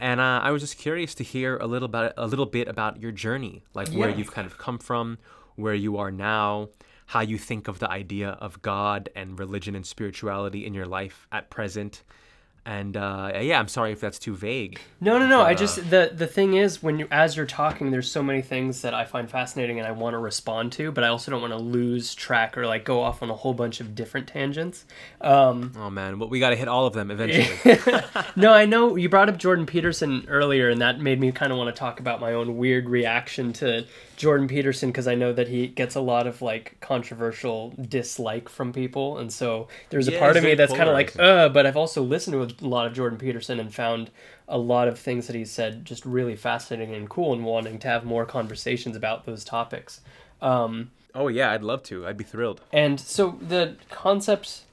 [0.00, 3.02] and uh, I was just curious to hear a little bit a little bit about
[3.02, 3.98] your journey, like yeah.
[3.98, 5.18] where you've kind of come from,
[5.56, 6.70] where you are now,
[7.06, 11.26] how you think of the idea of God and religion and spirituality in your life
[11.30, 12.02] at present,
[12.66, 14.80] and uh, yeah, I'm sorry if that's too vague.
[15.00, 15.40] No, no, no.
[15.42, 18.42] I just uh, the the thing is when you as you're talking, there's so many
[18.42, 21.40] things that I find fascinating and I want to respond to, but I also don't
[21.40, 24.84] want to lose track or like go off on a whole bunch of different tangents.
[25.20, 27.78] Um, oh man, but we got to hit all of them eventually.
[28.36, 31.58] no, I know you brought up Jordan Peterson earlier, and that made me kind of
[31.58, 33.86] want to talk about my own weird reaction to
[34.20, 38.70] Jordan Peterson because I know that he gets a lot of like controversial dislike from
[38.70, 41.48] people, and so there's a part of me that's kind of like, uh.
[41.48, 44.10] But I've also listened to a lot of Jordan Peterson and found
[44.46, 47.88] a lot of things that he said just really fascinating and cool, and wanting to
[47.88, 50.02] have more conversations about those topics.
[50.42, 52.06] Um, oh yeah, I'd love to.
[52.06, 52.60] I'd be thrilled.
[52.74, 54.64] And so the concept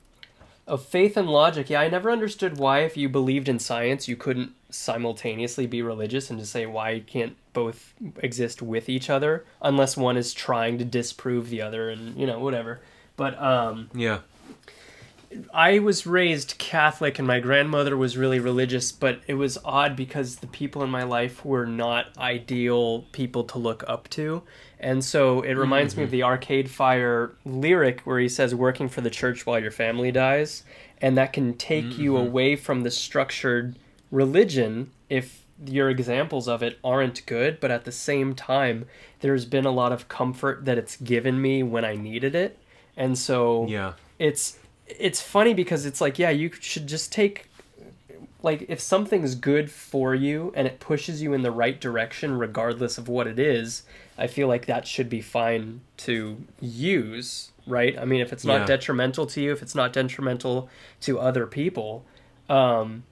[0.67, 4.17] of faith and logic, yeah, I never understood why if you believed in science, you
[4.17, 9.95] couldn't simultaneously be religious and to say why can't both exist with each other unless
[9.95, 12.81] one is trying to disprove the other and you know whatever
[13.15, 14.19] but um yeah
[15.53, 20.37] I was raised Catholic and my grandmother was really religious, but it was odd because
[20.37, 24.43] the people in my life were not ideal people to look up to.
[24.79, 26.01] And so it reminds mm-hmm.
[26.01, 29.71] me of the Arcade Fire lyric where he says, working for the church while your
[29.71, 30.63] family dies.
[31.01, 32.01] And that can take mm-hmm.
[32.01, 33.77] you away from the structured
[34.11, 38.85] religion if your examples of it aren't good, but at the same time,
[39.21, 42.57] there's been a lot of comfort that it's given me when I needed it.
[42.95, 43.93] And so yeah.
[44.19, 47.49] it's it's funny because it's like, yeah, you should just take
[48.43, 52.97] like if something's good for you and it pushes you in the right direction regardless
[52.97, 53.83] of what it is,
[54.17, 57.97] I feel like that should be fine to use, right?
[57.97, 58.65] I mean, if it's not yeah.
[58.67, 60.69] detrimental to you, if it's not detrimental
[61.01, 62.05] to other people,
[62.47, 63.03] um,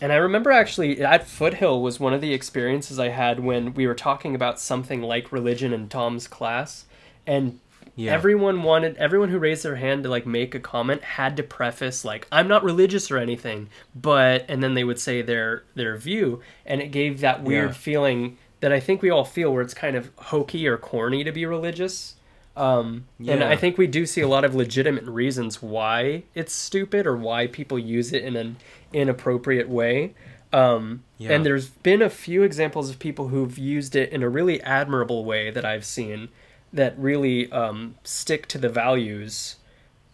[0.00, 3.86] and I remember actually at Foothill was one of the experiences I had when we
[3.86, 6.86] were talking about something like religion in Tom's class,
[7.26, 7.60] and
[7.96, 8.12] yeah.
[8.12, 12.04] everyone wanted everyone who raised their hand to like make a comment had to preface
[12.04, 16.40] like I'm not religious or anything, but and then they would say their their view,
[16.64, 17.74] and it gave that weird yeah.
[17.74, 21.32] feeling that I think we all feel where it's kind of hokey or corny to
[21.32, 22.14] be religious.
[22.60, 23.32] Um, yeah.
[23.32, 27.16] And I think we do see a lot of legitimate reasons why it's stupid or
[27.16, 28.56] why people use it in an
[28.92, 30.12] inappropriate way.
[30.52, 31.30] Um, yeah.
[31.32, 35.24] And there's been a few examples of people who've used it in a really admirable
[35.24, 36.28] way that I've seen
[36.70, 39.56] that really um, stick to the values.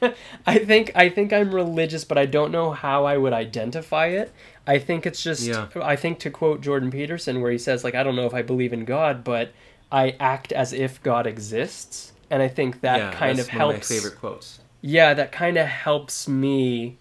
[0.01, 0.17] think,
[0.47, 4.33] I think I think I'm religious, but I don't know how I would identify it.
[4.67, 5.69] I think it's just yeah.
[5.83, 8.43] I think to quote Jordan Peterson, where he says like I don't know if I
[8.43, 9.53] believe in God, but
[9.91, 13.91] I act as if God exists and I think that yeah, kind of helps.
[13.91, 14.61] Of my favorite quotes.
[14.81, 16.99] Yeah, that kind of helps me,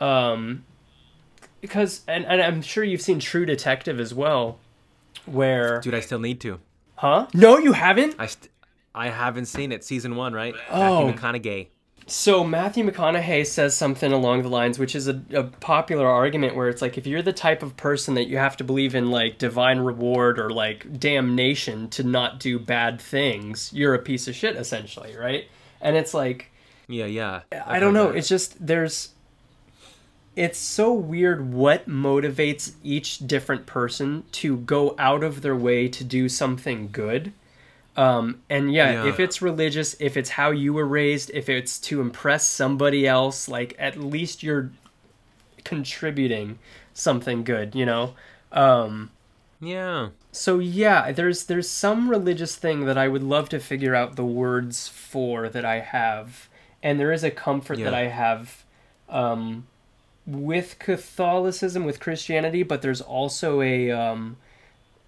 [0.00, 0.64] um,
[1.60, 4.58] because and, and I'm sure you've seen True Detective as well,
[5.26, 6.60] where dude, I still need to.
[6.96, 7.26] Huh?
[7.34, 8.16] No, you haven't.
[8.18, 8.50] I st-
[8.94, 9.84] I haven't seen it.
[9.84, 10.54] Season one, right?
[10.70, 11.68] Oh, Matthew McConaughey.
[12.10, 16.68] So Matthew McConaughey says something along the lines, which is a, a, popular argument, where
[16.68, 19.38] it's like if you're the type of person that you have to believe in like
[19.38, 24.56] divine reward or like damnation to not do bad things, you're a piece of shit,
[24.56, 25.46] essentially, right?
[25.80, 26.50] And it's like,
[26.88, 27.42] yeah, yeah.
[27.52, 28.08] I, I don't know.
[28.08, 28.18] That.
[28.18, 29.10] It's just there's.
[30.34, 36.02] It's so weird what motivates each different person to go out of their way to
[36.02, 37.32] do something good
[37.96, 41.78] um, and yeah, yeah, if it's religious, if it's how you were raised, if it's
[41.80, 44.70] to impress somebody else, like at least you're
[45.64, 46.58] contributing
[46.94, 48.14] something good, you know?
[48.52, 49.10] Um,
[49.60, 50.10] yeah.
[50.32, 54.24] So yeah, there's there's some religious thing that I would love to figure out the
[54.24, 56.48] words for that I have,
[56.82, 57.86] and there is a comfort yeah.
[57.86, 58.64] that I have,
[59.08, 59.66] um,
[60.26, 64.36] with Catholicism, with Christianity, but there's also a um,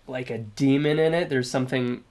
[0.09, 1.29] like a demon in it.
[1.29, 2.03] There's something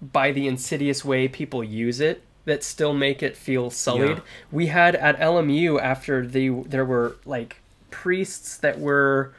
[0.00, 4.18] by the insidious way people use it that still make it feel sullied.
[4.18, 4.22] Yeah.
[4.50, 7.56] We had at LMU after the there were like
[7.90, 9.32] priests that were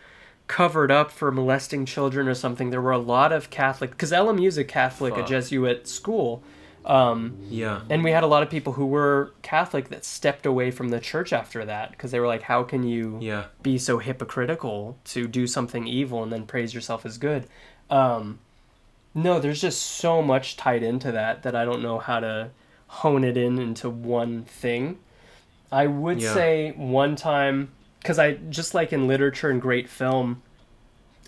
[0.48, 2.70] covered up for molesting children or something.
[2.72, 6.44] There were a lot of Catholic because LMU is a Catholic, a Jesuit school.
[6.86, 7.82] Um, Yeah.
[7.90, 11.00] and we had a lot of people who were Catholic that stepped away from the
[11.00, 13.46] church after that because they were like, "How can you Yeah.
[13.62, 17.46] be so hypocritical to do something evil and then praise yourself as good?"
[17.90, 18.40] Um,
[19.14, 22.52] no, there's just so much tied into that that I don't know how to
[22.88, 25.00] hone it in into one thing.
[25.72, 26.34] I would Yeah.
[26.34, 30.42] say one time because I just like in literature and great film,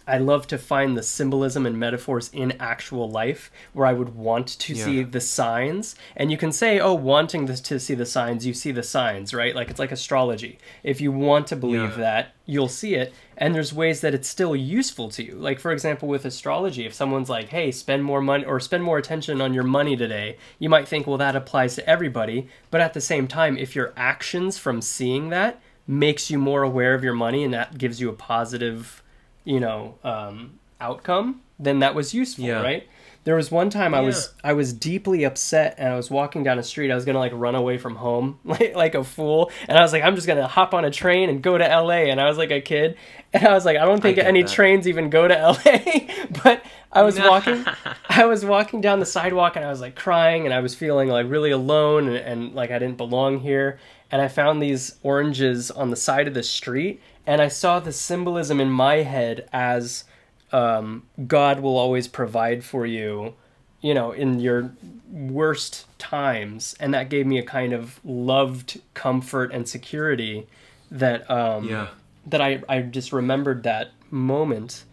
[0.07, 4.47] I love to find the symbolism and metaphors in actual life where I would want
[4.59, 4.85] to Yeah.
[4.85, 5.95] see the signs.
[6.15, 9.33] And you can say, oh, wanting this to see the signs, you see the signs,
[9.33, 9.55] right?
[9.55, 10.57] Like it's like astrology.
[10.83, 11.97] If you want to believe Yeah.
[11.97, 13.13] that, you'll see it.
[13.37, 15.35] And there's ways that it's still useful to you.
[15.35, 18.97] Like, for example, with astrology, if someone's like, hey, spend more money or spend more
[18.97, 22.47] attention on your money today, you might think, well, that applies to everybody.
[22.69, 26.93] But at the same time, if your actions from seeing that makes you more aware
[26.93, 29.01] of your money and that gives you a positive
[29.43, 32.61] you know um, outcome then that was useful Yeah.
[32.61, 32.87] right
[33.23, 36.57] there was one time i was i was deeply upset and i was walking down
[36.57, 39.77] a street i was gonna like run away from home like, like a fool and
[39.77, 42.19] i was like i'm just gonna hop on a train and go to la and
[42.19, 42.97] i was like a kid
[43.33, 44.51] and i was like i don't think get any that.
[44.51, 45.35] trains even go to
[45.65, 47.63] la but i was walking
[48.09, 51.07] i was walking down the sidewalk and i was like crying and i was feeling
[51.07, 53.79] like really alone and, and like i didn't belong here
[54.13, 57.91] and I found these oranges on the side of the street, and I saw the
[57.93, 60.03] symbolism in my head as
[60.51, 63.35] um, God will always provide for you,
[63.81, 64.71] you know, in your
[65.11, 70.47] worst times, and that gave me a kind of loved comfort and security
[70.89, 71.87] that um, Yeah.
[72.27, 74.83] that I I just remembered that moment,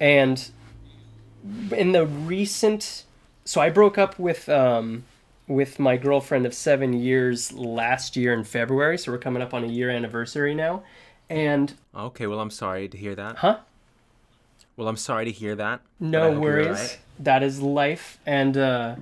[0.00, 0.50] and
[1.76, 3.04] in the recent,
[3.44, 5.04] so I broke up with um,
[5.48, 9.64] with my girlfriend of seven years last year in February, so we're coming up on
[9.64, 10.82] a year anniversary now,
[11.32, 12.26] and Okay.
[12.26, 13.36] Well, I'm sorry to hear that.
[13.36, 13.58] huh.
[14.76, 15.80] Well, I'm sorry to hear that.
[16.00, 16.66] No worries.
[16.68, 16.98] alright.
[17.18, 18.18] That is life.
[18.24, 18.96] And uh,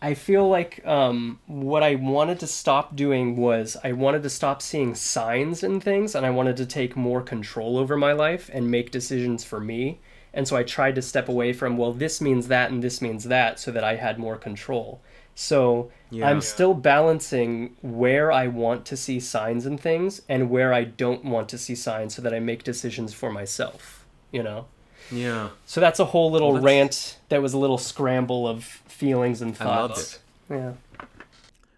[0.00, 4.62] I feel like um, what I wanted to stop doing was I wanted to stop
[4.62, 8.70] seeing signs and things, and I wanted to take more control over my life and
[8.70, 9.98] make decisions for me.
[10.32, 13.24] And so I tried to step away from, well, this means that and this means
[13.24, 15.00] that, so that I had more control.
[15.34, 16.28] So Yeah.
[16.28, 21.24] I'm still balancing where I want to see signs and things and where I don't
[21.24, 24.66] want to see signs so that I make decisions for myself, you know?
[25.10, 25.50] Yeah.
[25.66, 29.56] So that's a whole little Well, rant that was a little scramble of feelings and
[29.56, 30.20] thoughts.
[30.50, 30.98] I loved it.
[30.98, 31.06] Yeah.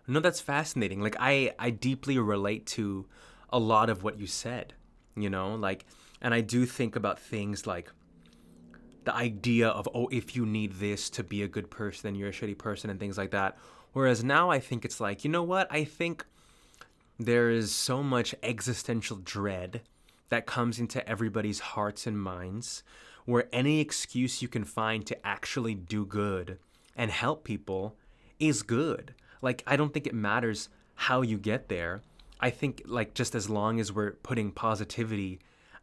[0.08, 1.00] No, that's fascinating.
[1.00, 3.06] Like I, I deeply relate to
[3.50, 4.74] a lot of what you said.
[5.14, 5.84] You know, like,
[6.20, 7.90] and I do think about things like
[9.04, 12.28] the idea of oh, if you need this to be a good person, then you're
[12.28, 13.58] a shitty person, and things like that.
[13.92, 15.66] Whereas now I think it's like, you know what?
[15.70, 16.24] I think
[17.18, 19.82] there is so much existential dread
[20.30, 22.82] that comes into everybody's hearts and minds
[23.24, 26.58] where any excuse you can find to actually do good
[26.96, 27.96] and help people
[28.40, 29.14] is good.
[29.40, 32.02] Like I don't think it matters how you get there.
[32.40, 35.38] I think like just as long as we're putting positivity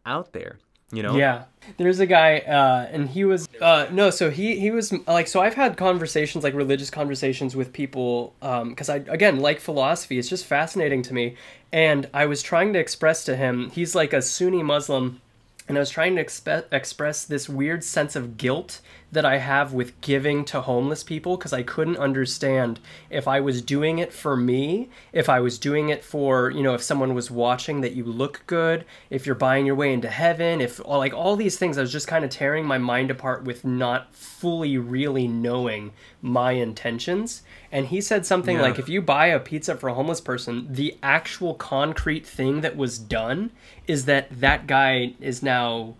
[0.05, 0.59] out there,
[0.91, 1.15] you know?
[1.15, 1.45] Yeah.
[1.77, 5.39] There's a guy, uh, and he was uh, no, so he he was like so
[5.39, 10.17] I've had conversations like religious conversations with people because I again like philosophy.
[10.17, 11.35] It's just fascinating to me,
[11.71, 15.21] and I was trying to express to him he's like a Sunni Muslim.
[15.69, 18.81] And I was trying to expe- express this weird sense of guilt
[19.11, 22.79] that I have with giving to homeless people because I couldn't understand
[23.11, 26.73] if I was doing it for me, if I was doing it for, you know,
[26.73, 30.59] if someone was watching that you look good, if you're buying your way into heaven,
[30.59, 33.63] if like all these things, I was just kind of tearing my mind apart with
[33.63, 37.43] not fully really knowing my intentions.
[37.71, 38.63] And he said something Yeah.
[38.63, 42.75] like, if you buy a pizza for a homeless person, the actual concrete thing that
[42.75, 43.51] was done
[43.87, 45.95] is that that guy is now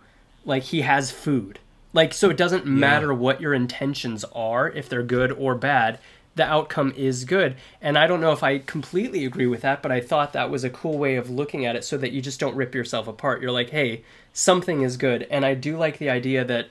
[0.46, 1.60] like he has food.
[1.94, 6.00] Like so it doesn't matter what your intentions are if they're good or bad,
[6.36, 7.56] the outcome is good.
[7.82, 10.64] And I don't know if I completely agree with that, but I thought that was
[10.64, 13.42] a cool way of looking at it so that you just don't rip yourself apart.
[13.42, 16.70] You're like, "Hey, something is good." And I do like the idea that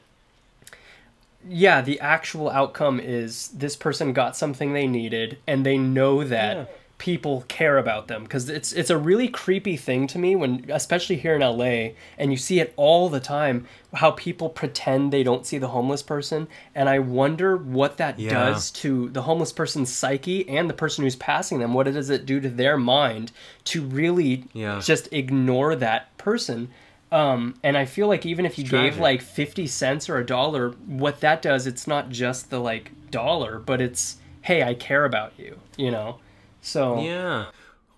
[1.48, 6.56] yeah, the actual outcome is this person got something they needed and they know that
[6.56, 6.64] Yeah.
[6.98, 11.14] people care about them because it's it's a really creepy thing to me when especially
[11.16, 15.46] here in LA and you see it all the time how people pretend they don't
[15.46, 18.30] see the homeless person and I wonder what that Yeah.
[18.30, 22.26] does to the homeless person's psyche and the person who's passing them what does it
[22.26, 23.30] do to their mind
[23.66, 24.80] to really Yeah.
[24.82, 26.68] just ignore that person.
[27.10, 30.70] Um, and I feel like even if you gave like 50 cents or a dollar,
[30.86, 35.32] what that does, it's not just the like dollar, but it's, hey, I care about
[35.38, 36.18] you, you know?
[36.60, 37.46] So, Yeah.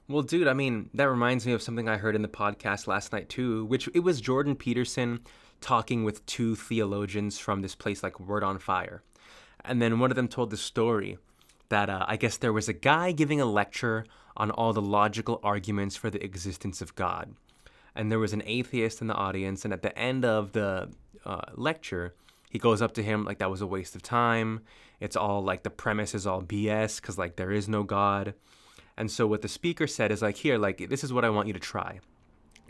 [0.09, 3.12] Well, dude, I mean, that reminds me of something I heard in the podcast last
[3.12, 5.20] night too, which it was Jordan Peterson
[5.61, 9.03] talking with two theologians from this place like Word on Fire.
[9.65, 11.19] And then one of them told the story
[11.69, 14.05] that uh, I guess there was a guy giving a lecture
[14.37, 17.35] on all the logical arguments for the existence of God.
[17.95, 20.91] And there was an atheist in the audience, and at the end of the
[21.25, 22.15] uh, lecture,
[22.51, 24.61] he goes up to him like that was a waste of time.
[24.99, 28.35] It's all like the premise is all BS because like there is no God.
[28.97, 31.47] And so what the speaker said is like, here, like this is what I want
[31.47, 32.01] you to try.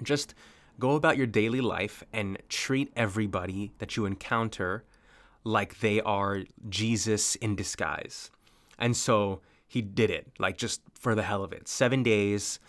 [0.03, 0.35] Just
[0.79, 4.85] go about your daily life and treat everybody that you encounter
[5.45, 8.31] like they are Jesus in disguise.
[8.79, 11.69] And so he did it, like just for the hell of it.
[11.69, 12.61] Seven days.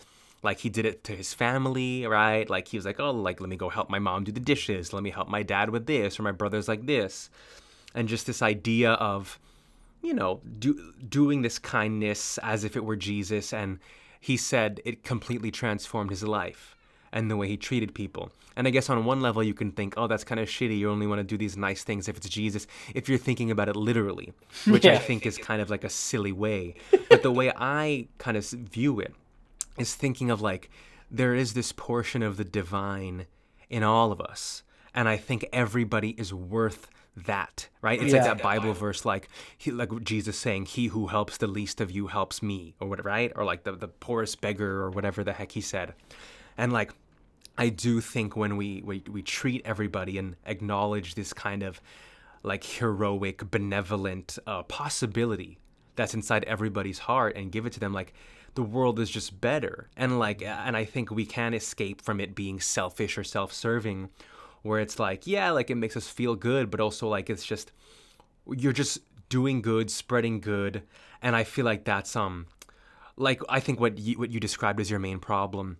[0.42, 2.48] Like he did it to his family, right?
[2.50, 4.92] Like he was like, oh, like let me go help my mom do the dishes.
[4.92, 7.30] Let me help my dad with this, or my brother's like this.
[7.94, 9.38] And just this idea of,
[10.02, 13.52] you know, do, doing this kindness as if it were Jesus.
[13.52, 13.78] And
[14.18, 16.76] he said it completely transformed his life
[17.12, 18.30] and the way he treated people.
[18.56, 20.78] And I guess on one level, you can think, oh, that's kind of shitty.
[20.78, 23.68] You only want to do these nice things if it's Jesus, if you're thinking about
[23.68, 24.32] it literally,
[24.66, 26.74] which I think is kind of like a silly way.
[27.08, 29.14] But the way I kind of view it
[29.78, 30.70] is thinking of like,
[31.10, 33.26] there is this portion of the divine
[33.68, 34.62] in all of us.
[34.94, 38.02] And I think everybody is worth that, right?
[38.02, 41.80] It's like that Bible verse, like he, like Jesus saying, "He who helps the least
[41.80, 43.32] of you helps me," or whatever, right?
[43.36, 45.94] Or like the the poorest beggar, or whatever the heck he said.
[46.56, 46.92] And like,
[47.58, 51.80] I do think when we we we treat everybody and acknowledge this kind of
[52.42, 55.58] like heroic, benevolent uh, possibility
[55.94, 58.14] that's inside everybody's heart and give it to them, like
[58.54, 59.88] the world is just better.
[59.96, 64.10] And like, and I think we can escape from it being selfish or self-serving,
[64.62, 67.72] where it's like, yeah, like it makes us feel good, but also like it's just
[68.46, 68.98] you're just
[69.28, 70.82] doing good, spreading good,
[71.20, 72.46] and I feel like that's um,
[73.16, 75.78] like I think what you, what you described as your main problem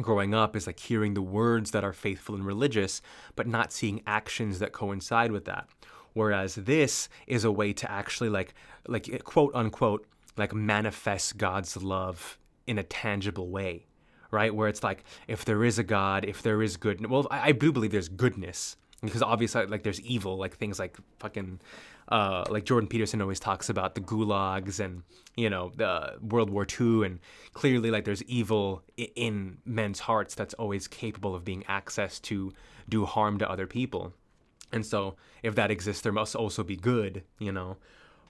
[0.00, 3.00] growing up is like hearing the words that are faithful and religious,
[3.36, 5.68] but not seeing actions that coincide with that.
[6.14, 8.54] Whereas this is a way to actually like
[8.86, 13.86] like quote unquote like manifest God's love in a tangible way,
[14.30, 14.54] right?
[14.54, 17.52] Where it's like if there is a God, if there is good, well, I, I
[17.52, 21.60] do believe there's goodness because obviously like there's evil, like things like fucking
[22.08, 25.02] uh, like Jordan Peterson always talks about the gulags and
[25.36, 27.20] you know the World War II, and
[27.52, 32.52] clearly like there's evil in men's hearts that's always capable of being accessed to
[32.88, 34.12] do harm to other people.
[34.72, 37.76] And so if that exists, there must also be good, you know.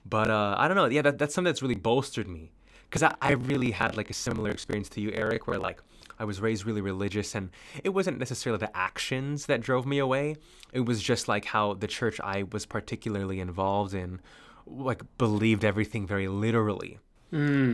[0.05, 0.85] But uh, I don't know.
[0.85, 2.51] Yeah, that, that's something that's really bolstered me
[2.89, 5.81] because I, I really had like a similar experience to you, Eric, where like
[6.19, 7.49] I was raised really religious, and
[7.83, 10.35] it wasn't necessarily the actions that drove me away.
[10.71, 14.21] It was just like how the church I was particularly involved in,
[14.65, 16.99] like believed everything very literally.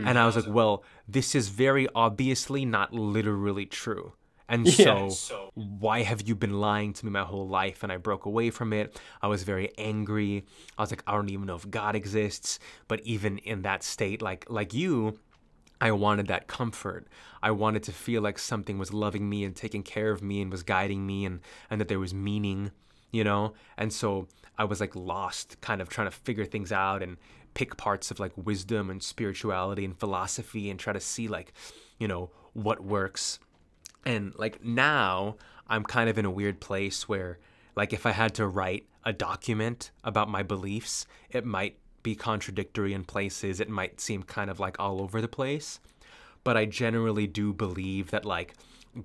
[0.08, 4.14] And I was like, well, this is very obviously not literally true.
[4.48, 5.08] And Yeah.
[5.08, 7.82] so, why have you been lying to me my whole life?
[7.82, 9.00] And I broke away from it.
[9.20, 10.44] I was very angry.
[10.76, 12.58] I was like, I don't even know if God exists.
[12.88, 15.18] But even in that state, like like you,
[15.80, 17.08] I wanted that comfort.
[17.42, 20.50] I wanted to feel like something was loving me and taking care of me and
[20.50, 21.40] was guiding me and,
[21.70, 22.70] and that there was meaning,
[23.10, 23.54] you know?
[23.76, 27.16] And so I was like lost, kind of trying to figure things out and
[27.54, 31.52] pick parts of like wisdom and spirituality and philosophy and try to see like,
[31.98, 33.40] you know, what works.
[34.04, 35.36] And like now,
[35.68, 37.38] I'm kind of in a weird place where,
[37.76, 42.92] like, if I had to write a document about my beliefs, it might be contradictory
[42.92, 43.60] in places.
[43.60, 45.80] It might seem kind of like all over the place.
[46.44, 48.54] But I generally do believe that, like,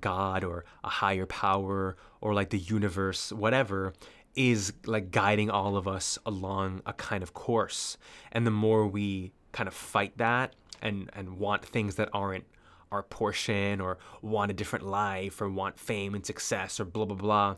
[0.00, 3.94] God or a higher power or like the universe, whatever,
[4.34, 7.96] is like guiding all of us along a kind of course.
[8.30, 12.44] And the more we kind of fight that and, and want things that aren't
[12.90, 17.16] our portion or want a different life or want fame and success or blah blah
[17.16, 17.56] blah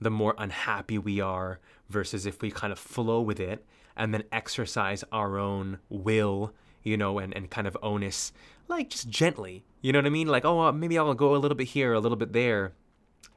[0.00, 3.64] the more unhappy we are versus if we kind of flow with it
[3.96, 6.52] and then exercise our own will
[6.82, 8.32] you know and, and kind of onus
[8.68, 9.64] like just gently.
[9.80, 10.28] You know what i mean?
[10.28, 12.72] Like oh uh, maybe i'll go a little bit here a little bit there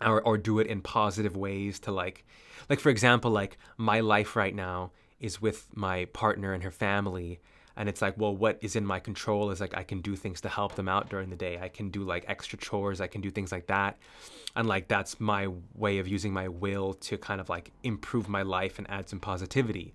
[0.02, 2.26] or, or do it in positive ways to like
[2.70, 7.40] like for example like my life right now is with my partner and her family
[7.78, 10.42] and it's like well what is in my control is like i can do things
[10.42, 11.60] to help them out during the day.
[11.62, 13.02] I can do like extra chores.
[13.02, 13.98] I can do things like that.
[14.56, 18.42] And like that's my way of using my will to kind of like improve my
[18.42, 19.94] life and add some positivity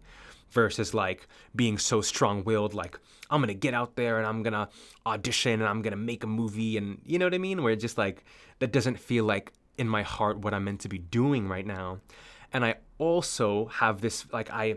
[0.50, 1.26] versus like
[1.56, 2.96] being so strong-willed like
[3.28, 4.68] i'm gonna get out there and i'm gonna
[5.04, 7.62] audition and i'm gonna make a movie and you know what i mean?
[7.62, 8.24] Where it's just like
[8.60, 11.98] that doesn't feel like in my heart what I'm meant to be doing right now.
[12.52, 14.76] And I also have this like I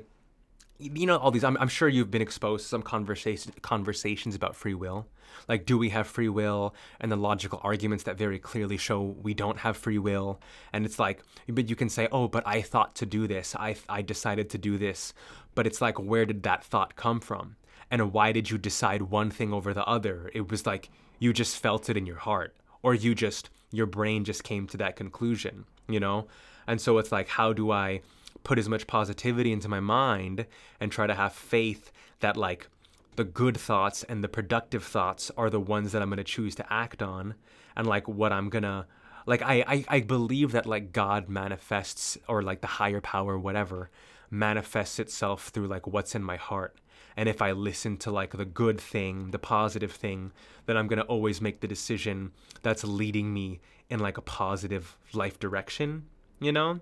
[0.80, 4.56] you know all these I'm, I'm sure you've been exposed to some conversation conversations about
[4.56, 5.08] free will.
[5.48, 6.76] Like do we have free will?
[7.00, 10.40] And the logical arguments that very clearly show we don't have free will.
[10.74, 13.56] And it's like but you can say oh but i thought to do this.
[13.56, 15.14] I i decided to do this.
[15.56, 17.56] But it's like where did that thought come from?
[17.90, 20.30] And why did you decide one thing over the other?
[20.34, 20.90] It was like
[21.20, 24.78] you just felt it in your heart or you just your brain just came to
[24.78, 26.28] that conclusion you know?
[26.68, 28.02] And so it's like how do i
[28.48, 30.46] put as much positivity into my mind
[30.80, 31.92] and try to have faith
[32.22, 32.70] that like
[33.18, 36.56] the good thoughts and the productive thoughts are the ones that I'm going to choose
[36.56, 37.36] to act on
[37.76, 38.86] and like what I'm going to
[39.26, 43.90] like I, I I believe that like God manifests or like the higher power whatever
[44.32, 46.78] manifests itself through like what's in my heart
[47.18, 50.32] and if I listen to like the good thing, the positive thing,
[50.68, 53.60] then I'm going to always make the decision that's leading me
[53.90, 56.06] in like a positive life direction,
[56.40, 56.80] you know?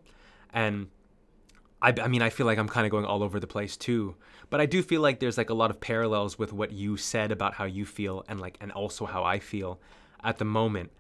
[0.54, 0.90] And
[1.86, 4.16] I, I mean, I feel like I'm kind of going all over the place too,
[4.50, 7.32] but I do feel like there's like a lot of parallels with what you said
[7.32, 9.80] about how you feel and like, and also how I feel
[10.24, 10.92] at the moment.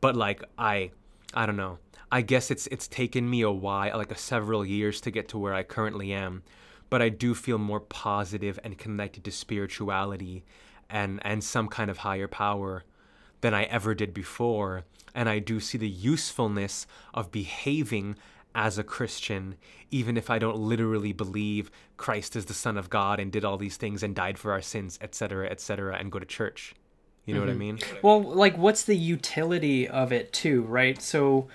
[0.00, 0.90] But like, I,
[1.32, 1.78] I don't know.
[2.10, 5.38] I guess it's it's taken me a while, like a several years to get to
[5.38, 6.42] where I currently am,
[6.90, 10.44] but I do feel more positive and connected to spirituality
[10.90, 12.82] and and some kind of higher power
[13.42, 14.82] than I ever did before.
[15.14, 18.16] And I do see the usefulness of behaving
[18.54, 19.56] as a Christian,
[19.90, 23.56] even if I don't literally believe Christ is the Son of God and did all
[23.56, 26.74] these things and died for our sins, etc., etc., and go to church.
[27.24, 27.46] You know mm-hmm.
[27.46, 27.60] what I mm-hmm.
[27.60, 28.00] mean?
[28.02, 31.00] Well, like, what's the utility of it, too, right?
[31.00, 31.48] So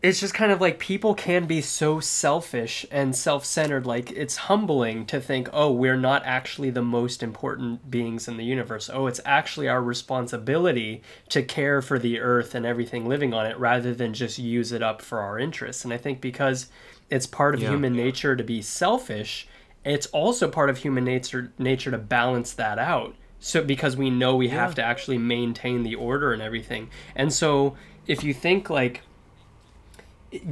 [0.00, 5.04] it's just kind of like people can be so selfish and self-centered like it's humbling
[5.04, 8.88] to think oh we're not actually the most important beings in the universe.
[8.92, 13.58] Oh it's actually our responsibility to care for the earth and everything living on it
[13.58, 15.84] rather than just use it up for our interests.
[15.84, 16.68] And i think because
[17.10, 18.04] it's part of yeah, human yeah.
[18.04, 19.48] nature to be selfish
[19.84, 23.14] it's also part of human nature nature to balance that out.
[23.40, 24.54] So because we know we yeah.
[24.54, 26.90] have to actually maintain the order and everything.
[27.14, 27.76] And so
[28.06, 29.02] if you think like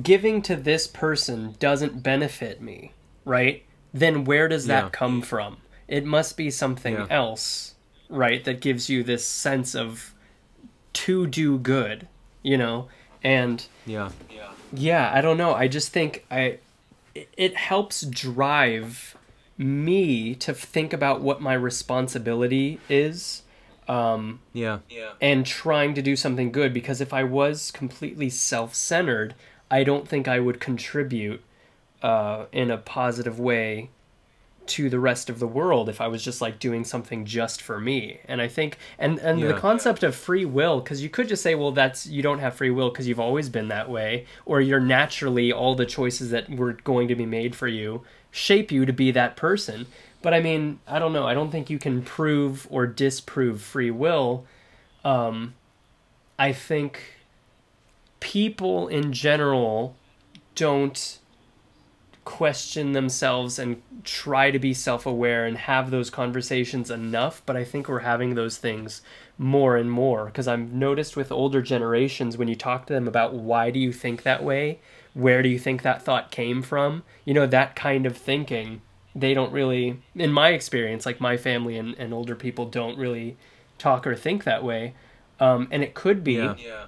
[0.02, 2.92] giving to this person doesn't benefit me,
[3.24, 3.64] right?
[3.92, 4.90] Then where does that yeah.
[4.90, 5.58] come from?
[5.88, 7.06] It must be something yeah.
[7.10, 7.74] else,
[8.08, 8.44] right?
[8.44, 10.14] That gives you this sense of
[10.94, 12.08] to do good,
[12.42, 12.88] you know?
[13.22, 14.10] And yeah.
[14.30, 14.50] Yeah.
[14.72, 15.54] Yeah, I don't know.
[15.54, 16.58] I just think I
[17.14, 19.16] it helps drive
[19.56, 23.42] me to think about what my responsibility is
[23.88, 24.80] um, yeah.
[24.88, 25.12] yeah.
[25.20, 29.34] And trying to do something good because if I was completely self centered,
[29.70, 31.42] I don't think I would contribute
[32.02, 33.90] uh, in a positive way
[34.66, 37.80] to the rest of the world if I was just like doing something just for
[37.80, 38.20] me.
[38.26, 39.48] And I think and and yeah.
[39.48, 42.54] the concept of free will cuz you could just say well that's you don't have
[42.54, 46.50] free will cuz you've always been that way or you're naturally all the choices that
[46.50, 49.86] were going to be made for you shape you to be that person.
[50.20, 51.26] But I mean, I don't know.
[51.26, 54.44] I don't think you can prove or disprove free will.
[55.04, 55.54] Um
[56.38, 57.15] I think
[58.20, 59.96] people in general
[60.54, 61.18] don't
[62.24, 67.88] question themselves and try to be self-aware and have those conversations enough but i think
[67.88, 69.00] we're having those things
[69.38, 70.24] more and more.
[70.24, 73.92] Because i've noticed with older generations when you talk to them about why do you
[73.92, 74.80] think that way
[75.14, 78.80] where do you think that thought came from you know that kind of thinking
[79.14, 83.36] they don't really in my experience like my family and, and older people don't really
[83.78, 84.94] talk or think that way.
[85.38, 86.54] Um, and it could be yeah.
[86.58, 86.86] Yeah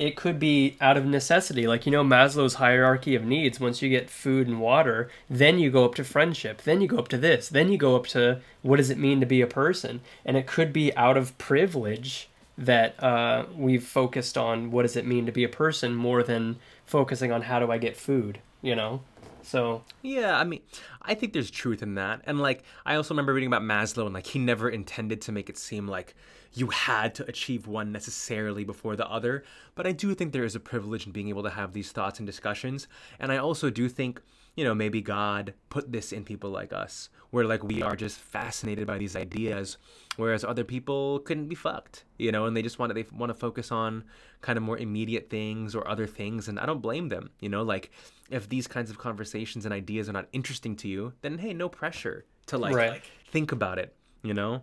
[0.00, 1.66] it could be out of necessity.
[1.66, 3.60] Like, you know, Maslow's hierarchy of needs.
[3.60, 6.62] Once you get food and water, then you go up to friendship.
[6.62, 7.50] Then you go up to this.
[7.50, 10.00] Then you go up to what does it mean to be a person?
[10.24, 15.06] And it could be out of privilege that uh, we've focused on what does it
[15.06, 16.56] mean to be a person more than
[16.86, 19.02] focusing on how do I get food, you know?
[19.42, 20.60] So yeah, I mean,
[21.02, 24.14] I think there's truth in that, and like I also remember reading about Maslow, and
[24.14, 26.14] like he never intended to make it seem like
[26.52, 29.44] you had to achieve one necessarily before the other.
[29.74, 32.18] But I do think there is a privilege in being able to have these thoughts
[32.18, 34.20] and discussions, and I also do think
[34.56, 38.18] you know maybe God put this in people like us, where like we are just
[38.18, 39.76] fascinated by these ideas,
[40.16, 43.30] whereas other people couldn't be fucked, you know, and they just want to they want
[43.30, 44.04] to focus on
[44.40, 47.62] kind of more immediate things or other things, and I don't blame them, you know,
[47.62, 47.90] like
[48.30, 51.68] if these kinds of conversations and ideas are not interesting to you, then hey, no
[51.68, 52.90] pressure to like, right.
[52.90, 54.62] like think about it, you know?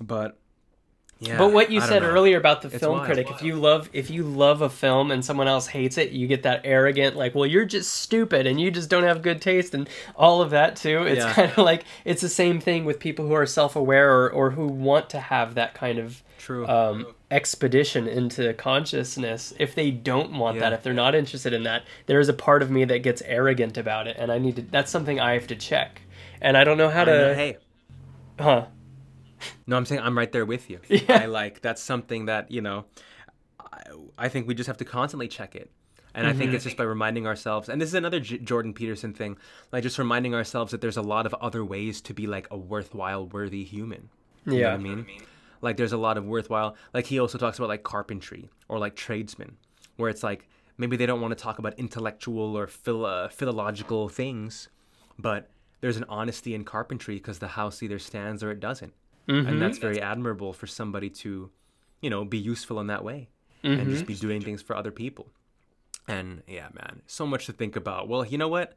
[0.00, 0.38] But
[1.20, 3.88] yeah, but what you said earlier about the it's film wild, critic, if you love
[3.92, 7.34] if you love a film and someone else hates it, you get that arrogant like,
[7.34, 10.76] well, you're just stupid and you just don't have good taste and all of that
[10.76, 11.02] too.
[11.02, 11.32] It's yeah.
[11.32, 14.66] kind of like it's the same thing with people who are self-aware or, or who
[14.66, 16.66] want to have that kind of true.
[16.66, 19.54] um, expedition into consciousness.
[19.58, 22.62] If they don't want that if they're not interested in that there is a part
[22.62, 25.46] of me that gets arrogant about it and i need to that's something i have
[25.46, 26.02] to check.
[26.40, 27.56] And i don't know how I to know, hey,
[28.38, 28.66] huh
[29.66, 30.80] no, I'm saying I'm right there with you.
[30.88, 31.22] Yeah.
[31.22, 32.84] I like that's something that you know.
[33.60, 33.80] I,
[34.18, 35.70] I think we just have to constantly check it.
[36.16, 36.54] And I think Mm-hmm.
[36.54, 39.36] it's just by reminding ourselves, and this is another J- Jordan Peterson thing,
[39.72, 42.56] like just reminding ourselves that there's a lot of other ways to be like a
[42.56, 44.10] worthwhile, worthy human.
[44.46, 44.70] You know Yeah.
[44.70, 45.06] what I mean?
[45.60, 46.76] Like there's a lot of worthwhile.
[46.92, 49.56] Like he also talks about like carpentry or like tradesmen,
[49.96, 50.46] where it's like
[50.78, 54.68] maybe they don't want to talk about intellectual or philo- philological things,
[55.18, 55.50] but
[55.80, 58.92] there's an honesty in carpentry because the house either stands or it doesn't,
[59.28, 61.50] and that's very admirable for somebody to,
[62.00, 63.28] you know, be useful in that way
[63.62, 65.28] and just be doing things for other people.
[66.06, 68.08] And yeah, man, so much to think about.
[68.08, 68.74] Well, you know what,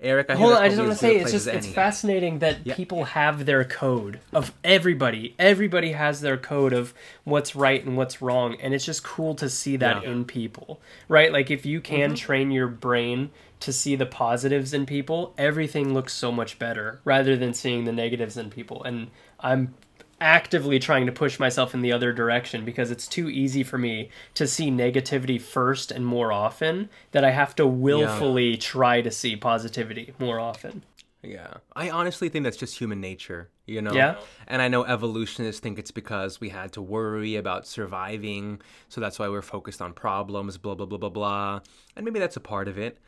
[0.00, 0.30] Eric?
[0.30, 3.44] I Hold on, I just want to say it's just it's fascinating that people have
[3.44, 5.34] their code of everybody.
[5.38, 6.94] Everybody has their code of
[7.24, 10.10] what's right and what's wrong, and it's just cool to see that Yeah.
[10.10, 11.30] in people, right?
[11.30, 12.14] Like if you can Mm-hmm.
[12.14, 17.36] train your brain to see the positives in people, everything looks so much better rather
[17.36, 18.82] than seeing the negatives in people.
[18.84, 19.08] And
[19.38, 19.74] I'm
[20.20, 24.10] actively trying to push myself in the other direction because it's too easy for me
[24.34, 29.36] to see negativity first and more often that I have to willfully try to see
[29.36, 30.82] positivity more often.
[31.22, 31.54] Yeah.
[31.76, 33.92] I honestly think that's just human nature, you know?
[33.92, 34.16] Yeah.
[34.46, 39.18] And I know evolutionists think it's because we had to worry about surviving, so that's
[39.18, 41.60] why we're focused on problems, blah, blah, blah, blah, blah.
[41.94, 42.98] And maybe that's a part of it.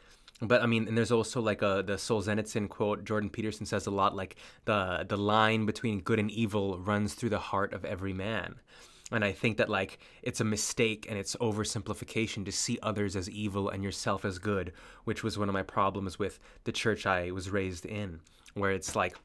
[0.43, 3.05] But I mean, and there's also like a the Solzhenitsyn quote.
[3.05, 7.31] Jordan Peterson says a lot like the the line between good and evil runs through
[7.31, 8.57] the heart of every man.
[9.13, 13.31] And I think that like it's a mistake and it's oversimplification to see others as
[13.31, 14.73] evil and yourself as good,
[15.05, 18.21] which was one of my problems with the church I was raised in,
[18.55, 19.17] where it's like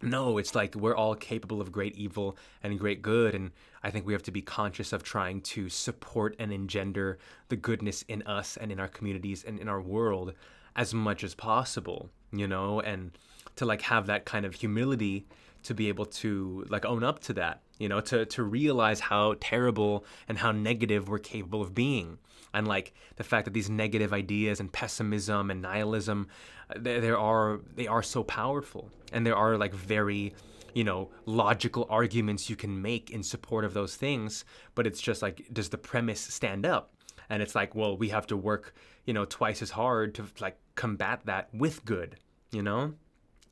[0.00, 3.34] no, it's like we're all capable of great evil and great good.
[3.34, 3.50] And
[3.82, 7.18] I think we have to be conscious of trying to support and engender
[7.48, 10.34] the goodness in us and in our communities and in our world
[10.76, 13.10] as much as possible, you know, and
[13.56, 15.26] to like have that kind of humility
[15.64, 19.34] to be able to like own up to that, you know, to, to realize how
[19.40, 22.18] terrible and how negative we're capable of being.
[22.54, 26.28] And like the fact that these negative ideas and pessimism and nihilism,
[26.70, 30.34] uh, there, are they are so powerful, and there are like very,
[30.74, 34.44] you know, logical arguments you can make in support of those things.
[34.74, 36.94] But it's just like, does the premise stand up?
[37.30, 40.56] And it's like, well, we have to work, you know, twice as hard to like
[40.74, 42.16] combat that with good,
[42.50, 42.94] you know,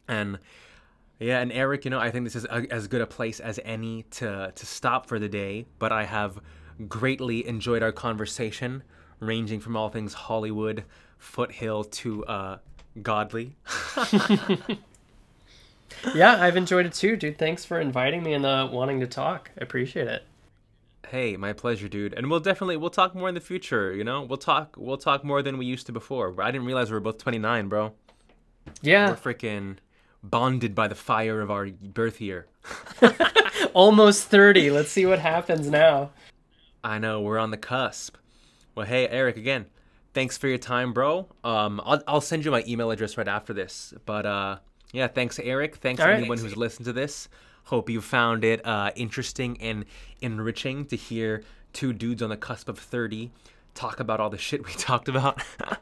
[0.09, 0.39] and
[1.19, 3.59] yeah, and Eric, you know, I think this is a, as good a place as
[3.65, 5.67] any to to stop for the day.
[5.79, 6.39] But I have
[6.89, 8.83] greatly enjoyed our conversation,
[9.21, 10.85] ranging from all things Hollywood,
[11.19, 12.59] foothill to uh,
[13.03, 13.57] godly.
[16.15, 17.39] Yeah, I've enjoyed it too, dude.
[17.39, 19.51] Thanks for inviting me and uh, wanting to talk.
[19.59, 20.25] I appreciate it.
[21.09, 22.15] Hey, my pleasure, dude.
[22.15, 23.95] And we'll definitely we'll talk more in the future.
[23.95, 26.35] You know, we'll talk we'll talk more than we used to before.
[26.41, 27.93] I didn't realize we were both 29, bro.
[28.83, 29.77] Yeah, We're freaking
[30.23, 32.47] bonded by the fire of our birth year.
[33.75, 34.71] almost 30.
[34.71, 36.11] Let's see what happens now.
[36.87, 38.17] I know we're on the cusp.
[38.77, 39.67] Well, hey Eric, again,
[40.15, 41.27] thanks for your time, bro.
[41.43, 43.93] Um, I'll I'll send you my email address right after this.
[44.05, 44.59] But uh,
[44.93, 45.77] yeah, thanks Eric.
[45.77, 46.19] Thanks All right.
[46.19, 47.29] anyone who's listened to this.
[47.65, 49.85] Hope you found it uh, interesting and
[50.21, 51.43] enriching to hear
[51.73, 53.33] two dudes on the cusp of thirty
[53.75, 55.43] talk about all the shit we talked about.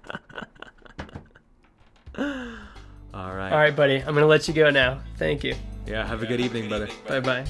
[2.16, 3.52] all right.
[3.52, 3.98] All right, buddy.
[3.98, 5.02] I'm going to let you go now.
[5.18, 5.54] Thank you.
[5.86, 6.06] Yeah.
[6.06, 6.88] Have a good evening, brother.
[7.06, 7.44] Bye bye.